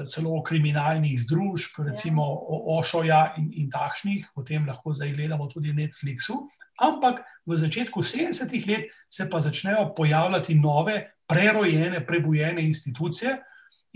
celo 0.06 0.42
kriminalnih 0.42 1.18
združb, 1.20 1.82
recimo 1.88 2.26
ja. 2.28 2.62
Ošoja 2.78 3.22
in, 3.40 3.50
in 3.64 3.70
takšnih, 3.70 4.32
o 4.36 4.44
tem 4.46 4.66
lahko 4.68 4.94
zdaj 4.94 5.14
gledamo 5.16 5.48
tudi 5.50 5.72
na 5.72 5.84
Netflixu. 5.84 6.46
Ampak 6.78 7.24
v 7.46 7.58
začetku 7.58 8.04
70-ih 8.06 8.66
let 8.68 8.90
se 9.10 9.26
pa 9.30 9.40
začnejo 9.42 9.94
pojavljati 9.96 10.54
nove 10.54 11.00
prerojene, 11.26 12.04
prebujene 12.06 12.62
institucije. 12.62 13.38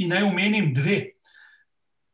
In 0.03 0.11
naj 0.11 0.25
omenim 0.25 0.73
dve. 0.75 1.13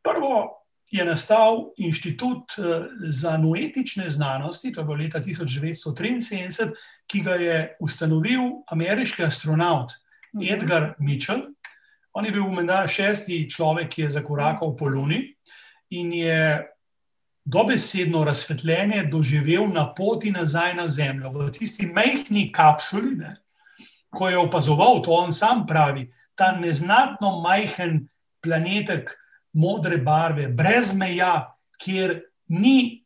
Prvo 0.03 0.59
je 0.91 1.05
nastal 1.05 1.71
Inštitut 1.77 2.57
eh, 2.57 2.87
za 3.09 3.37
noetične 3.37 4.09
znanosti, 4.09 4.71
to 4.73 4.81
je 4.81 4.85
bilo 4.85 4.97
leta 4.97 5.19
1973, 5.19 6.71
ki 7.09 7.23
ga 7.25 7.35
je 7.41 7.55
ustanovil 7.81 8.61
ameriški 8.71 9.23
astronaut 9.25 9.95
mhm. 10.35 10.43
Edgar 10.53 10.93
Mitchell. 10.99 11.47
On 12.13 12.25
je 12.25 12.31
bil 12.31 12.47
menda 12.51 12.83
šesti 12.87 13.47
človek, 13.49 13.89
ki 13.89 14.01
je 14.01 14.15
zakorakal 14.19 14.75
po 14.77 14.89
Luni 14.89 15.35
in 15.89 16.13
je 16.13 16.65
dobesedno 17.45 18.23
razsvetljenje 18.23 19.07
doživel 19.09 19.67
na 19.73 19.87
poti 19.93 20.31
nazaj 20.31 20.73
na 20.77 20.87
Zemljo, 20.87 21.31
v 21.33 21.51
tisti 21.51 21.87
majhni 21.89 22.51
kapsuli. 22.53 23.15
Ne? 23.17 23.37
ko 24.09 24.29
je 24.29 24.37
opazoval, 24.37 25.01
to 25.01 25.13
on 25.13 25.33
sam 25.33 25.65
pravi, 25.67 26.09
ta 26.35 26.51
neznatno 26.57 27.39
majhen 27.41 28.07
planetek 28.41 29.11
modre 29.53 29.97
barve, 29.97 30.47
brez 30.47 30.93
meja, 30.97 31.53
kjer 31.81 32.21
ni 32.49 33.03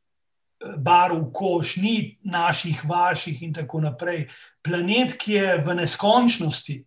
barv 0.77 1.31
koš, 1.33 1.75
ni 1.75 2.17
naših, 2.23 2.85
vaših 2.85 3.43
in 3.43 3.53
tako 3.53 3.81
naprej. 3.81 4.27
Planet, 4.61 5.17
ki 5.19 5.33
je 5.33 5.57
v 5.65 5.75
neskončnosti. 5.75 6.83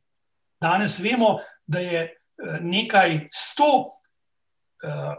Danes 0.61 0.99
vemo, 1.01 1.39
da 1.67 1.79
je 1.85 2.03
eh, 2.03 2.59
nekaj 2.61 3.29
sto. 3.33 3.93
Uh, 4.85 5.17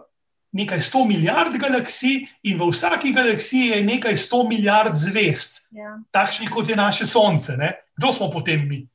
nekaj 0.51 0.81
sto 0.81 1.03
milijard 1.05 1.57
galaksij, 1.57 2.25
in 2.43 2.57
v 2.57 2.69
vsaki 2.71 3.11
galaksiji 3.13 3.67
je 3.67 3.83
nekaj 3.83 4.17
sto 4.17 4.43
milijard 4.47 4.95
zvest, 4.95 5.65
ja. 5.71 5.97
takšnih 6.11 6.49
kot 6.49 6.69
je 6.69 6.75
naše 6.75 7.05
Sonce. 7.05 7.57
Ne? 7.57 7.73
Kdo 7.97 8.13
smo 8.13 8.29
potem 8.31 8.67
mi? 8.67 8.87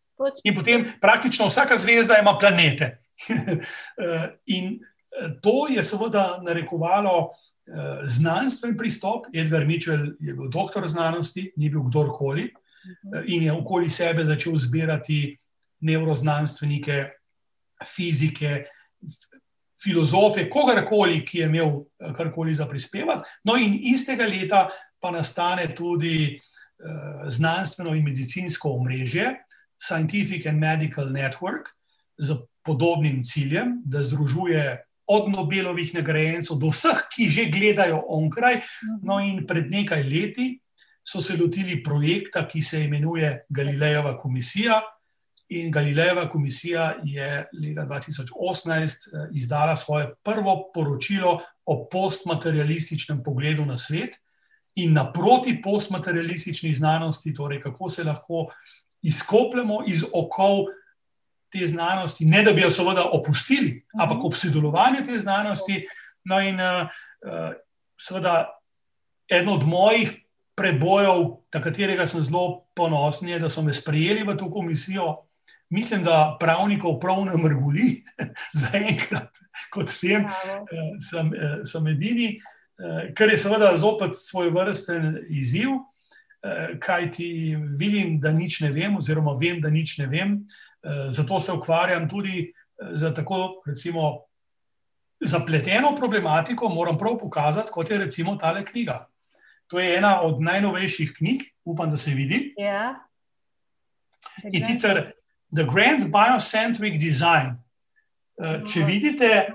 In 0.44 0.54
potem 0.54 0.86
praktično 1.00 1.46
vsaka 1.46 1.76
zvezda 1.76 2.18
ima 2.18 2.38
planete. 2.38 2.98
Eh, 4.02 4.28
in 4.46 4.80
eh, 4.80 5.28
to 5.42 5.68
je 5.70 5.82
seveda 5.84 6.40
narekovalo 6.42 7.30
eh, 7.30 7.51
znanstven 8.04 8.76
pristop. 8.76 9.26
Edgar 9.34 9.66
Mitchell 9.66 10.12
je 10.20 10.34
bil 10.34 10.48
doktor 10.48 10.88
znanosti, 10.88 11.52
ni 11.56 11.70
bil 11.70 11.82
kdorkoli, 11.86 12.48
mhm. 12.50 13.24
in 13.26 13.42
je 13.42 13.52
okoli 13.52 13.90
sebe 13.90 14.24
začel 14.24 14.56
zbirati 14.56 15.38
neuroznanstvenike, 15.80 17.10
fizike, 17.86 18.64
filozofe, 19.82 20.46
kogarkoli, 20.50 21.24
ki 21.26 21.38
je 21.38 21.46
imel 21.46 21.70
eh, 22.00 22.12
karkoli 22.14 22.54
za 22.54 22.66
prispevati. 22.66 23.28
No, 23.44 23.56
in 23.58 23.78
istega 23.82 24.26
leta 24.26 24.68
pa 25.02 25.10
nastane 25.10 25.66
tudi 25.74 26.38
uh, 26.38 27.24
znanstveno 27.26 27.90
in 27.98 28.04
medicinsko 28.06 28.70
omrežje, 28.70 29.32
Scientific 29.82 30.46
and 30.46 30.60
Medical 30.62 31.10
Network, 31.10 31.72
z 32.18 32.36
podobnim 32.62 33.24
ciljem, 33.24 33.80
da 33.84 34.02
združuje 34.02 34.84
od 35.06 35.28
Nobelovih 35.30 35.94
nagrajencev 35.94 36.56
do 36.60 36.70
vseh, 36.72 37.06
ki 37.12 37.28
že 37.28 37.50
gledajo 37.50 38.02
onkraj. 38.08 38.62
No, 39.02 39.20
in 39.20 39.46
pred 39.46 39.70
nekaj 39.70 40.02
leti 40.02 40.56
so 41.04 41.22
se 41.22 41.36
lotili 41.36 41.82
projekta, 41.82 42.46
ki 42.48 42.62
se 42.62 42.84
imenuje 42.84 43.44
Galilejeva 43.48 44.16
komisija. 44.18 44.80
In 45.48 45.70
Galilejeva 45.70 46.28
komisija 46.30 46.96
je 47.04 47.46
leta 47.52 47.86
2018 47.86 48.82
eh, 48.82 49.28
izdala 49.34 49.76
svoje 49.76 50.14
prvo 50.24 50.70
poročilo 50.74 51.40
o 51.64 51.88
postmaterialističnem 51.88 53.22
pogledu 53.22 53.64
na 53.64 53.78
svet 53.78 54.16
in 54.74 54.92
naproti 54.92 55.60
postmaterialistični 55.62 56.74
znanosti, 56.74 57.34
torej 57.34 57.60
kako 57.60 57.88
se 57.88 58.04
lahko 58.04 58.46
izkopljemo 59.02 59.82
iz 59.86 60.04
okov 60.12 60.64
te 61.52 61.66
znanosti, 61.66 62.24
ne 62.24 62.42
da 62.42 62.52
bi 62.52 62.64
jo 62.64 62.70
seveda 62.70 63.04
opustili, 63.12 63.82
ampak 63.98 64.24
ob 64.24 64.34
sodelovanju 64.38 65.04
te 65.04 65.18
znanosti. 65.18 65.82
No, 66.24 66.38
in 66.40 66.60
uh, 66.60 67.52
seveda, 68.00 68.46
eno 69.30 69.58
od 69.58 69.66
mojih 69.68 70.14
prebojev, 70.56 71.26
na 71.54 71.62
katerega 71.62 72.06
sem 72.06 72.22
zelo 72.22 72.64
ponosen, 72.76 73.28
je, 73.28 73.38
da 73.42 73.48
so 73.48 73.62
me 73.62 73.72
sprejeli 73.74 74.24
v 74.24 74.36
to 74.38 74.50
komisijo 74.52 75.22
mislim, 75.72 76.04
da 76.04 76.36
pravnikov 76.40 77.00
prav 77.00 77.24
ne 77.24 77.36
mrguli, 77.36 78.02
zaenkrat, 78.62 79.38
kot 79.70 79.90
vem, 80.02 80.26
eh, 80.26 80.90
sem, 81.00 81.30
sem 81.64 81.86
edini, 81.86 82.34
kar 83.16 83.30
je 83.30 83.38
seveda 83.38 83.70
zopet 83.76 84.16
svoj 84.18 84.50
vrsten 84.50 85.20
izziv, 85.30 85.76
kaj 86.82 87.10
ti 87.14 87.28
vidim, 87.78 88.16
da 88.20 88.32
nič 88.34 88.58
ne 88.64 88.72
vem, 88.74 88.96
oziroma 88.98 89.36
vem, 89.38 89.60
da 89.62 89.70
nič 89.70 89.98
ne 90.00 90.08
vem. 90.10 90.32
Zato 91.08 91.40
se 91.40 91.52
ukvarjam 91.52 92.08
tudi 92.08 92.52
za 92.90 93.14
tako, 93.14 93.62
recimo, 93.66 94.24
zapleteno 95.20 95.94
problematiko, 95.94 96.68
moram 96.68 96.98
prav 96.98 97.18
pokazati, 97.18 97.70
kot 97.72 97.90
je 97.90 97.98
recimo 97.98 98.36
tale 98.36 98.64
knjiga. 98.64 99.08
To 99.66 99.80
je 99.80 99.96
ena 99.96 100.20
od 100.22 100.42
najnovejših 100.42 101.12
knjig, 101.16 101.42
upam, 101.64 101.90
da 101.90 101.96
se 101.96 102.10
vidi. 102.10 102.54
Ja. 102.58 102.94
In 104.52 104.60
sicer 104.60 105.12
The 105.54 105.64
Grand 105.64 106.04
Biocentric 106.12 107.00
Design. 107.02 107.56
Uh, 108.36 108.64
če 108.66 108.84
vidite, 108.88 109.52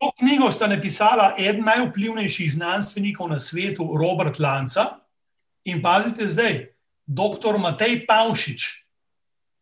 to 0.00 0.10
knjigo 0.18 0.50
sta 0.50 0.66
napisala 0.66 1.34
eden 1.38 1.64
najvplivnejših 1.64 2.52
znanstvenikov 2.52 3.28
na 3.28 3.38
svetu, 3.38 3.84
Robert 4.00 4.40
Lanca, 4.40 4.86
in 5.64 5.82
pazite 5.82 6.28
zdaj, 6.28 6.62
dr. 7.06 7.58
Matej 7.60 8.06
Pavšič, 8.08 8.79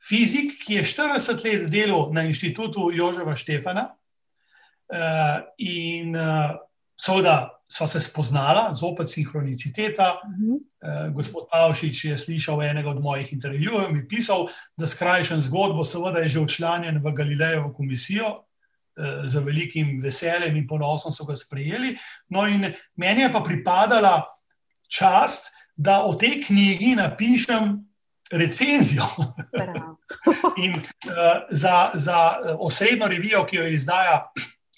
fizik, 0.08 0.56
ki 0.64 0.74
je 0.74 0.84
40 0.84 1.44
let 1.44 1.68
delal 1.70 2.08
na 2.12 2.24
inštitutu 2.24 2.90
Joževa 2.94 3.36
Štefana 3.36 3.84
uh, 3.88 5.44
in 5.58 6.16
uh, 6.16 6.56
seveda 6.96 7.50
so 7.68 7.86
se 7.86 8.00
spoznala, 8.00 8.74
zopet 8.74 9.10
sinhroniciteta. 9.10 10.20
Uh 10.24 10.30
-huh. 10.30 10.56
uh, 10.56 11.14
gospod 11.14 11.48
Pavšič 11.52 12.04
je 12.04 12.18
slišal 12.18 12.62
enega 12.62 12.90
od 12.90 13.02
mojih 13.02 13.32
intervjujev 13.32 13.88
in 13.88 13.96
mi 13.96 14.08
pisal, 14.08 14.48
da 14.76 14.86
skrajšam 14.86 15.40
zgodbo, 15.40 15.84
seveda 15.84 16.18
je 16.18 16.28
že 16.28 16.40
učlanjen 16.40 16.98
v 16.98 17.12
Galilejevo 17.12 17.72
komisijo. 17.72 18.48
Eh, 18.98 19.26
z 19.26 19.38
velikim 19.46 20.00
veseljem 20.02 20.56
in 20.56 20.66
ponosom 20.66 21.12
so 21.14 21.24
ga 21.24 21.36
sprejeli. 21.36 21.92
No, 22.34 22.46
in 22.50 22.66
meni 22.96 23.22
je 23.22 23.32
pa 23.32 23.40
pripadala 23.46 24.24
čast, 24.90 25.54
da 25.76 26.02
o 26.02 26.16
tej 26.18 26.42
knjigi 26.48 26.96
napišem 26.98 27.76
recenzijo. 28.32 29.02
In 30.64 30.72
uh, 30.74 30.82
za, 31.50 31.90
za 31.94 32.34
osrednjo 32.58 33.06
revijo, 33.08 33.46
ki 33.46 33.56
jo 33.56 33.66
izdaja 33.68 34.30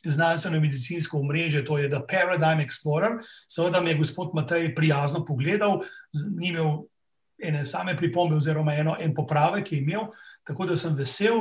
znanstveno-medicinsko 0.05 1.23
mreže, 1.23 1.65
to 1.65 1.79
je 1.79 1.91
The 1.91 2.01
Paradigm 2.09 2.61
Explorer, 2.61 3.19
seveda 3.49 3.81
mi 3.81 3.91
je 3.91 3.99
gospod 3.99 4.31
Matej 4.35 4.75
prijazno 4.75 5.25
pogledal, 5.25 5.81
ni 6.39 6.49
imel 6.49 6.85
ene 7.43 7.67
same 7.67 7.97
pripombe, 7.97 8.37
oziroma 8.37 8.75
eno, 8.75 8.97
en 9.01 9.15
popravek, 9.15 9.67
ki 9.69 9.77
je 9.77 9.83
imel, 9.83 10.07
tako 10.45 10.67
da 10.67 10.77
sem 10.77 10.95
vesel. 10.97 11.39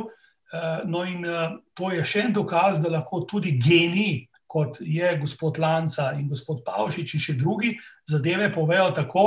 Uh, 0.50 0.90
no, 0.90 1.04
in 1.06 1.26
uh, 1.26 1.60
to 1.74 1.92
je 1.94 2.04
še 2.06 2.26
en 2.26 2.34
dokaz, 2.34 2.80
da 2.82 2.90
lahko 2.90 3.22
tudi 3.30 3.52
geniji, 3.62 4.26
kot 4.50 4.80
je 4.82 5.12
gospod 5.22 5.60
Lanca 5.62 6.10
in 6.18 6.26
gospod 6.30 6.64
Pavšič, 6.66 7.14
in 7.14 7.22
še 7.22 7.36
drugi, 7.38 7.76
zadeve 8.10 8.50
povejo 8.52 8.90
tako, 8.98 9.26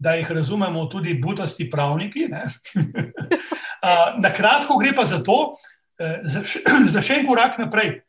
da 0.00 0.14
jih 0.14 0.30
razumemo 0.32 0.84
tudi 0.84 1.14
budasti 1.14 1.70
pravniki. 1.70 2.28
Na 4.24 4.32
kratko 4.32 4.78
gre 4.78 4.94
pa 4.96 5.04
za 5.04 5.22
to, 5.22 5.54
eh, 6.00 6.22
za 6.94 7.02
še 7.02 7.20
en 7.20 7.26
korak 7.28 7.58
naprej. 7.60 8.00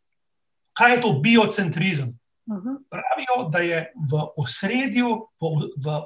Kaj 0.74 0.96
je 0.96 1.02
to 1.02 1.12
biocentrizem? 1.20 2.16
Mhm. 2.50 2.78
Pravijo, 2.90 3.50
da 3.52 3.60
je 3.60 3.92
v 3.96 4.24
osredju, 4.40 5.10
v, 5.42 5.52
v, 5.84 6.00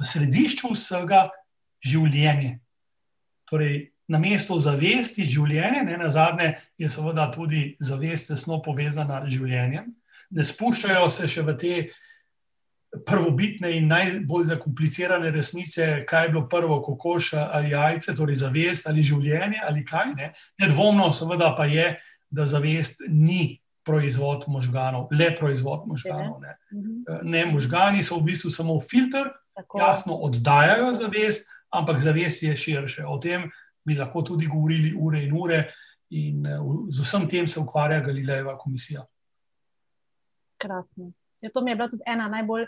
v 0.00 0.06
središču 0.06 0.74
vsega 0.76 1.26
življenje. 1.80 2.60
Torej, 3.48 3.88
na 4.08 4.20
mesto 4.20 4.58
zavesti 4.60 5.24
življenje, 5.24 5.82
ne 5.88 5.96
na 5.96 6.10
zadnje, 6.12 6.54
je 6.78 6.90
seveda 6.92 7.30
tudi 7.32 7.72
zavest 7.80 8.28
tesno 8.32 8.60
povezana 8.62 9.24
z 9.24 9.38
življenjem. 9.38 9.90
Ne 10.32 10.44
spuščajo 10.44 11.08
se 11.12 11.28
še 11.28 11.44
v 11.44 11.56
te 11.60 11.74
uh, 11.80 11.92
prvobitne 13.06 13.70
in 13.76 13.88
najbolj 13.88 14.44
zakomplicirane 14.44 15.30
resnice, 15.30 16.04
kaj 16.06 16.24
je 16.24 16.28
bilo 16.28 16.48
prvo, 16.48 16.82
kokoš 16.82 17.32
ali 17.32 17.70
jajce, 17.70 18.14
torej 18.14 18.34
zavest 18.34 18.86
ali 18.86 19.02
življenje 19.02 19.60
ali 19.68 19.84
kaj. 19.84 20.12
Ne? 20.16 20.32
Nedvomno, 20.60 21.12
seveda, 21.12 21.54
pa 21.56 21.64
je, 21.64 21.94
da 22.30 22.46
zavest 22.46 23.00
ni 23.08 23.60
proizvod 23.84 24.44
možganov, 24.48 25.08
le 25.10 25.30
proizvod 25.36 25.86
možganov. 25.86 26.40
Ne, 26.40 26.56
mhm. 26.72 27.30
ne 27.30 27.46
možgani 27.46 28.04
so 28.04 28.20
v 28.20 28.30
bistvu 28.30 28.50
samo 28.50 28.80
filter, 28.80 29.32
Tako. 29.56 29.78
jasno 29.78 30.14
oddajajo 30.28 30.92
zavest, 30.92 31.48
ampak 31.70 32.00
zavest 32.00 32.42
je 32.42 32.56
širše. 32.56 33.06
O 33.06 33.18
tem 33.18 33.50
bi 33.84 33.96
lahko 33.98 34.22
tudi 34.22 34.46
govorili 34.46 34.94
ure 34.96 35.24
in 35.24 35.32
ure, 35.32 35.64
in 36.10 36.44
z 36.88 37.02
vsem 37.02 37.28
tem 37.28 37.46
se 37.46 37.60
ukvarja 37.60 38.00
Galilejeva 38.00 38.58
komisija. 38.58 39.02
Krasno. 40.60 41.12
Ja, 41.40 41.50
to 41.50 41.64
mi 41.64 41.70
je 41.70 41.76
bila 41.76 41.88
tudi 41.88 42.02
ena 42.06 42.28
najbolj 42.28 42.66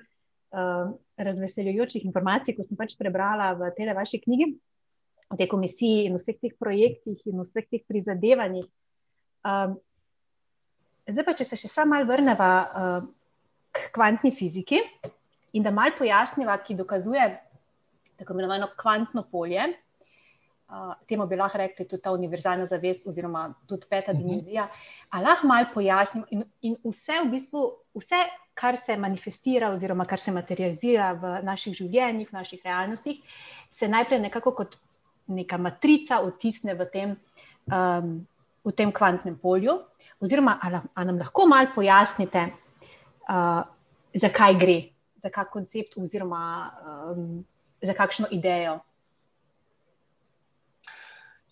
uh, 0.55 0.95
razveseljujočih 1.19 2.07
informacij, 2.07 2.57
ko 2.57 2.67
sem 2.67 2.79
pač 2.79 2.95
prebrala 2.99 3.53
v 3.59 3.73
tej 3.77 3.93
vaši 3.97 4.23
knjigi, 4.23 4.55
o 5.31 5.37
tej 5.37 5.49
komisiji 5.51 6.07
in 6.07 6.17
vseh 6.19 6.39
teh 6.39 6.55
projektih 6.59 7.19
in 7.27 7.43
vseh 7.43 7.67
teh 7.67 7.83
prizadevanjih. 7.89 8.67
Um, 9.45 9.77
zdaj 11.11 11.27
pa, 11.27 11.37
če 11.37 11.49
se 11.49 11.59
še 11.65 11.71
samo 11.73 11.97
malo 11.97 12.09
vrnemo 12.09 12.51
uh, 12.63 13.07
k 13.75 13.91
kvantni 13.95 14.31
fiziki 14.37 14.81
in 15.55 15.67
da 15.67 15.75
malo 15.75 15.97
pojasniva, 15.99 16.57
ki 16.63 16.79
dokazuje 16.79 17.27
tako 18.19 18.37
imenovano 18.37 18.71
kvantno 18.79 19.25
polje. 19.31 19.67
Uh, 20.65 20.95
temu 21.07 21.27
bi 21.29 21.37
lahko 21.37 21.59
rekli 21.61 21.85
tudi 21.85 22.03
ta 22.03 22.13
univerzalna 22.17 22.65
zavest, 22.67 23.03
oziroma 23.07 23.51
tudi 23.69 23.87
peta 23.91 24.13
uh 24.13 24.19
mhm. 24.19 24.25
-huh. 24.25 24.29
dimenzija. 24.29 24.69
Ali 25.11 25.25
lahko 25.25 25.47
malo 25.47 25.67
pojasnimo, 25.75 26.27
in, 26.31 26.45
in 26.63 26.77
vse, 26.85 27.21
v 27.25 27.31
bistvu, 27.31 27.65
vse, 27.95 28.23
kar 28.55 28.77
se 28.87 28.97
manifestira, 28.97 29.71
oziroma 29.71 30.05
kar 30.05 30.21
se 30.21 30.33
materializira 30.33 31.13
v 31.13 31.43
naših 31.43 31.75
življenjih, 31.75 32.31
v 32.31 32.37
naših 32.37 32.63
realnostih, 32.65 33.21
se 33.71 33.89
najprej 33.89 34.21
nekako 34.21 34.53
kot 34.53 34.77
neka 35.27 35.59
matrica 35.59 36.21
vtisne 36.23 36.75
v 36.75 36.87
tem, 36.93 37.17
um, 37.67 38.27
v 38.65 38.73
tem 38.73 38.93
kvantnem 38.93 39.37
polju. 39.39 39.79
Oziroma, 40.21 40.59
ali, 40.63 40.81
ali 40.95 41.07
nam 41.07 41.19
lahko 41.19 41.47
malo 41.47 41.69
pojasnite, 41.75 42.47
uh, 43.29 43.63
zakaj 44.15 44.59
gre, 44.59 44.79
za 45.23 45.31
kak 45.31 45.51
koncept, 45.51 45.99
oziroma 45.99 46.73
um, 47.13 47.45
za 47.83 47.95
kakšno 47.95 48.31
idejo. 48.31 48.79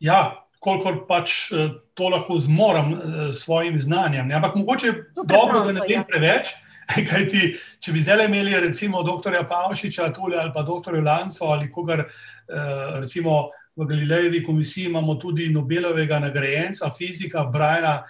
Ja, 0.02 0.42
kolikor 0.62 1.04
pač 1.06 1.52
eh, 1.54 1.70
to 1.94 2.10
lahko 2.10 2.38
zmorem 2.42 2.92
eh, 2.92 3.30
s 3.30 3.44
svojim 3.44 3.78
znanjem. 3.78 4.28
Ne? 4.28 4.34
Ampak 4.38 4.56
mogoče 4.58 4.86
je 4.86 4.94
dobro, 5.22 5.64
da 5.64 5.72
ne 5.72 5.86
vem 5.86 6.00
ja. 6.00 6.04
preveč. 6.08 6.54
Kajti, 7.08 7.54
če 7.80 7.92
bi 7.94 8.02
zdaj 8.02 8.26
imeli 8.26 8.58
recimo 8.60 9.04
dr. 9.06 9.38
Pavšiča 9.48 10.10
tule, 10.16 10.36
ali 10.36 10.50
pa 10.54 10.64
dr. 10.66 10.98
Lanco 11.02 11.52
ali 11.54 11.70
kogar, 11.70 12.02
eh, 12.02 13.00
recimo 13.00 13.48
v 13.76 13.86
Galilejevi 13.88 14.42
komisiji 14.44 14.90
imamo 14.90 15.14
tudi 15.16 15.48
Nobelovega 15.48 16.18
nagrajenca, 16.20 16.90
fizika 16.92 17.46
Briana 17.48 18.02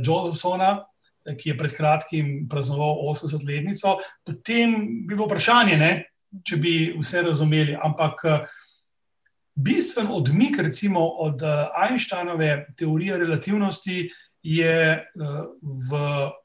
Johnsona, 0.00 0.78
ki 1.26 1.50
je 1.50 1.56
pred 1.58 1.72
kratkim 1.76 2.28
praznoval 2.48 3.02
80-letnico, 3.10 3.98
potem 4.24 4.72
bi 5.04 5.16
bilo 5.16 5.26
vprašanje, 5.26 5.76
ne, 5.76 5.90
če 6.46 6.56
bi 6.62 6.74
vse 6.96 7.24
razumeli. 7.26 7.74
Ampak 7.76 8.22
bistven 9.54 10.06
odmik 10.10 10.58
recimo, 10.58 11.00
od 11.00 11.42
eh, 11.42 11.66
Einsteinove 11.90 12.66
teorije 12.76 13.18
relativnosti 13.18 14.10
je 14.42 14.80
eh, 14.92 15.06
v 15.62 16.00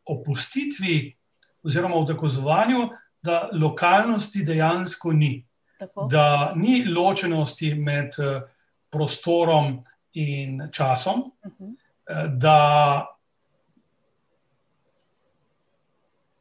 opustitvi 0.05 1.15
oziroma 1.63 1.95
v 1.95 2.05
dokazovanju, 2.05 2.89
da 3.21 3.49
lokalnosti 3.53 4.43
dejansko 4.43 5.11
ni. 5.11 5.45
Tako. 5.79 6.07
Da 6.11 6.53
ni 6.55 6.85
ločenosti 6.85 7.73
med 7.75 8.15
eh, 8.19 8.41
prostorom 8.89 9.83
in 10.13 10.69
časom, 10.71 11.19
uh 11.19 11.51
mhm. 11.51 11.63
-huh. 11.63 12.37
da 12.37 13.05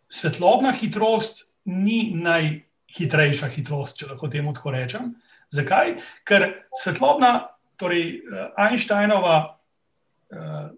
svetlobna 0.08 0.72
hitrost 0.72 1.52
ni 1.64 2.12
najhitrejša 2.14 3.48
hitrost, 3.48 3.98
če 3.98 4.06
lahko 4.06 4.28
temu 4.28 4.52
tako 4.52 4.70
rečem. 4.70 5.14
Zakaj? 5.55 5.94
Ker 6.28 6.49
svetlobna, 6.76 7.49
torej 7.80 8.20
uh, 8.20 8.49
Einsteinova 8.66 9.36
uh, 9.49 10.70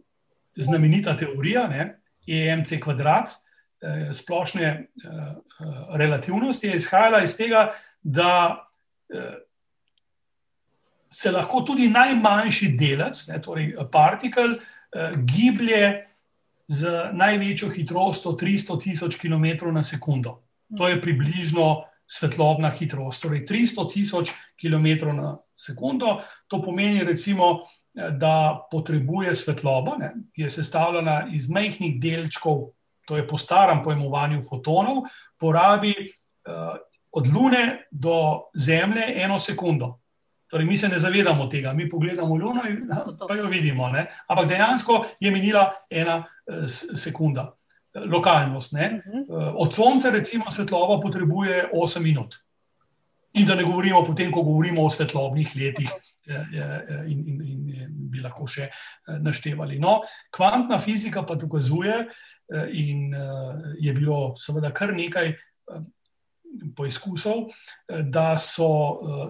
znamenita 0.57 1.17
teorija, 1.17 1.67
ne, 1.69 1.87
EMC 2.27 2.79
kvadrat, 2.83 3.33
uh, 3.35 4.11
splošne 4.15 4.73
relativnosti, 5.99 6.69
je 6.69 6.77
izhajala 6.77 7.23
iz 7.25 7.37
tega, 7.37 7.71
da 8.03 8.67
se 11.11 11.31
lahko 11.35 11.65
tudi 11.67 11.89
najmanjši 11.91 12.69
delec, 12.79 13.25
ne, 13.29 13.41
torej 13.43 13.73
partikel, 13.91 14.55
giblje 15.27 16.07
z 16.71 17.11
največjo 17.13 17.73
hitrostjo 17.75 18.37
300 18.39 18.79
tisoč 18.83 19.17
km 19.19 19.73
na 19.75 19.83
sekundo. 19.83 20.39
To 20.79 20.89
je 20.89 21.01
približno 21.03 21.90
svetlobna 22.11 22.71
hitrost, 22.75 23.23
torej 23.23 23.45
300 23.47 23.87
tisoč 23.93 24.33
km 24.59 25.15
na 25.15 25.37
sekundo. 25.57 26.19
To 26.49 26.63
pomeni, 26.63 27.05
recimo, 27.05 27.61
da 27.95 28.67
potrebuje 28.71 29.35
svetlobo, 29.37 29.97
ne, 29.99 30.13
ki 30.35 30.43
je 30.43 30.51
sestavljena 30.51 31.25
iz 31.35 31.49
majhnih 31.51 32.01
delčkov, 32.03 32.71
to 33.07 33.17
je 33.17 33.27
po 33.27 33.39
starem 33.39 33.83
pojmovanju 33.83 34.43
fotonov, 34.47 35.05
porabi 35.39 35.95
uh, 35.99 36.77
od 37.13 37.27
Lune 37.35 37.87
do 37.91 38.51
Zemlje 38.55 39.07
eno 39.23 39.39
sekundo. 39.39 39.97
Torej, 40.51 40.67
mi 40.67 40.77
se 40.77 40.89
ne 40.89 40.99
zavedamo 40.99 41.47
tega, 41.47 41.73
mi 41.73 41.89
pogledamo 41.89 42.35
Luno 42.35 42.63
in 42.69 42.89
pa 43.29 43.35
jo 43.35 43.47
vidimo. 43.47 43.89
Ne? 43.89 44.07
Ampak 44.27 44.49
dejansko 44.49 45.05
je 45.21 45.31
minila 45.31 45.71
ena 45.91 46.19
uh, 46.19 46.67
sekunda 46.95 47.60
lokalnost. 47.95 48.73
Uh 48.73 48.79
-huh. 48.79 49.53
Od 49.57 49.75
sonca, 49.75 50.11
recimo, 50.11 50.51
svetloba 50.51 51.01
potrebuje 51.01 51.71
8 51.73 52.03
minut. 52.03 52.35
In 53.33 53.47
da 53.47 53.55
ne 53.55 53.63
govorimo 53.63 54.05
potem, 54.05 54.33
ko 54.33 54.43
govorimo 54.43 54.85
o 54.85 54.91
svetlobnih 54.91 55.53
letih, 55.57 55.91
in, 57.07 57.25
in, 57.27 57.43
in 57.43 57.61
bi 58.11 58.21
lahko 58.23 58.47
še 58.51 58.67
eh, 58.67 59.21
naštevali. 59.23 59.79
No, 59.79 60.01
kvantna 60.35 60.79
fizika 60.83 61.23
pa 61.27 61.37
dokazuje, 61.39 61.95
eh, 62.01 62.73
in 62.73 63.15
eh, 63.15 63.71
je 63.87 63.95
bilo 63.95 64.35
seveda 64.37 64.73
kar 64.75 64.95
nekaj 64.97 65.35
poizkusov, 66.75 67.45
da 68.11 68.35
so 68.35 68.67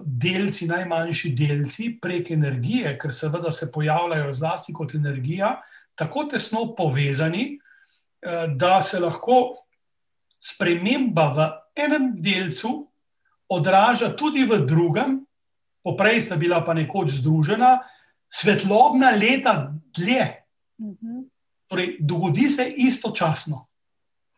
delci, 0.00 0.64
najmanjši 0.70 1.32
delci, 1.36 1.88
prek 2.00 2.30
energije, 2.32 2.94
ker 2.96 3.12
seveda 3.12 3.52
se 3.52 3.68
pojavljajo 3.74 4.32
zlasti 4.32 4.72
kot 4.72 4.94
energija, 4.96 5.58
tako 6.00 6.24
tesno 6.32 6.70
povezani, 6.78 7.58
Eh, 7.60 7.69
da 8.56 8.82
se 8.82 8.98
lahko 9.00 9.56
sprememba 10.40 11.26
v 11.32 11.48
enem 11.76 12.12
delcu 12.22 12.90
odraža 13.48 14.12
tudi 14.16 14.44
v 14.44 14.62
drugem, 14.66 15.18
poprej 15.82 16.22
sta 16.22 16.36
bila 16.36 16.60
pa 16.64 16.74
nekoč 16.74 17.18
združena, 17.20 17.80
svetlobna 18.30 19.10
leta 19.10 19.72
dlje. 19.96 20.26
Mhm. 20.80 21.26
Torej, 21.70 21.96
dogodi 22.00 22.48
se 22.48 22.66
istočasno. 22.76 23.66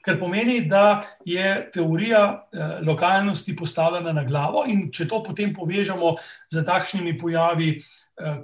Kar 0.02 0.18
pomeni, 0.18 0.64
da 0.66 1.04
je 1.24 1.70
teorija 1.72 2.48
eh, 2.52 2.80
lokalnosti 2.82 3.56
postavljena 3.56 4.12
na 4.12 4.24
glavo, 4.24 4.64
in 4.66 4.90
če 4.92 5.06
to 5.08 5.22
potem 5.22 5.54
povežemo 5.54 6.16
z 6.50 6.64
takšnimi 6.66 7.14
pojavi, 7.18 7.68
eh, 7.78 7.82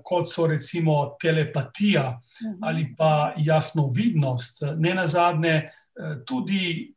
kot 0.03 0.31
so 0.31 0.47
recimo 0.47 1.17
telepatija 1.21 2.21
mhm. 2.43 2.65
ali 2.65 2.95
pa 2.97 3.33
jasnovidnost, 3.37 4.63
ne 4.77 4.95
na 4.95 5.07
zadnje, 5.07 5.55
eh, 5.55 5.71
tudi 6.27 6.95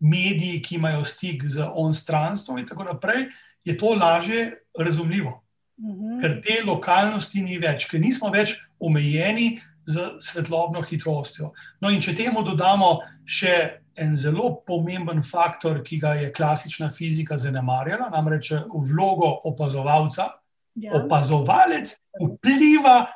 mediji, 0.00 0.62
ki 0.62 0.74
imajo 0.74 1.04
stik 1.04 1.44
z 1.46 1.66
onstranstvom, 1.74 2.58
in 2.58 2.66
tako 2.66 2.84
naprej, 2.84 3.26
je 3.64 3.78
to 3.78 3.94
lažje 3.94 4.62
razumljivo. 4.78 5.42
Mhm. 5.80 6.20
Ker 6.20 6.40
te 6.42 6.62
lokalnosti 6.66 7.42
ni 7.42 7.58
več, 7.58 7.88
ker 7.90 8.00
nismo 8.00 8.30
več 8.30 8.56
omejeni 8.78 9.60
z 9.86 10.16
svetlobno 10.20 10.82
hitrostjo. 10.82 11.52
No, 11.80 11.90
in 11.90 12.00
če 12.00 12.14
temu 12.16 12.42
dodamo 12.44 12.98
še 13.24 13.80
en 14.00 14.16
zelo 14.16 14.52
pomemben 14.66 15.22
faktor, 15.22 15.82
ki 15.84 15.98
ga 16.00 16.14
je 16.20 16.32
klasična 16.32 16.90
fizika 16.94 17.36
zanemarjala, 17.38 18.10
namreč 18.12 18.52
vlogo 18.90 19.32
opazovalca. 19.50 20.28
Ja. 20.74 20.94
Opazovalec 20.94 21.96
vpliva 22.20 23.06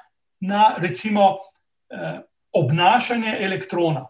na 0.40 0.74
recimo, 0.78 1.38
eh, 1.90 2.20
obnašanje 2.52 3.36
elektrona. 3.40 4.06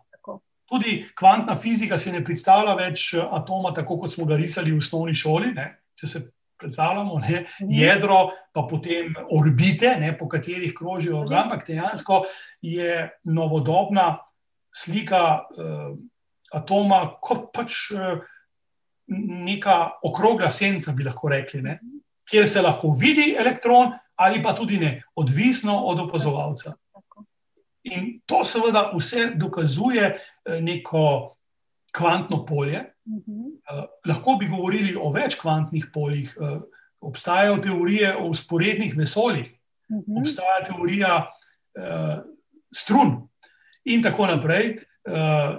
Tudi 0.69 1.07
kvantna 1.15 1.55
fizika 1.55 1.99
se 1.99 2.13
ne 2.13 2.25
predstavlja 2.25 2.75
več 2.75 3.15
atoma, 3.15 3.75
tako 3.75 3.99
kot 4.01 4.13
smo 4.13 4.25
ga 4.25 4.37
risali 4.37 4.73
v 4.73 4.81
osnovni 4.81 5.15
šoli. 5.15 5.53
Ne? 5.55 5.67
Če 6.01 6.07
se 6.07 6.23
predstavljamo, 6.61 7.19
ne, 7.19 7.45
mhm. 7.63 7.71
jedro, 7.71 8.19
pa 8.53 8.63
potem 8.71 9.15
orbite, 9.31 9.97
ne, 10.01 10.13
po 10.19 10.29
katerih 10.29 10.75
krožijo 10.77 11.21
organ, 11.21 11.49
ampak 11.49 11.67
dejansko 11.67 12.23
je 12.63 13.09
novodobna 13.25 14.15
slika 14.75 15.25
uh, 15.45 15.91
atoma 16.55 17.01
kot 17.23 17.51
pač 17.55 17.91
uh, 17.95 18.23
neka 19.09 19.77
okrogla 20.07 20.51
senca, 20.55 20.95
bi 20.97 21.05
lahko 21.05 21.29
rekli, 21.29 21.63
ne, 21.63 21.79
kjer 22.31 22.49
se 22.49 22.63
lahko 22.63 22.95
vidi 23.01 23.35
elektron, 23.39 23.93
ali 24.17 24.43
pa 24.43 24.55
tudi 24.55 24.79
ne, 24.79 25.03
odvisno 25.17 25.77
od 25.77 26.01
opazovalca. 26.01 26.75
In 27.85 28.21
to 28.27 28.45
seveda 28.45 28.91
vse 28.95 29.33
dokazuje 29.37 30.09
uh, 30.15 30.61
neko 30.61 31.37
kvantno 31.93 32.45
polje. 32.45 32.81
Uh 33.05 33.13
-huh. 33.13 33.47
uh, 33.53 33.85
lahko 34.07 34.37
bi 34.41 34.49
govorili 34.49 34.97
o 34.97 35.11
več 35.13 35.35
kvantnih 35.41 35.87
poljih. 35.93 36.37
Uh, 36.41 36.63
obstajajo 37.05 37.59
teorije 37.59 38.17
o 38.17 38.27
usporednih 38.27 38.97
vesoljih, 38.97 39.61
uh 39.89 39.97
-huh. 39.97 40.21
obstaja 40.21 40.65
teorija 40.65 41.29
uh, 41.79 42.25
strun 42.75 43.29
in 43.85 44.03
tako 44.03 44.27
naprej. 44.27 44.79
Uh, 45.05 45.59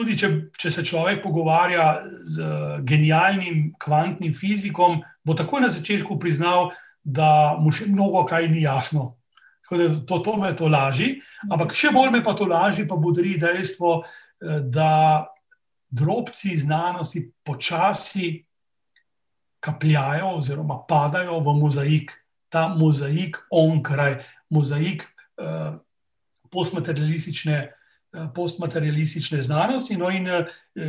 tudi 0.00 0.16
če, 0.18 0.30
če 0.56 0.72
se 0.72 0.84
človek 0.88 1.20
pogovarja 1.22 1.86
z 2.24 2.42
uh, 2.42 2.76
genialnim 2.82 3.70
kvantnim 3.80 4.34
fizikom, 4.36 5.00
bo 5.24 5.36
takoj 5.36 5.62
na 5.62 5.70
začetku 5.72 6.18
priznal, 6.20 6.72
da 7.04 7.56
mu 7.60 7.72
še 7.72 7.86
mnogo 7.88 8.24
kaj 8.28 8.48
ni 8.50 8.64
jasno. 8.64 9.14
To, 9.70 10.16
to 10.18 10.32
me 10.34 10.50
to 10.58 10.66
laži, 10.66 11.20
ampak 11.46 11.76
še 11.78 11.92
bolj 11.94 12.10
me 12.10 12.24
pa 12.26 12.34
to 12.34 12.48
laži, 12.50 12.88
pa 12.90 12.96
budri 12.98 13.36
dejstvo, 13.38 14.00
da 14.66 15.28
drobci 15.90 16.58
znanosti 16.58 17.32
počasi 17.44 18.46
kapljajo, 19.60 20.36
oziroma 20.38 20.80
padajo 20.88 21.40
v 21.40 21.54
mozaik, 21.60 22.12
ta 22.48 22.68
mozaik, 22.68 23.36
onkraj, 23.50 24.22
mozaik 24.50 25.04
eh, 25.04 25.72
postmaterialistične, 26.50 27.54
eh, 27.54 27.74
postmaterialistične 28.34 29.42
znanosti. 29.42 29.96
No, 29.96 30.10
in 30.10 30.26
eh, 30.28 30.46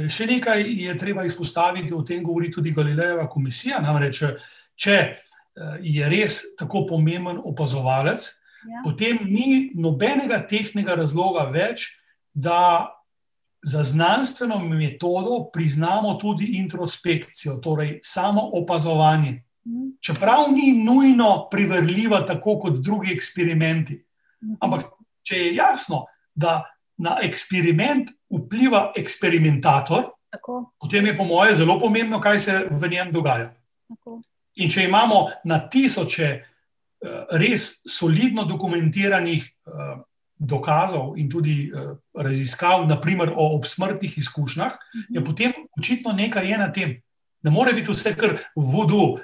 še 0.09 0.25
nekaj 0.29 0.63
je 0.65 0.97
treba 0.97 1.25
izpostaviti, 1.25 1.93
o 1.93 2.01
tem 2.05 2.23
govori 2.23 2.51
tudi 2.51 2.73
Galilejeva 2.73 3.27
komisija. 3.29 3.81
Namreč, 3.81 4.23
če 4.75 4.97
eh, 4.97 5.17
je 5.81 6.09
res 6.09 6.41
tako 6.59 6.85
pomemben 6.89 7.37
opazovalec, 7.37 8.25
ja. 8.25 8.81
potem 8.85 9.21
ni 9.29 9.69
nobenega 9.77 10.41
tehnega 10.49 10.97
razloga 10.97 11.45
več, 11.53 11.91
da 12.33 12.89
za 13.61 13.83
znanstveno 13.85 14.57
metodo 14.65 15.43
priznamo 15.53 16.15
tudi 16.17 16.55
introspekcijo, 16.57 17.59
torej 17.61 17.99
samo 18.03 18.49
opazovanje. 18.57 19.43
Mhm. 19.67 19.89
Čeprav 20.01 20.47
ni 20.49 20.71
nujno 20.73 21.47
privrljiva, 21.51 22.25
tako 22.25 22.57
kot 22.59 22.81
drugi 22.81 23.13
eksperimenti. 23.13 24.01
Mhm. 24.41 24.57
Ampak, 24.59 24.89
če 25.21 25.37
je 25.37 25.55
jasno, 25.55 26.07
da 26.33 26.63
na 27.01 27.17
eksperiment 27.25 28.11
vpliva 28.29 28.91
eksperimentator, 28.97 30.11
tako. 30.31 30.71
potem 30.79 31.05
je, 31.05 31.15
po 31.17 31.25
mojem, 31.25 31.55
zelo 31.55 31.79
pomembno, 31.79 32.21
kaj 32.21 32.39
se 32.39 32.59
v 32.69 32.91
njem 32.91 33.11
dogaja. 33.11 33.51
Tako. 33.89 34.21
In 34.61 34.69
če 34.69 34.85
imamo 34.85 35.25
na 35.45 35.59
tisoče 35.69 36.29
eh, 36.31 37.35
res 37.41 37.81
solidno 37.89 38.45
dokumentiranih 38.45 39.43
eh, 39.43 39.99
dokazov 40.41 41.19
in 41.21 41.27
tudi 41.29 41.67
uh, 41.69 41.91
raziskav, 42.17 42.87
naprimer 42.89 43.29
o 43.29 43.43
obsmrtnih 43.59 44.15
izkušnjah, 44.17 44.71
je 45.09 45.19
mhm. 45.19 45.25
potem 45.25 45.51
očitno 45.77 46.15
nekaj 46.17 46.49
je 46.49 46.57
na 46.57 46.71
tem. 46.73 46.95
Ne 47.45 47.51
more 47.53 47.73
biti 47.77 47.93
vse 47.93 48.15
kar 48.17 48.33
vodu, 48.55 49.19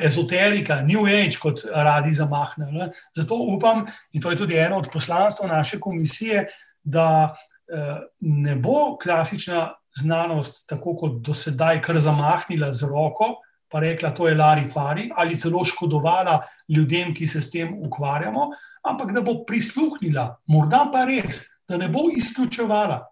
ezoterika, 0.00 0.82
New 0.82 1.06
Age, 1.06 1.36
kot 1.40 1.60
radi 1.74 2.12
zamahne. 2.12 2.70
Ne? 2.72 2.90
Zato 3.16 3.34
upam, 3.34 3.86
in 4.12 4.22
to 4.22 4.30
je 4.30 4.36
tudi 4.36 4.56
eno 4.56 4.78
od 4.78 4.88
poslanstv 4.92 5.46
naše 5.46 5.80
komisije, 5.80 6.46
da 6.84 7.34
uh, 7.34 7.98
ne 8.20 8.56
bo 8.56 8.96
klasična 9.02 9.72
znanost, 9.96 10.68
tako 10.68 10.96
kot 10.96 11.20
do 11.24 11.34
sedaj, 11.34 11.82
kar 11.82 12.00
zamahnila 12.00 12.72
z 12.72 12.88
roko. 12.90 13.38
Pa 13.68 13.82
rekla, 13.84 14.14
to 14.16 14.28
je 14.28 14.36
Lari 14.36 14.64
Fari, 14.66 15.10
ali 15.16 15.36
celo 15.36 15.60
škodovala 15.64 16.38
ljudem, 16.68 17.12
ki 17.14 17.26
se 17.26 17.42
s 17.42 17.50
tem 17.50 17.74
ukvarjamo, 17.84 18.46
ampak 18.88 19.12
da 19.12 19.20
bo 19.20 19.42
prisluhnila, 19.44 20.38
morda 20.48 20.86
pa 20.92 21.04
res, 21.04 21.42
da 21.68 21.76
ne 21.76 21.88
bo 21.92 22.06
izključevala, 22.16 23.02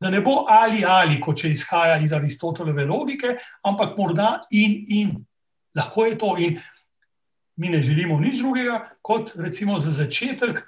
da 0.00 0.10
ne 0.10 0.20
bo 0.22 0.44
ali 0.46 0.84
ali, 0.86 1.18
kot 1.20 1.40
če 1.42 1.50
izhaja 1.50 1.96
iz 1.98 2.14
Aristotelove 2.14 2.86
logike, 2.86 3.34
ampak 3.66 3.98
morda 3.98 4.44
in 4.54 4.84
in. 4.88 5.16
Lahko 5.74 6.06
je 6.06 6.18
to 6.18 6.36
in 6.38 6.60
mi 7.58 7.68
ne 7.68 7.82
želimo 7.82 8.20
nič 8.20 8.38
drugega, 8.38 8.78
kot 9.02 9.34
recimo 9.36 9.80
za 9.80 9.90
začetek 9.90 10.62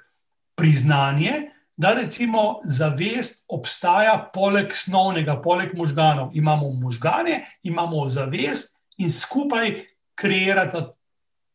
priznanje, 0.55 1.51
da 1.81 1.93
recimo 1.93 2.59
zavest 2.63 3.45
obstaja 3.49 4.29
poleg 4.33 4.73
snovnega, 4.73 5.39
poleg 5.41 5.73
možganov. 5.73 6.29
Imamo 6.33 6.69
možgane, 6.73 7.39
imamo 7.63 8.07
zavest 8.07 8.77
in 8.97 9.11
skupaj 9.11 9.71
kreirata 10.15 10.93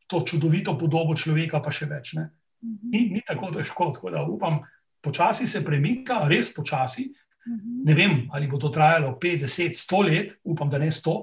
to 0.07 0.20
čudovito 0.27 0.74
podobo 0.79 1.14
človeka, 1.14 1.61
pa 1.62 1.70
še 1.70 1.87
več. 1.87 2.16
Ne? 2.18 2.31
Mhm. 2.64 2.91
ni, 2.91 3.01
ni 3.14 3.22
tako 3.27 3.53
težko. 3.55 3.93
Tako 3.95 4.11
da 4.11 4.24
upam, 4.27 4.59
počasi 5.03 5.47
se 5.47 5.62
premika, 5.64 6.24
res 6.27 6.51
počasi. 6.55 7.07
Mhm. 7.47 7.77
Ne 7.87 7.95
vem, 7.95 8.16
ali 8.35 8.49
bo 8.51 8.59
to 8.59 8.72
trajalo 8.74 9.14
50, 9.22 9.79
100 9.79 10.01
let, 10.09 10.35
upam, 10.43 10.70
da 10.70 10.81
ne 10.83 10.91
100, 10.91 11.14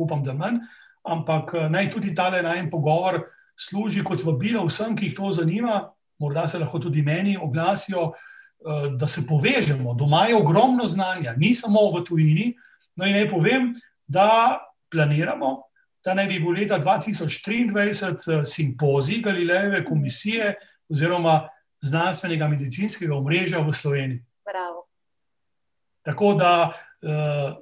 upam, 0.00 0.22
da 0.24 0.32
manj. 0.32 0.62
Ampak 1.04 1.52
eh, 1.54 1.68
naj 1.68 1.90
tudi 1.92 2.14
ta 2.14 2.30
en 2.32 2.70
pogovor 2.70 3.20
služi 3.56 4.04
kot 4.04 4.24
vabilo 4.24 4.64
vsem, 4.64 4.96
ki 4.96 5.10
jih 5.10 5.14
to 5.14 5.28
zanima, 5.32 5.92
morda 6.18 6.46
se 6.48 6.58
lahko 6.58 6.80
tudi 6.80 7.02
meni 7.02 7.36
oglasijo, 7.36 8.12
eh, 8.12 8.32
da 8.96 9.06
se 9.06 9.22
povežemo. 9.28 9.94
Doma 9.94 10.24
je 10.26 10.36
ogromno 10.36 10.86
znanja, 10.88 11.34
ni 11.36 11.54
samo 11.54 11.90
v 11.94 12.04
tujini. 12.04 12.54
No, 12.96 13.06
in 13.06 13.14
naj 13.14 13.28
povem, 13.30 13.74
da 14.06 14.58
planiramo, 14.90 15.62
da 16.04 16.14
naj 16.14 16.26
bi 16.26 16.38
bil 16.40 16.54
leta 16.56 16.78
2023 16.80 18.40
eh, 18.40 18.44
simpozij 18.44 19.20
Galilejeve 19.22 19.84
komisije 19.84 20.54
oziroma 20.88 21.48
znanstvenega 21.80 22.48
medicinskega 22.48 23.14
omrežja 23.14 23.60
v 23.60 23.72
Sloveniji. 23.72 24.24
Bravo. 24.46 24.86
Tako 26.02 26.34
da 26.34 26.72
eh, 27.02 27.54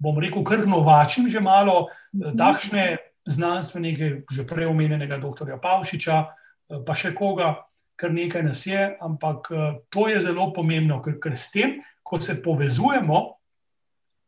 bom 0.00 0.18
rekel, 0.18 0.44
kar 0.44 0.66
novačim 0.66 1.28
že 1.28 1.40
malo 1.40 1.86
eh, 1.88 2.32
takšne 2.38 2.96
znanstvenike, 3.26 4.24
že 4.30 4.46
prej 4.46 4.66
omenjenega 4.66 5.20
dr. 5.20 5.56
Pavšiča, 5.62 6.16
eh, 6.24 6.82
pa 6.86 6.94
še 6.94 7.14
koga, 7.14 7.54
kar 8.00 8.12
nekaj 8.12 8.42
nas 8.46 8.64
je, 8.66 8.80
ampak 9.04 9.50
to 9.92 10.08
je 10.08 10.20
zelo 10.24 10.48
pomembno, 10.56 11.02
ker, 11.04 11.18
ker 11.20 11.36
s 11.36 11.50
tem, 11.52 11.76
ko 12.02 12.18
se 12.20 12.40
povezujemo, 12.42 13.20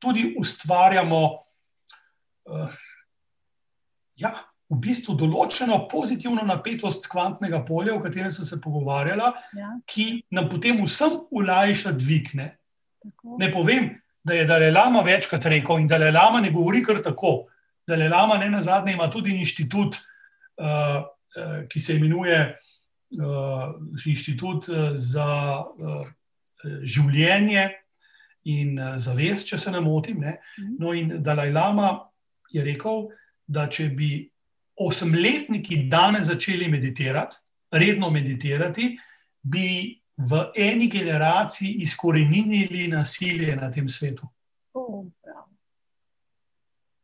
tudi 0.03 0.35
ustvarjamo. 0.39 1.21
Uh, 2.53 2.75
ja, 4.19 4.33
v 4.73 4.79
bistvu 4.83 5.15
določeno 5.19 5.83
pozitivno 5.91 6.45
napetost 6.47 7.07
kvantnega 7.11 7.63
polja, 7.67 7.95
o 7.95 8.03
katerem 8.03 8.33
smo 8.35 8.47
se 8.49 8.59
pogovarjali, 8.63 9.31
ja. 9.59 9.73
ki 9.87 10.07
nam 10.35 10.49
potem 10.51 10.81
vsem 10.85 11.19
ulajša 11.31 11.95
dvigne. 11.99 12.49
Ne 13.39 13.51
povem, 13.53 13.91
da 14.23 14.37
je 14.39 14.47
Dalajlama 14.47 15.03
večkrat 15.07 15.49
rekel 15.51 15.83
in 15.83 15.89
Dalajlama 15.91 16.41
ne 16.43 16.53
govori 16.55 16.83
kar 16.87 17.03
tako. 17.03 17.49
Dalajlama 17.89 18.39
ne 18.39 18.51
na 18.53 18.63
zadnje 18.63 18.95
ima 18.95 19.09
tudi 19.11 19.35
inštitut, 19.43 19.99
uh, 20.63 21.03
uh, 21.03 21.57
ki 21.69 21.83
se 21.83 21.99
imenuje 21.99 22.39
uh, 22.47 22.72
Inštitut 23.13 24.69
za 24.97 25.29
uh, 25.61 26.13
življenje. 26.83 27.71
in 28.45 28.79
zavest, 28.99 29.47
če 29.47 29.59
se 29.59 29.71
ne 29.71 29.81
motim. 29.81 30.21
Ne? 30.21 30.37
No, 30.79 30.93
in 30.95 31.23
Dalaj 31.23 31.53
Lama 31.55 31.93
je 32.51 32.65
rekel, 32.65 33.07
da 33.47 33.69
če 33.71 33.89
bi 33.95 34.17
osemletniki 34.83 35.85
danes 35.91 36.27
začeli 36.27 36.69
meditirati, 36.71 37.39
redno 37.73 38.11
meditirati, 38.11 38.97
bi 39.43 39.69
v 40.19 40.43
eni 40.59 40.89
generaciji 40.91 41.79
izkorenili 41.87 42.89
nasilje 42.91 43.55
na 43.57 43.71
tem 43.73 43.89
svetu. 43.89 44.29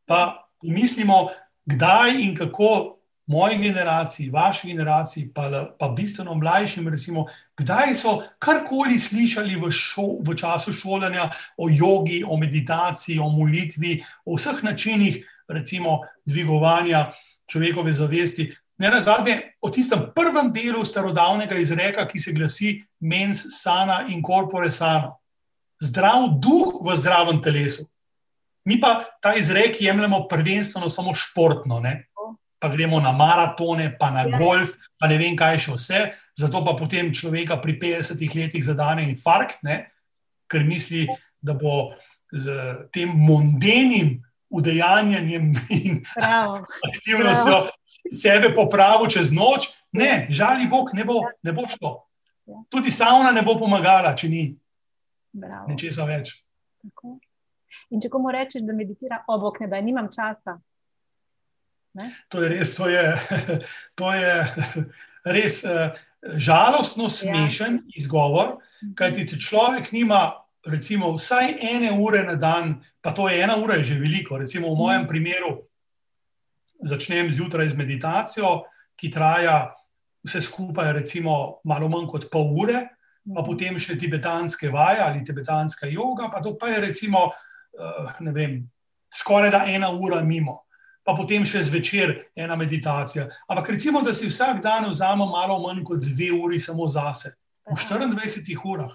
Pa 0.08 0.20
mislimo, 0.62 1.28
kdaj 1.68 2.22
in 2.22 2.34
kako 2.36 2.97
moji 3.28 3.58
generaciji, 3.58 4.30
vaši 4.30 4.68
generaciji, 4.68 5.28
pa, 5.34 5.68
pa 5.78 5.88
bistveno 5.88 6.34
mlajšim, 6.34 6.88
recimo, 6.88 7.26
kdaj 7.58 7.94
so 7.94 8.22
karkoli 8.40 8.98
slišali 8.98 9.56
v, 9.60 9.70
šo, 9.70 10.22
v 10.24 10.34
času 10.36 10.72
šolanja 10.72 11.28
o 11.56 11.68
jogi, 11.68 12.22
o 12.24 12.36
meditaciji, 12.40 13.18
o 13.20 13.28
molitvi, 13.28 13.98
o 14.24 14.38
vseh 14.38 14.62
načinih, 14.64 15.20
recimo, 15.48 16.00
dvigovanja 16.24 17.10
človekove 17.50 17.92
zavesti. 17.92 18.48
Ne 18.78 18.90
na 18.90 19.00
zadnje, 19.00 19.42
o 19.60 19.68
tistem 19.70 20.08
prvem 20.16 20.48
delu 20.54 20.84
starodavnega 20.84 21.58
izreka, 21.60 22.06
ki 22.08 22.18
se 22.18 22.32
glasi: 22.32 22.74
mens 23.00 23.44
sana 23.60 24.06
in 24.08 24.22
corpore 24.24 24.70
sano. 24.72 25.18
Zdrav 25.84 26.30
duh 26.40 26.80
v 26.80 26.96
zdravem 26.96 27.42
telesu. 27.42 27.84
Mi 28.64 28.80
pa 28.80 29.04
ta 29.20 29.34
izrek 29.34 29.80
jemljemo 29.80 30.26
prvenstveno 30.28 30.88
samo 30.90 31.14
športno, 31.14 31.80
ne? 31.80 32.07
Pa 32.58 32.68
gremo 32.68 33.00
na 33.00 33.12
maratone, 33.12 33.92
pa 33.98 34.10
na 34.10 34.26
ja. 34.26 34.38
golf, 34.38 34.74
pa 34.98 35.08
ne 35.08 35.18
vem, 35.18 35.36
kaj 35.38 35.58
še 35.66 35.76
vse. 35.76 36.00
Zato 36.38 36.62
pa 36.66 36.74
potem 36.78 37.12
človeka 37.14 37.58
pri 37.62 37.78
50 37.78 38.34
letih 38.34 38.64
zadane 38.64 39.06
infarkt, 39.06 39.62
ne? 39.62 39.86
ker 40.48 40.64
misli, 40.64 41.04
da 41.44 41.52
bo 41.52 41.92
z 42.32 42.48
tem 42.92 43.10
mondenim 43.12 44.16
udejanjanjem 44.48 45.52
in 45.68 46.00
Bravo. 46.16 46.64
aktivnostjo 46.88 47.52
Bravo. 47.52 47.70
sebe 48.10 48.54
popravil 48.54 49.10
čez 49.12 49.32
noč. 49.32 49.68
Ne, 49.92 50.26
žali 50.30 50.68
Bog, 50.68 50.90
ne 50.92 51.04
bo, 51.04 51.20
ne 51.42 51.52
bo 51.52 51.68
šlo. 51.68 52.08
Ja. 52.48 52.62
Tudi 52.68 52.90
sauna 52.90 53.32
ne 53.32 53.42
bo 53.44 53.58
pomagala, 53.60 54.14
če 54.16 54.28
ni 54.28 54.42
ničesar 55.68 56.08
več. 56.08 56.32
Tako. 56.80 57.18
In 57.92 58.00
če 58.00 58.10
komu 58.12 58.32
rečeš, 58.32 58.64
da 58.68 58.76
meditira, 58.76 59.22
obok 59.28 59.60
ne 59.60 59.68
da, 59.68 59.80
nimam 59.84 60.08
časa. 60.12 60.58
Ne? 61.94 62.10
To 62.28 62.42
je 62.42 62.48
res, 62.52 62.74
to 62.76 62.88
je, 62.88 63.04
to 63.98 64.12
je 64.12 64.34
res 65.38 65.62
uh, 65.64 65.94
žalostno 66.36 67.08
smešen 67.08 67.80
ja. 67.80 68.02
izgovor, 68.02 68.58
kajti 68.98 69.26
če 69.32 69.40
človek 69.40 69.92
nima 69.96 70.28
recimo, 70.68 71.12
vsaj 71.16 71.56
ene 71.62 71.92
ure 71.92 72.22
na 72.24 72.34
dan, 72.34 72.78
pa 73.00 73.12
to 73.12 73.28
je 73.28 73.42
ena 73.42 73.56
ura, 73.56 73.74
je 73.74 73.82
že 73.82 74.00
veliko. 74.00 74.38
Recimo 74.38 74.74
v 74.74 74.78
mojem 74.78 75.02
mhm. 75.02 75.08
primeru 75.08 75.52
začnem 76.80 77.32
zjutraj 77.32 77.68
z 77.68 77.74
meditacijo, 77.74 78.62
ki 78.98 79.10
traja 79.10 79.74
vse 80.26 80.42
skupaj, 80.42 80.92
recimo 80.92 81.60
malo 81.64 81.88
manj 81.88 82.06
kot 82.06 82.30
pol 82.30 82.54
ure, 82.54 82.86
pa 83.24 83.40
mhm. 83.42 83.46
potem 83.46 83.78
še 83.78 83.98
tibetanske 83.98 84.70
vaje 84.70 85.02
ali 85.02 85.24
tibetanska 85.24 85.86
yoga, 85.86 86.30
pa 86.32 86.42
to 86.42 86.56
pa 86.58 86.68
je 86.68 86.80
recimo, 86.80 87.28
uh, 87.28 88.12
ne 88.20 88.32
vem, 88.32 88.62
skoraj 89.08 89.50
da 89.50 89.64
ena 89.66 89.90
ura 89.90 90.22
mimo. 90.22 90.67
Pa 91.08 91.14
potem 91.16 91.44
še 91.48 91.62
zvečer 91.64 92.10
ena 92.36 92.56
meditacija. 92.56 93.30
Ampak 93.48 93.70
recimo, 93.72 94.02
da 94.04 94.12
si 94.12 94.28
vsak 94.28 94.60
dan 94.60 94.90
vzamem 94.90 95.30
malo 95.32 95.56
manj 95.62 95.80
kot 95.88 96.02
dve 96.04 96.28
uri 96.36 96.60
samo 96.60 96.84
zase, 96.84 97.32
v 97.64 97.80
24 97.80 98.60
urah 98.68 98.92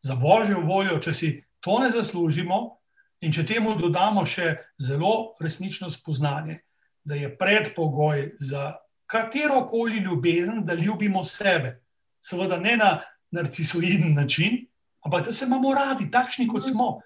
za 0.00 0.16
božjo 0.16 0.64
voljo, 0.64 0.96
če 0.96 1.12
si 1.14 1.28
to 1.60 1.76
ne 1.84 1.90
zaslužimo, 1.92 2.80
in 3.20 3.32
če 3.32 3.44
temu 3.46 3.74
dodamo 3.76 4.24
še 4.24 4.56
zelo 4.80 5.36
resnično 5.40 5.90
spoznanje, 5.92 6.60
da 7.04 7.16
je 7.16 7.28
predpogoj 7.36 8.36
za 8.40 8.74
katero 9.10 9.66
koli 9.68 10.00
ljubezen, 10.04 10.64
da 10.64 10.74
ljubimo 10.74 11.24
sebe. 11.24 11.80
Seveda 12.20 12.56
ne 12.60 12.76
na 12.76 12.90
narcisoiden 13.32 14.14
način, 14.14 14.64
ampak 15.04 15.26
da 15.26 15.32
se 15.32 15.44
imamo 15.44 15.74
radi, 15.74 16.10
takšni 16.10 16.48
kot 16.48 16.64
smo. 16.64 17.00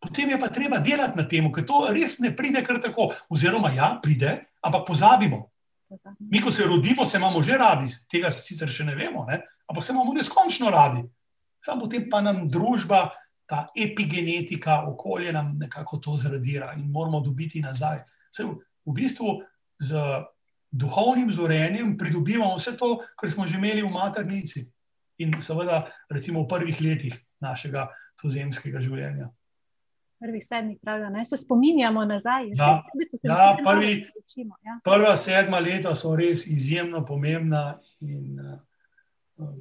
Potem 0.00 0.30
je 0.32 0.40
pa 0.40 0.48
treba 0.48 0.78
delati 0.80 1.18
na 1.18 1.26
tem, 1.28 1.44
ker 1.52 1.64
to 1.68 1.86
res 1.92 2.18
ne 2.24 2.32
pride 2.36 2.64
kar 2.64 2.80
tako. 2.80 3.10
Oziroma, 3.28 3.72
ja, 3.76 3.92
pride, 4.02 4.38
ampak 4.64 4.86
pozabimo. 4.88 5.46
Mi, 6.20 6.40
ko 6.40 6.50
se 6.50 6.64
rodimo, 6.64 7.06
se 7.06 7.18
imamo 7.18 7.42
že 7.42 7.58
radi, 7.58 7.90
tega 8.08 8.30
sicer 8.32 8.70
še 8.70 8.86
ne 8.86 8.94
vemo, 8.94 9.26
ne? 9.28 9.42
ampak 9.68 9.84
se 9.84 9.92
imamo 9.92 10.14
neskončno 10.14 10.70
radi 10.70 11.02
samo 11.64 11.84
potem 11.84 12.08
pa 12.10 12.20
nam 12.24 12.48
družba, 12.48 13.10
ta 13.50 13.66
epigenetika, 13.74 14.84
okolje 14.86 15.32
nam 15.34 15.56
nekako 15.58 15.98
to 15.98 16.16
zradira 16.16 16.74
in 16.78 16.90
moramo 16.90 17.20
dobiti 17.20 17.60
nazaj. 17.60 18.04
Se 18.30 18.44
v 18.46 18.92
bistvu 18.94 19.40
z 19.78 19.98
duhovnim 20.70 21.32
zorenjem 21.32 21.96
pridobivamo 21.98 22.54
vse 22.54 22.76
to, 22.78 23.00
kar 23.18 23.30
smo 23.30 23.46
že 23.46 23.58
imeli 23.58 23.82
v 23.82 23.90
maternici 23.90 24.68
in 25.18 25.34
seveda 25.42 25.82
recimo 26.08 26.44
v 26.44 26.48
prvih 26.48 26.78
letih 26.80 27.18
našega 27.42 27.88
tozemskega 28.22 28.78
življenja. 28.78 29.26
Prvih 30.20 30.44
sedmih, 30.48 30.78
pravi, 30.82 31.00
da 31.00 31.24
se 31.24 31.42
spominjamo 31.44 32.04
nazaj. 32.04 32.50
Ja, 32.54 32.82
ja, 33.22 33.56
prvi, 33.64 34.06
ja. 34.36 34.78
Prva 34.84 35.16
sedma 35.16 35.58
leta 35.58 35.94
so 35.96 36.12
res 36.16 36.46
izjemno 36.46 37.00
pomembna. 37.06 37.78
In, 38.00 38.36
uh, 39.38 39.54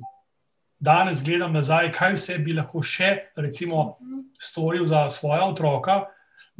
danes 0.79 1.23
gledam 1.23 1.53
nazaj, 1.53 1.91
kaj 1.91 2.15
vse 2.15 2.37
bi 2.43 2.55
lahko 2.55 2.83
še, 2.83 3.31
recimo, 3.35 3.97
storil 4.39 4.87
za 4.87 5.07
svoje 5.09 5.43
otroka. 5.43 6.01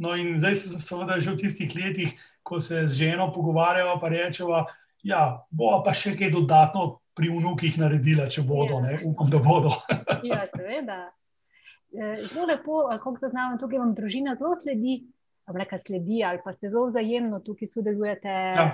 No, 0.00 0.14
in 0.16 0.38
zdaj 0.40 0.56
sem 0.56 0.80
seveda 0.80 1.20
že 1.20 1.34
v 1.34 1.40
tistih 1.44 1.76
letih, 1.76 2.16
ko 2.42 2.60
se 2.60 2.86
z 2.88 2.96
ženo 3.04 3.30
pogovarjava, 3.32 3.98
pa 4.00 4.08
rečeva, 4.08 4.64
ja, 5.04 5.44
bo 5.50 5.82
pa 5.84 5.92
še 5.96 6.16
kaj 6.16 6.32
dodatno 6.32 7.00
pri 7.16 7.28
vnukih 7.32 7.76
naredila, 7.80 8.28
če 8.32 8.44
bodo, 8.48 8.80
ja. 8.80 8.84
ne, 8.86 9.00
upam, 9.04 9.28
da 9.28 9.40
bodo. 9.44 9.76
ja, 10.30 10.46
seveda. 10.56 11.02
E, 11.90 12.12
zelo 12.28 12.46
lepo, 12.46 12.84
kako 12.90 13.16
se 13.18 13.32
znamo, 13.32 13.58
tukaj 13.58 13.82
vam 13.82 13.94
družina 13.94 14.36
zelo 14.38 14.56
sledi. 14.62 15.02
Reka 15.50 15.80
sledi, 15.82 16.20
ali 16.22 16.38
pa 16.44 16.52
ste 16.54 16.68
zelo 16.70 16.86
vzajemno 16.92 17.40
tukaj 17.42 17.66
sodelujete 17.72 18.30
ja. 18.30 18.66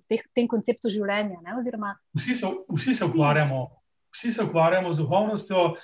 v 0.00 0.20
tem 0.32 0.46
konceptu 0.48 0.88
življenja. 0.88 1.42
Ne, 1.44 1.58
oziroma... 1.60 1.90
vsi, 2.16 2.32
se, 2.38 2.48
vsi 2.72 2.94
se 2.96 3.04
ukvarjamo 3.04 3.66
vsi 4.12 4.32
se 4.32 4.44
ukvarjamo 4.44 4.92
z 4.92 4.96
duhovnostjo. 4.96 5.74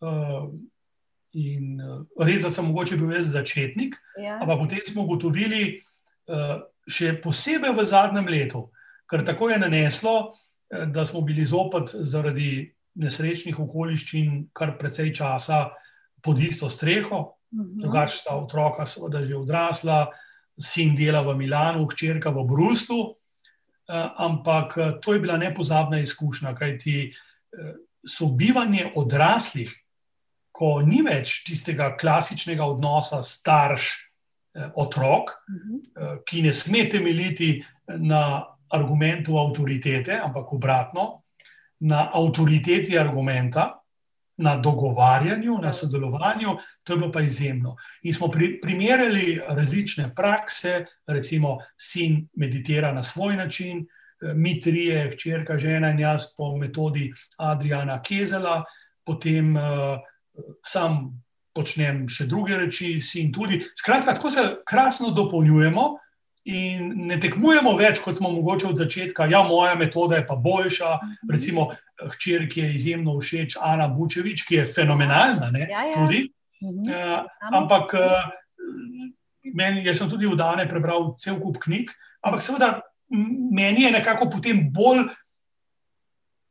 Uh, 0.00 0.50
in 1.32 1.80
uh, 1.80 2.26
res, 2.26 2.42
da 2.42 2.50
sem 2.50 2.66
mogoče 2.66 2.96
bil 3.00 3.14
jaz 3.14 3.30
začetnik, 3.32 3.94
ja. 4.20 4.36
ampak 4.42 4.58
potem 4.64 4.82
smo 4.86 5.06
ugotovili, 5.06 5.78
uh, 6.28 6.58
še 6.84 7.14
posebej 7.22 7.72
v 7.72 7.84
zadnjem 7.86 8.26
letu, 8.28 8.66
ker 9.08 9.22
tako 9.24 9.52
je 9.52 9.60
naneslo, 9.62 10.16
uh, 10.32 10.84
da 10.90 11.06
smo 11.08 11.22
bili 11.24 11.46
zopet 11.46 11.94
zaradi 11.94 12.66
nesrečnih 13.00 13.56
okoliščin 13.62 14.50
kar 14.52 14.74
precej 14.76 15.14
časa 15.16 15.70
pod 16.22 16.40
isto 16.40 16.70
streho. 16.70 17.34
Mhm. 17.52 17.80
Drugače 17.80 18.16
sta 18.16 18.36
otroka, 18.36 18.86
seveda, 18.86 19.24
že 19.24 19.36
odrasla, 19.36 20.06
sin 20.60 20.96
dela 20.96 21.22
v 21.22 21.36
Milanu, 21.36 21.88
hčerka 21.90 22.30
v 22.30 22.46
Bruslu. 22.46 23.16
Uh, 23.82 24.14
ampak 24.16 24.78
to 25.02 25.12
je 25.12 25.20
bila 25.20 25.36
nepozabna 25.36 25.98
izkušnja, 25.98 26.54
kajti 26.54 27.10
uh, 27.10 27.14
sobivanje 28.06 28.92
odraslih, 28.96 29.82
ko 30.52 30.82
ni 30.84 31.02
več 31.02 31.44
tistega 31.46 31.96
klasičnega 31.98 32.64
odnosa 32.68 33.22
starš-otrok, 33.26 35.30
eh, 35.30 35.34
mhm. 35.50 35.76
eh, 35.96 36.18
ki 36.26 36.42
ne 36.42 36.54
sme 36.54 36.90
temeljiti 36.90 37.64
na 37.98 38.44
argumentu 38.72 39.38
avtoritete, 39.38 40.20
ampak 40.20 40.52
obratno, 40.52 41.22
na 41.80 42.10
avtoriteti 42.14 42.98
argumenta. 42.98 43.81
Na 44.36 44.56
dogovarjanju, 44.56 45.58
na 45.60 45.72
sodelovanju, 45.72 46.54
to 46.82 46.92
je 46.92 46.98
bilo 46.98 47.10
pa 47.12 47.20
izjemno. 47.20 47.74
In 48.02 48.14
smo 48.14 48.30
pri, 48.32 48.60
primerjali 48.60 49.40
različne 49.48 50.14
prakse, 50.16 50.84
recimo, 51.06 51.58
sin 51.76 52.28
meditira 52.34 52.92
na 52.92 53.02
svoj 53.02 53.36
način, 53.36 53.78
uh, 53.78 53.86
mi 54.34 54.60
trije, 54.60 55.10
hčerka, 55.10 55.58
žena 55.58 55.90
in 55.90 56.00
jaz 56.00 56.22
po 56.36 56.56
metodi 56.56 57.12
Adriana 57.38 58.02
Kezela, 58.02 58.62
potem 59.04 59.56
uh, 59.56 59.62
sam 60.66 61.10
počnem 61.52 62.06
še 62.08 62.26
druge 62.30 62.56
reči, 62.56 62.96
sin 63.04 63.32
tudi. 63.32 63.60
Skratka, 63.76 64.14
tako 64.14 64.30
se 64.30 64.44
krasno 64.68 65.10
dopolnjujemo 65.12 65.88
in 66.48 66.88
ne 67.06 67.18
tekmujemo 67.20 67.74
več, 67.78 68.00
kot 68.02 68.18
smo 68.18 68.32
mogoče 68.32 68.70
od 68.72 68.80
začetka. 68.80 69.28
Ja, 69.30 69.42
moja 69.46 69.74
metoda 69.78 70.18
je 70.18 70.26
pa 70.26 70.36
boljša. 70.36 70.96
Recimo, 71.30 71.68
hčer, 72.10 72.48
ki 72.50 72.60
je 72.60 72.74
izjemno 72.74 73.16
všeč, 73.20 73.56
Ana 73.60 73.88
Bučevič, 73.88 74.46
ki 74.48 74.60
je 74.60 74.64
fenomenalna. 74.66 75.50
Ne, 75.50 75.66
ja, 75.70 75.84
ja. 75.90 75.94
Tudi, 75.94 76.26
uh, 76.62 77.26
ampak. 77.52 77.94
Uh, 77.94 78.30
Meni, 79.42 79.82
jaz 79.82 79.98
sem 79.98 80.06
tudi 80.06 80.22
v 80.30 80.36
Dane 80.38 80.68
prebral 80.70 81.16
cel 81.18 81.34
kup 81.42 81.56
knjig, 81.58 81.90
ampak 82.22 82.44
seveda 82.44 82.68
meni 83.50 83.82
je 83.82 83.90
nekako 83.90 84.28
potem 84.30 84.60
bolj 84.72 85.02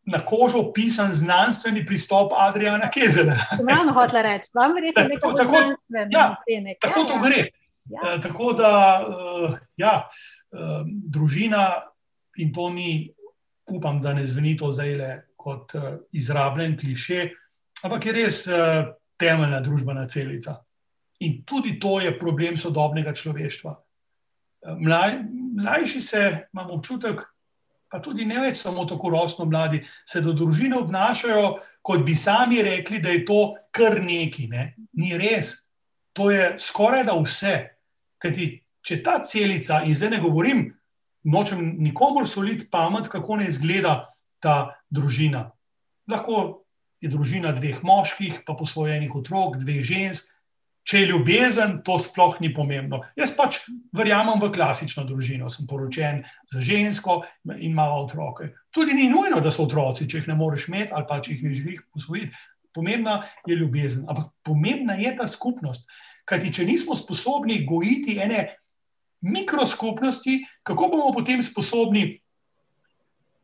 na 0.06 0.20
kožo 0.26 0.74
pisan 0.74 1.14
znanstveni 1.14 1.86
pristop 1.86 2.34
Adriana 2.36 2.90
Kezela. 2.92 3.38
Pravno 3.68 3.94
hočeš 3.94 4.24
reči, 4.24 4.52
vam 4.54 4.76
verjetno 4.76 5.32
tako, 5.38 5.58
znanstveno. 5.58 6.10
ja, 6.12 6.36
ocenek. 6.36 6.78
Tako 6.82 7.00
Ja, 7.00 7.06
to 7.08 7.14
ja. 7.14 7.22
gre. 7.24 7.48
Ja. 7.90 8.00
Eh, 8.06 8.22
Tako 8.22 8.54
da, 8.54 8.72
eh, 9.08 9.58
ja, 9.78 10.10
eh, 10.54 10.84
družina 10.86 11.82
in 12.38 12.54
to 12.54 12.70
ni, 12.70 13.14
upam, 13.72 14.02
da 14.02 14.14
ne 14.14 14.26
zveni 14.28 14.58
to 14.58 14.72
zdaj 14.72 14.96
le 14.96 15.10
kot 15.42 15.76
eh, 15.76 15.98
izrabljen 16.18 16.78
kliše, 16.80 17.30
ampak 17.84 18.06
je 18.06 18.14
res 18.16 18.44
eh, 18.48 18.86
temeljna 19.18 19.62
družbena 19.66 20.06
celica. 20.10 20.60
In 21.26 21.42
tudi 21.46 21.78
to 21.80 22.00
je 22.02 22.14
problem 22.20 22.58
sodobnega 22.58 23.14
človeštva. 23.14 23.74
Eh, 23.74 24.80
Mlaj, 24.80 25.20
mlajši 25.58 26.02
se, 26.02 26.24
imam 26.54 26.72
občutek, 26.78 27.26
pa 27.92 28.00
tudi 28.00 28.26
ne 28.26 28.40
več 28.40 28.62
samo 28.62 28.86
tako 28.88 29.10
rosno 29.12 29.46
mladi, 29.46 29.82
se 30.08 30.22
do 30.24 30.34
družine 30.34 30.78
obnašajo, 30.80 31.48
kot 31.84 32.06
bi 32.06 32.16
sami 32.16 32.62
rekli, 32.64 33.02
da 33.04 33.12
je 33.12 33.26
to 33.28 33.42
kar 33.76 34.00
neki. 34.04 34.48
Ne? 34.48 34.74
Ni 34.94 35.18
res. 35.20 35.58
To 36.16 36.30
je 36.32 36.54
skoraj 36.60 37.04
da 37.08 37.18
vse. 37.20 37.56
Kajti, 38.22 38.48
če 38.86 39.02
ta 39.04 39.20
celica, 39.26 39.82
in 39.84 39.98
zdaj 39.98 40.16
ne 40.16 40.22
govorim, 40.24 40.64
nočem 41.24 41.62
nikomor 41.82 42.28
soliti 42.30 42.70
pamet, 42.72 43.10
kako 43.12 43.42
ne 43.42 43.50
izgleda 43.50 44.11
ta 44.42 44.82
družina. 44.90 45.52
Lahko 46.10 46.66
je 47.02 47.10
družina 47.10 47.54
dveh 47.56 47.82
moških, 47.86 48.44
pa 48.46 48.56
posvojenih 48.58 49.14
otrok, 49.16 49.58
dveh 49.62 49.82
žensk. 49.86 50.34
Če 50.82 51.04
je 51.04 51.10
ljubezen, 51.12 51.76
to 51.86 51.94
sploh 52.02 52.40
ni 52.42 52.50
pomembno. 52.54 53.04
Jaz 53.14 53.36
pač 53.38 53.60
verjamem 53.94 54.42
v 54.42 54.50
klasično 54.54 55.04
družino. 55.06 55.50
Sem 55.54 55.68
poročen 55.70 56.24
z 56.50 56.64
žensko 56.66 57.20
in 57.54 57.70
imam 57.70 57.94
otroke. 58.02 58.50
Tudi 58.74 58.98
ni 58.98 59.06
nujno, 59.12 59.44
da 59.46 59.54
so 59.54 59.68
otroci, 59.68 60.08
če 60.10 60.24
jih 60.24 60.32
ne 60.32 60.38
moreš 60.40 60.72
imeti 60.72 60.96
ali 60.98 61.06
pa 61.06 61.20
če 61.22 61.36
jih 61.36 61.44
ne 61.46 61.54
želiš 61.54 61.84
posvojiti. 61.94 62.34
Pomembna 62.74 63.20
je 63.46 63.60
ljubezen, 63.60 64.08
ampak 64.10 64.32
pomembna 64.48 64.98
je 64.98 65.14
ta 65.18 65.28
skupnost. 65.30 65.86
Kajti, 66.26 66.54
če 66.56 66.66
nismo 66.66 66.98
sposobni 66.98 67.62
gojiti 67.68 68.18
ene 68.24 68.48
mikroskupnosti, 69.22 70.40
kako 70.64 70.88
bomo 70.96 71.12
potem 71.14 71.44
sposobni 71.46 72.21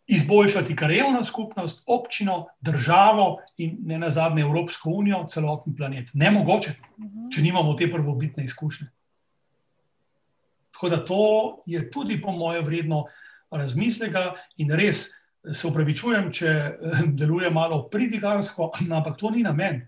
izboljšati 0.07 0.75
krajevno 0.75 1.23
skupnost, 1.23 1.83
občino, 1.85 2.45
državo 2.61 3.39
in 3.57 3.77
ne 3.85 3.97
nazadnje 3.99 4.41
Evropsko 4.41 4.89
unijo, 4.89 5.25
celoten 5.29 5.75
planet. 5.75 6.09
Nemogoče, 6.13 6.73
če 7.33 7.41
nimamo 7.41 7.73
te 7.73 7.89
prvobitne 7.91 8.43
izkušnje. 8.43 8.87
Tako 10.71 10.89
da 10.89 11.05
to 11.05 11.21
je 11.65 11.91
tudi, 11.91 12.21
po 12.21 12.31
mojem, 12.31 12.63
vredno 12.65 13.05
razmisleka 13.51 14.33
in 14.57 14.71
res 14.71 15.07
se 15.53 15.67
upravičujem, 15.67 16.31
če 16.31 16.47
eh, 16.47 17.03
deluje 17.07 17.49
malo 17.51 17.83
pridigarsko, 17.89 18.71
ampak 18.91 19.17
to 19.19 19.31
ni 19.31 19.43
namen. 19.43 19.81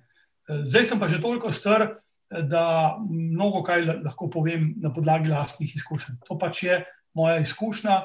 Eh, 0.50 0.64
Zdaj 0.66 0.86
sem 0.86 1.00
pa 1.00 1.08
že 1.08 1.22
toliko 1.22 1.52
star, 1.52 1.82
eh, 1.84 2.42
da 2.44 2.98
mnogo 3.10 3.64
kaj 3.64 3.86
la- 3.86 4.00
lahko 4.04 4.30
povem 4.30 4.74
na 4.82 4.92
podlagi 4.94 5.30
lastnih 5.30 5.76
izkušenj. 5.76 6.20
To 6.28 6.38
pač 6.38 6.64
je 6.64 6.84
moja 7.14 7.40
izkušnja, 7.40 8.04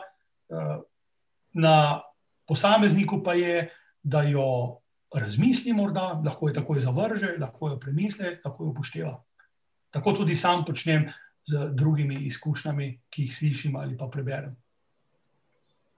na 1.55 2.03
posamezniku 2.47 3.23
pa 3.23 3.35
je, 3.35 3.71
da 4.03 4.23
jo 4.23 4.81
razmisli, 5.15 5.73
morda, 5.73 6.21
lahko 6.25 6.49
jo 6.49 6.55
takoj 6.55 6.81
zavrže, 6.81 7.37
lahko 7.41 7.71
jo 7.73 7.79
premisli, 7.81 8.39
lahko 8.45 8.65
jo 8.65 8.73
upošteva. 8.75 9.15
Tako 9.95 10.13
tudi 10.13 10.37
sam 10.37 10.65
počnem 10.67 11.07
z 11.47 11.71
drugimi 11.73 12.27
izkušnjami, 12.27 12.89
ki 13.11 13.23
jih 13.23 13.37
slišim 13.37 13.77
ali 13.77 13.97
pa 13.97 14.09
preberem. 14.11 14.57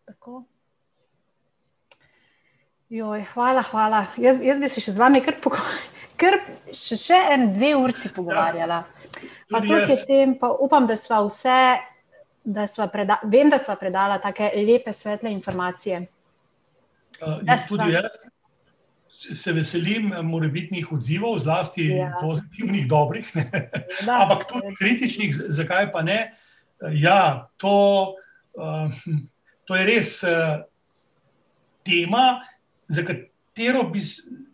Tako. 0.07 0.44
Joj, 2.88 3.24
hvala, 3.32 3.62
hvala. 3.66 4.07
Jaz, 4.16 4.36
jaz 4.42 4.61
bi 4.62 4.68
se 4.70 4.80
še 4.84 4.92
z 4.94 5.00
vami 5.00 5.22
kar, 5.24 5.40
pogo- 5.42 5.62
kar 6.20 6.38
še, 6.70 6.98
še 7.00 7.18
en 7.34 7.48
dve 7.54 7.72
urci 7.78 8.12
pogovarjala. 8.14 8.84
Pa 9.50 9.59
Tudi 9.59 9.72
toliko 9.72 9.92
je 9.96 10.04
tem, 10.07 10.34
pa 10.38 10.52
upam, 10.52 10.86
da 10.86 10.98
sva 11.00 11.22
vse, 11.26 11.59
da 12.47 12.66
sva 12.70 12.86
preda, 12.88 13.18
vem, 13.26 13.51
da 13.51 13.59
sva 13.59 13.74
predala 13.76 14.20
take 14.22 14.53
lepe, 14.55 14.92
svetle 14.94 15.32
informacije. 15.34 16.07
Uh, 17.20 17.40
Da, 17.42 17.59
tudi 17.68 17.90
jaz 17.92 18.26
se 19.16 19.53
veselim 19.53 20.12
morebitnih 20.22 20.92
odzivov, 20.92 21.38
zlasti 21.38 21.88
Ja. 21.88 22.12
pozitivnih, 22.20 22.86
dobrih? 22.88 23.32
Da, 24.07 24.18
ampak 24.22 24.44
tudi 24.49 24.74
kritičnih, 24.78 25.32
zakaj 25.32 25.90
pa 25.92 26.03
ne. 26.03 26.34
Ja, 26.92 27.49
to, 27.57 28.14
uh, 28.55 28.92
to 29.64 29.76
je 29.76 29.86
res 29.86 30.22
uh, 30.22 30.61
tema, 31.82 32.42
za 32.88 33.03
katero 33.03 33.88
bi, 33.90 34.03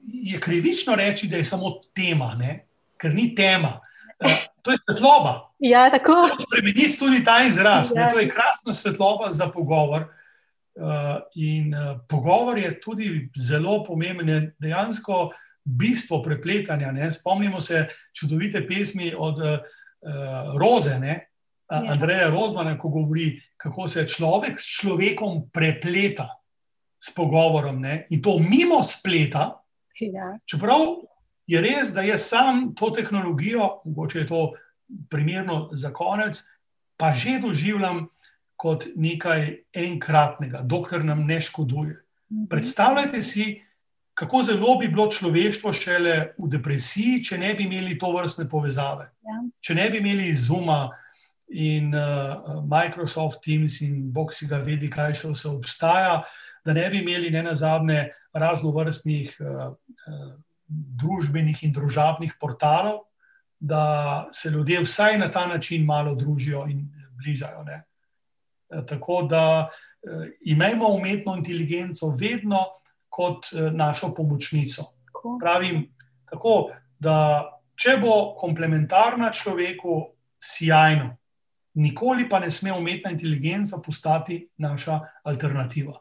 je 0.02 0.40
krivično 0.40 0.94
reči, 0.94 1.28
da 1.28 1.36
je 1.36 1.44
samo 1.44 1.80
tema, 1.94 2.34
ne? 2.38 2.62
ker 2.96 3.14
ni 3.14 3.34
tema. 3.34 3.80
Uh, 4.24 4.30
to 4.62 4.70
je 4.70 4.78
svetloba. 4.78 5.50
Ja, 5.58 5.90
tako. 5.90 6.28
spremeniti 6.38 6.98
tudi 6.98 7.24
ta 7.24 7.42
izraz. 7.42 7.92
Ja. 7.96 8.04
Ne? 8.04 8.10
To 8.10 8.18
je 8.18 8.28
krasna 8.28 8.72
svetloba 8.72 9.32
za 9.32 9.48
pogovor. 9.48 10.08
Uh, 10.74 11.20
in 11.34 11.74
uh, 11.74 12.00
pogovor 12.08 12.58
je 12.58 12.80
tudi 12.80 13.30
zelo 13.36 13.82
pomemben, 13.84 14.28
je 14.28 14.54
dejansko 14.58 15.30
bistvo 15.64 16.22
prepletanja. 16.22 16.92
Ne? 16.92 17.10
Spomnimo 17.10 17.60
se 17.60 17.86
čudovite 18.14 18.66
pesmi 18.66 19.12
od 19.18 19.38
uh, 19.38 19.58
Roze, 20.60 20.98
ne? 20.98 21.28
Ja. 21.70 21.82
Andreja 21.88 22.30
Rozmana, 22.30 22.78
ko 22.78 22.88
govori, 22.88 23.40
kako 23.56 23.88
se 23.88 24.08
človek 24.08 24.60
s 24.60 24.80
človekom 24.80 25.48
prepleta 25.52 26.28
s 27.00 27.14
pogovorom 27.14 27.80
ne? 27.80 28.06
in 28.10 28.22
to 28.22 28.38
mimo 28.38 28.82
spleta. 28.82 29.62
Ja. 30.00 30.38
Čeprav 30.46 30.78
je 31.46 31.60
res, 31.60 31.92
da 31.94 32.02
jaz 32.06 32.28
sam 32.28 32.74
to 32.74 32.90
tehnologijo, 32.90 33.82
mogoče 33.84 34.18
je 34.18 34.26
to 34.26 34.42
primerno 35.10 35.68
za 35.72 35.92
konec, 35.92 36.42
pa 36.96 37.14
že 37.14 37.38
doživljam 37.42 38.06
kot 38.56 38.86
nekaj 38.96 39.64
enkratnega, 39.74 40.62
dokler 40.62 41.04
nam 41.04 41.26
ne 41.26 41.40
škoduje. 41.40 41.98
Predstavljajte 42.50 43.22
si, 43.22 43.62
kako 44.14 44.42
zelo 44.42 44.76
bi 44.78 44.88
bilo 44.88 45.08
človeštvo 45.10 45.72
šele 45.72 46.16
v 46.38 46.48
depresiji, 46.48 47.22
če 47.24 47.38
ne 47.38 47.54
bi 47.54 47.66
imeli 47.66 47.98
to 47.98 48.12
vrstne 48.12 48.46
povezave. 48.48 49.08
Ja. 49.26 49.40
Če 49.60 49.74
ne 49.74 49.88
bi 49.90 49.98
imeli 49.98 50.34
Zuma 50.34 50.90
in 51.48 51.92
uh, 51.94 52.62
Microsoft 52.64 53.42
Teams 53.44 53.80
in 53.80 54.12
Bog 54.12 54.32
si 54.32 54.46
ga 54.48 54.62
vedi, 54.64 54.90
kaj 54.90 55.16
še 55.20 55.32
vse 55.32 55.50
obstaja, 55.50 56.22
da 56.64 56.76
ne 56.76 56.86
bi 56.90 57.02
imeli 57.02 57.32
ne 57.34 57.42
na 57.42 57.54
zadnje 57.58 58.12
raznovrstnih 58.32 59.34
uh, 59.40 59.74
uh, 59.74 60.32
družbenih 60.72 61.64
in 61.64 61.72
družabnih 61.72 62.34
portalov, 62.40 63.04
da 63.58 64.26
se 64.32 64.50
ljudje 64.50 64.80
vsaj 64.82 65.18
na 65.18 65.30
ta 65.30 65.46
način 65.46 65.84
malo 65.86 66.14
družijo 66.14 66.66
in 66.68 66.88
bližajo. 67.16 67.62
Ne? 67.64 67.82
Eh, 68.70 68.86
Tako 68.86 69.22
da 69.30 69.68
eh, 69.68 70.30
imejmo 70.40 70.88
umetno 70.88 71.36
inteligenco 71.36 72.08
vedno 72.10 72.64
kot 73.08 73.46
eh, 73.52 73.70
našo 73.70 74.14
pomočnico. 74.14 74.84
Pravim 75.40 75.84
tako, 76.30 76.70
da 76.98 77.16
če 77.78 77.96
bo 78.02 78.34
komplementarna 78.38 79.30
človeku, 79.30 80.00
sjajno, 80.42 81.12
nikoli 81.78 82.26
pa 82.28 82.40
ne 82.40 82.50
sme 82.50 82.72
umetna 82.72 83.12
inteligenca 83.12 83.78
postati 83.84 84.40
naša 84.58 84.98
alternativa. 85.24 85.94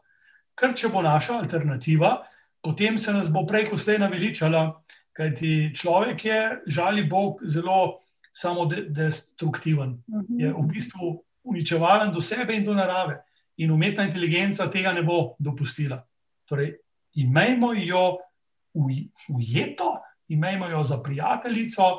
Ker 0.58 0.74
če 0.76 0.90
bo 0.90 1.02
naša 1.06 1.38
alternativa, 1.38 2.16
potem 2.62 2.98
se 2.98 3.14
nas 3.14 3.30
bo 3.30 3.46
prej, 3.46 3.66
ko 3.70 3.78
slej 3.78 4.00
naveličala, 4.00 4.84
kajti 5.14 5.74
človek 5.76 6.26
je, 6.26 6.40
žali 6.68 7.04
Bog, 7.04 7.42
zelo 7.46 8.00
samodestruktiven 8.32 9.98
je 10.38 10.54
v 10.54 10.68
bistvu 10.68 11.24
uničevalen 11.44 12.12
do 12.12 12.22
sebe 12.22 12.56
in 12.56 12.64
do 12.66 12.74
narave. 12.74 13.20
In 13.58 13.72
umetna 13.72 14.06
inteligenca 14.08 14.70
tega 14.72 14.94
ne 14.94 15.04
bo 15.04 15.36
dopustila. 15.40 16.00
Torej, 16.46 16.78
imejmo 17.16 17.74
jo 17.74 18.18
uj- 18.74 19.10
ujeto, 19.30 20.00
imejmo 20.28 20.68
jo 20.68 20.84
za 20.84 21.02
prijateljico, 21.04 21.98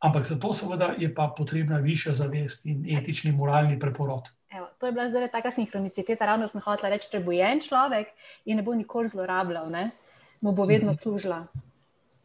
ampak 0.00 0.26
za 0.26 0.38
to, 0.38 0.52
seveda, 0.52 0.94
je 0.98 1.14
pa 1.14 1.28
potrebna 1.36 1.78
višja 1.78 2.14
zavest 2.14 2.66
in 2.66 2.86
etični, 2.98 3.32
moralni 3.32 3.78
preporod. 3.78 4.28
To 4.80 4.88
je 4.88 4.92
bila 4.92 5.10
zdaj 5.10 5.28
taka 5.28 5.52
sinhroniciteta, 5.52 6.26
ravno 6.26 6.48
sem 6.48 6.60
hotela 6.64 6.88
reči, 6.88 7.08
prebojen 7.12 7.60
človek 7.60 8.08
in 8.48 8.56
ne 8.56 8.62
bo 8.64 8.74
nikoli 8.74 9.08
zlorabljal, 9.12 9.68
ne? 9.70 9.90
mu 10.40 10.52
bo 10.56 10.64
vedno 10.64 10.94
služila. 10.96 11.46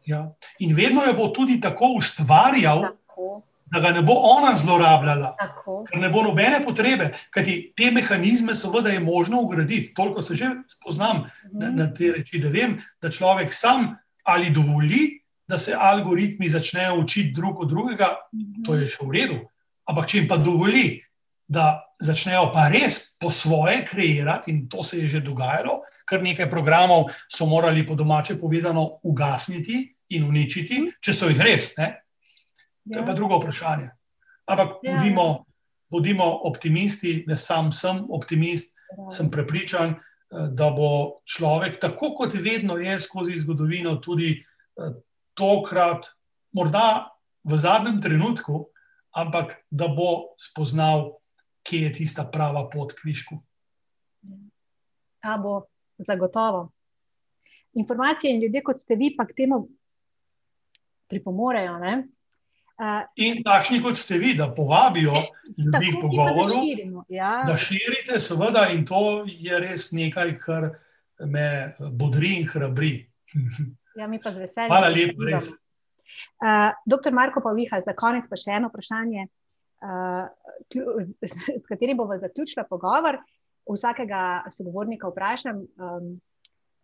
Ja. 0.08 0.32
In 0.58 0.72
vedno 0.72 1.02
jo 1.04 1.12
bo 1.12 1.28
tudi 1.28 1.60
tako 1.60 1.92
ustvarjal, 1.98 2.82
Tako, 2.82 3.42
da 3.66 3.80
ga 3.80 3.90
ne 3.90 4.02
bo 4.02 4.14
ona 4.16 4.54
zlorabljala. 4.56 5.34
tako. 5.38 5.84
ker 5.84 6.00
ne 6.00 6.08
bo 6.08 6.22
nobene 6.22 6.62
potrebe, 6.64 7.10
kajti 7.30 7.72
te 7.76 7.90
mehanizme, 7.90 8.54
seveda, 8.54 8.88
je 8.88 9.00
možno 9.00 9.40
ugraditi. 9.40 9.94
Toliko 9.94 10.22
se 10.22 10.34
že 10.34 10.48
spoznam 10.68 11.26
na, 11.52 11.70
na 11.70 11.94
te 11.94 12.12
reči, 12.12 12.38
da 12.40 12.48
vem, 12.48 12.78
da 13.02 13.10
človek 13.10 13.52
sam 13.52 13.98
ali 14.24 14.50
dovoli, 14.50 15.20
da 15.48 15.58
se 15.58 15.76
algoritmi 15.78 16.48
začnejo 16.48 16.96
učiti 17.00 17.32
drug 17.36 17.60
od 17.60 17.68
drugega, 17.68 18.14
to 18.64 18.74
je 18.74 18.86
še 18.86 19.04
v 19.04 19.12
redu. 19.12 19.36
Ampak 19.84 20.08
če 20.08 20.18
jim 20.18 20.28
pa 20.28 20.36
dovoli, 20.36 21.02
da 21.48 21.85
začnejo 22.00 22.50
pa 22.52 22.68
res 22.68 23.16
po 23.20 23.30
svoje 23.30 23.84
kreirati, 23.84 24.50
in 24.50 24.68
to 24.68 24.82
se 24.82 24.98
je 24.98 25.08
že 25.08 25.20
dogajalo, 25.20 25.82
kar 26.04 26.22
nekaj 26.22 26.50
programov 26.50 27.10
so 27.28 27.46
morali 27.46 27.86
po 27.86 27.94
domače 27.94 28.38
povedano 28.40 29.00
ugasniti 29.02 29.96
in 30.08 30.24
uničiti, 30.24 30.80
mhm. 30.80 30.98
če 31.00 31.12
so 31.12 31.30
jih 31.30 31.40
res. 31.40 31.74
Ne? 31.78 31.92
To 32.92 33.00
je 33.00 33.04
pa 33.04 33.12
ja. 33.12 33.18
drugo 33.18 33.40
vprašanje. 33.40 33.90
Ampak 34.46 34.78
ja. 34.82 34.94
bodimo, 34.94 35.44
bodimo 35.90 36.26
optimisti, 36.46 37.24
da 37.26 37.36
sam 37.36 37.72
sem 37.72 38.04
optimist, 38.10 38.76
ja. 38.94 39.10
sem 39.10 39.30
prepričan, 39.30 39.96
eh, 39.96 40.48
da 40.54 40.70
bo 40.70 41.22
človek, 41.26 41.80
tako 41.82 42.14
kot 42.14 42.38
vedno 42.38 42.78
je 42.78 43.00
skozi 43.00 43.38
zgodovino, 43.42 43.96
tudi 43.98 44.36
eh, 44.38 44.94
tokrat, 45.34 46.06
morda 46.54 47.10
v 47.44 47.58
zadnjem 47.58 47.98
trenutku, 48.02 48.68
ampak 49.16 49.66
da 49.70 49.88
bo 49.88 50.36
spoznal, 50.38 51.18
kje 51.66 51.82
je 51.82 51.92
tista 51.92 52.24
prava 52.32 52.68
pot 52.70 52.94
k 52.94 53.04
višku. 53.04 53.38
Ta 55.20 55.36
bo 55.42 55.62
zagotovo. 55.98 56.70
Informacije 57.72 58.34
in 58.34 58.42
ljudje, 58.42 58.62
kot 58.62 58.82
ste 58.82 58.94
vi, 58.94 59.14
pa 59.16 59.26
k 59.26 59.34
temu 59.36 59.66
pripomorejo. 61.08 61.78
Ne? 61.78 61.94
In 63.16 63.42
takšni 63.44 63.80
kot 63.82 63.96
ste 63.96 64.18
vi, 64.18 64.34
da 64.36 64.48
povabijo 64.54 65.14
ljudi 65.58 65.92
k 65.96 66.00
pogovoru, 66.00 66.62
ja. 67.08 67.42
da 67.46 67.56
širite, 67.56 68.20
seveda, 68.20 68.66
in 68.72 68.84
to 68.86 69.24
je 69.26 69.60
res 69.60 69.92
nekaj, 69.96 70.34
kar 70.38 70.70
me 71.20 71.76
bodri 71.92 72.36
in 72.40 72.48
hrabri. 72.48 72.94
Ja, 73.96 74.06
mi 74.06 74.20
pa 74.20 74.30
z 74.30 74.44
veseljem. 74.44 74.68
Hvala 74.68 74.92
lepa, 74.92 75.30
res. 75.30 75.54
Uh, 76.36 76.72
doktor 76.84 77.12
Marko 77.16 77.40
Pavliha, 77.40 77.80
za 77.84 77.92
konec 77.96 78.28
pa 78.28 78.36
še 78.40 78.58
eno 78.58 78.68
vprašanje, 78.68 79.24
uh, 79.24 79.45
s 81.62 81.66
katerim 81.68 81.96
bomo 81.96 82.18
zaključili 82.18 82.64
pogovor. 82.70 83.18
Vsakega 83.66 84.44
sogovornika 84.52 85.08
vprašam, 85.08 85.56
um, 85.56 86.20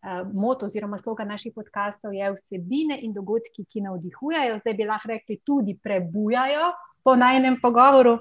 uh, 0.02 0.32
moto 0.34 0.66
oziroma 0.66 0.98
sloga 1.02 1.24
naših 1.24 1.52
podkastov 1.54 2.14
je 2.14 2.32
vsebine 2.32 2.98
in 3.02 3.12
dogodki, 3.12 3.64
ki 3.64 3.80
navdihujejo, 3.80 4.58
zdaj 4.58 4.74
bi 4.74 4.84
lahko 4.84 5.08
rekli 5.08 5.38
tudi 5.46 5.78
prebujajo 5.82 6.72
po 7.04 7.16
najnem 7.16 7.60
pogovoru. 7.62 8.18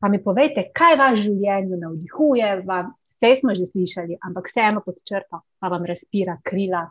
Pa 0.00 0.08
mi 0.08 0.22
povejte, 0.22 0.68
kaj 0.74 0.96
vas 1.00 1.14
v 1.14 1.22
življenju 1.22 1.78
navdihuje, 1.80 2.50
vse 2.66 3.30
smo 3.40 3.54
že 3.54 3.70
slišali, 3.70 4.18
ampak 4.20 4.50
vseeno 4.50 4.82
pod 4.84 4.98
črto, 5.06 5.40
pa 5.58 5.68
vam 5.72 5.86
razpira 5.86 6.36
krila. 6.42 6.82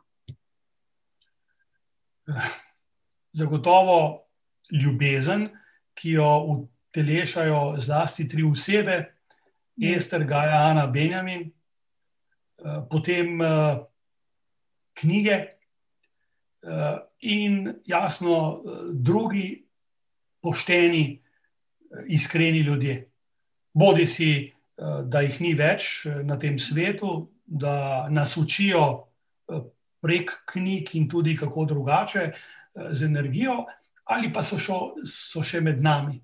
Zagotovo 3.31 4.23
ljubezen, 4.71 5.49
ki 5.93 6.15
jo 6.17 6.29
utelešajo 6.93 7.75
zlasti 7.79 8.27
tri 8.29 8.43
osebe, 8.43 9.13
Ester, 9.81 10.23
Gaja, 10.23 10.69
Ana, 10.69 10.87
Benjamin, 10.87 11.41
eh, 11.41 12.81
potem 12.89 13.41
eh, 13.41 13.79
knjige 14.93 15.47
uh, 16.61 16.99
in 17.19 17.73
jasno 17.85 18.61
drugi 18.93 19.65
pošteni, 20.41 21.21
iskreni 22.07 22.59
ljudje. 22.59 23.09
Bodi 23.73 24.05
si, 24.05 24.53
da 25.03 25.23
jih 25.25 25.39
ni 25.41 25.55
več 25.57 26.05
na 26.23 26.37
tem 26.39 26.59
svetu, 26.59 27.31
da 27.45 28.05
nas 28.09 28.37
učijo 28.37 29.07
prek 30.01 30.35
knjig 30.53 30.93
in 30.93 31.09
tudi 31.09 31.33
kako 31.37 31.65
drugače 31.65 32.27
z 32.91 33.05
energijo, 33.05 33.65
ali 34.03 34.29
pa 34.33 34.43
so, 34.43 34.61
šo, 34.61 34.93
so 35.09 35.41
še 35.41 35.61
med 35.61 35.81
nami. 35.81 36.21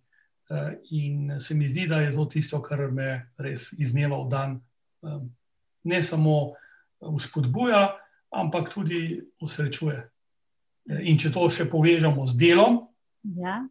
Uh, 0.50 0.74
in 0.90 1.38
se 1.40 1.54
mi 1.54 1.68
zdi, 1.68 1.86
da 1.88 2.02
je 2.02 2.12
to 2.12 2.26
tisto, 2.26 2.58
kar 2.62 2.88
me 2.92 3.30
res 3.38 3.70
iz 3.78 3.94
dneva 3.94 4.18
v 4.24 4.30
dan 4.30 4.60
ne 5.86 6.00
samo 6.04 6.56
vzpodbuja, 7.00 7.84
uh, 7.86 8.00
ampak 8.30 8.70
tudi 8.74 9.22
usrečuje. 9.42 9.98
In 11.06 11.18
če 11.22 11.32
to 11.34 11.46
še 11.50 11.68
povežemo 11.70 12.26
z 12.30 12.38
delom, 12.38 12.82
ja. 13.38 13.62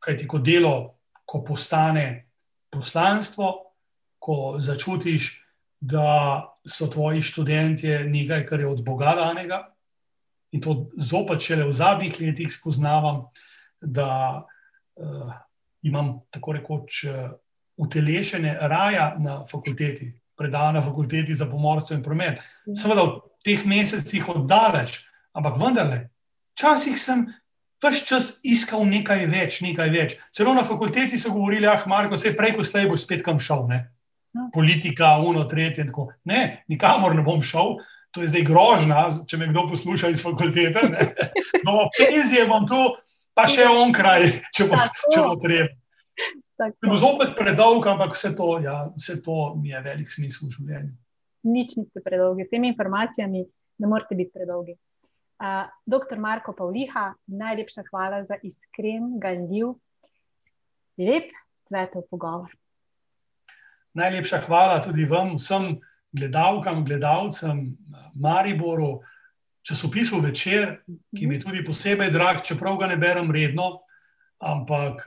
kajti 0.00 0.28
ko 0.28 0.40
delo, 0.40 0.76
ko 1.24 1.44
postane 1.44 2.28
poslanstvo, 2.72 3.52
ko 4.20 4.56
začutiš, 4.60 5.44
da 5.84 6.40
so 6.64 6.88
tvoji 6.88 7.20
študenti 7.20 7.90
nekaj, 8.08 8.46
kar 8.48 8.60
je 8.60 8.68
od 8.70 8.80
Boga 8.84 9.12
danega, 9.18 9.60
in 10.56 10.62
to 10.64 10.88
zopet 10.96 11.44
šele 11.44 11.66
v 11.68 11.76
zadnjih 11.76 12.16
letih 12.22 12.48
spoznavam, 12.52 13.26
da 13.84 14.40
uh, 14.40 15.34
imam 15.84 16.18
tako 16.32 16.56
rekoč 16.58 17.04
uh, 17.08 17.30
utelešene 17.76 18.56
raja 18.60 19.14
na 19.18 19.42
fakulteti, 19.50 20.12
predana 20.36 20.78
na 20.78 20.82
fakulteti 20.82 21.34
za 21.34 21.46
pomorstvo 21.50 21.96
in 21.96 22.02
promet. 22.02 22.42
Ja. 22.66 22.76
Seveda 22.82 23.06
teh 23.44 23.64
mesecih 23.68 24.28
oddaleč, 24.28 25.02
ampak 25.36 25.58
vendarle, 25.60 26.08
včasih 26.54 26.98
sem 27.00 27.26
vse 27.84 28.04
čas 28.08 28.28
iskal 28.46 28.86
nekaj 28.88 29.26
več, 29.28 29.60
nekaj 29.60 29.90
več. 29.92 30.14
Celo 30.32 30.54
na 30.56 30.64
fakulteti 30.64 31.18
so 31.20 31.34
govorili, 31.34 31.68
ah, 31.68 31.82
Marko, 31.90 32.16
vse 32.16 32.32
prej, 32.36 32.54
ko 32.56 32.64
slej 32.64 32.88
boš 32.88 33.04
spet 33.04 33.24
kam 33.26 33.38
šel, 33.38 33.66
ne? 33.68 33.84
No. 34.34 34.48
politika, 34.54 35.18
uno, 35.18 35.44
tretje. 35.44 35.86
Ne, 36.24 36.64
nikamor 36.68 37.14
ne 37.14 37.22
bom 37.22 37.42
šel. 37.42 37.76
To 38.14 38.22
je 38.22 38.30
zdaj 38.30 38.42
grožnja, 38.46 39.04
če 39.26 39.38
me 39.38 39.46
kdo 39.50 39.68
posluša 39.70 40.10
iz 40.10 40.22
fakultete. 40.22 40.82
Do 41.66 41.86
penzije 41.94 42.46
bom 42.50 42.66
tu, 42.66 42.80
pa 43.34 43.46
še 43.50 43.68
onkraj, 43.68 44.28
če 44.54 44.68
bo, 44.70 44.82
če 45.10 45.22
bo 45.22 45.38
treba. 45.42 45.72
Bo 46.86 46.96
zopet 46.98 47.34
predolg, 47.34 47.86
ampak 47.90 48.14
vse 48.14 48.30
to, 48.38 48.58
ja, 48.62 48.84
vse 48.94 49.18
to 49.22 49.54
mi 49.58 49.74
je 49.74 49.80
velik 49.82 50.12
smisel 50.12 50.46
v 50.46 50.54
življenju 50.58 50.94
nič 51.44 51.76
niste 51.76 52.00
predolgi, 52.00 52.48
s 52.48 52.50
temi 52.50 52.72
informacijami 52.72 53.44
ne 53.78 53.86
morete 53.86 54.16
biti 54.16 54.32
predolgi. 54.32 54.74
Uh, 55.34 55.68
doktor 55.86 56.18
Marko 56.18 56.54
Pavliha, 56.56 57.12
najlepša 57.26 57.84
hvala 57.90 58.24
za 58.24 58.38
iskren, 58.42 59.18
ganljiv, 59.20 59.74
lep, 60.98 61.32
svetov 61.68 62.06
pogovor. 62.10 62.54
Najlepša 63.94 64.40
hvala 64.46 64.80
tudi 64.82 65.04
vam, 65.10 65.36
vsem 65.36 65.76
gledalkam, 66.14 66.84
gledalcem, 66.86 67.74
Mariboru, 68.14 69.02
časopisu 69.66 70.20
Večer, 70.20 70.82
ki 71.16 71.26
mi 71.26 71.34
je 71.34 71.40
tudi 71.40 71.64
posebej 71.64 72.10
drag, 72.10 72.42
čeprav 72.44 72.76
ga 72.78 72.86
ne 72.86 72.96
berem 72.96 73.30
redno, 73.32 73.80
ampak 74.38 75.04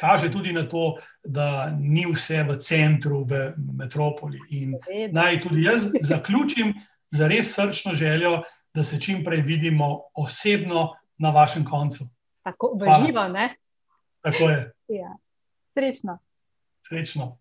kaže 0.00 0.32
tudi 0.32 0.52
na 0.52 0.64
to, 0.68 0.96
da 1.24 1.70
ni 1.78 2.06
vse 2.08 2.42
v 2.48 2.56
centru, 2.56 3.24
v 3.28 3.52
metropoli. 3.76 4.40
In 4.50 4.78
naj 5.12 5.40
tudi 5.44 5.66
jaz 5.68 5.90
zaključim 6.00 6.72
za 7.12 7.28
res 7.28 7.52
srčno 7.54 7.94
željo, 7.94 8.42
da 8.74 8.84
se 8.84 9.00
čim 9.00 9.24
prej 9.24 9.42
vidimo 9.42 10.00
osebno 10.14 10.94
na 11.18 11.30
vašem 11.30 11.64
koncu. 11.64 12.08
Tako 12.42 12.78
v 12.80 12.88
živo, 13.04 13.28
ne? 13.28 13.56
Tako 14.20 14.50
je. 14.50 14.72
Ja. 14.88 15.16
Srečno. 15.74 16.18
Srečno. 16.88 17.39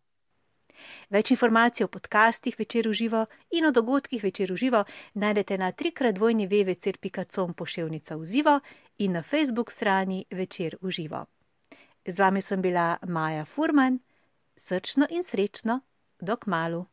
Več 1.10 1.32
informacij 1.32 1.86
o 1.86 1.88
podcastih 1.88 2.56
večer 2.60 2.88
v 2.88 2.94
živo 2.94 3.26
in 3.52 3.66
o 3.66 3.72
dogodkih 3.72 4.24
večer 4.24 4.52
v 4.52 4.56
živo 4.56 4.84
najdete 5.14 5.58
na 5.58 5.72
trikradvojni 5.72 6.48
www.com 6.48 7.54
pošiljka 7.54 8.16
v 8.16 8.26
živo 8.26 8.60
in 8.98 9.12
na 9.12 9.24
Facebook 9.24 9.72
strani 9.72 10.26
večer 10.32 10.78
v 10.82 10.92
živo. 10.92 11.26
Z 12.06 12.20
vami 12.20 12.42
sem 12.42 12.62
bila 12.62 12.98
Maja 13.08 13.46
Furman, 13.46 14.00
srčno 14.56 15.08
in 15.10 15.24
srečno, 15.24 15.82
dok 16.22 16.46
malu. 16.46 16.86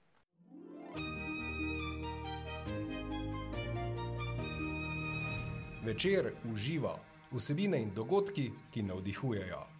Večer 5.86 6.32
uživa 6.52 6.98
vsebine 7.32 7.78
in 7.82 7.94
dogodki, 7.94 8.50
ki 8.70 8.82
navdihujejo. 8.82 9.75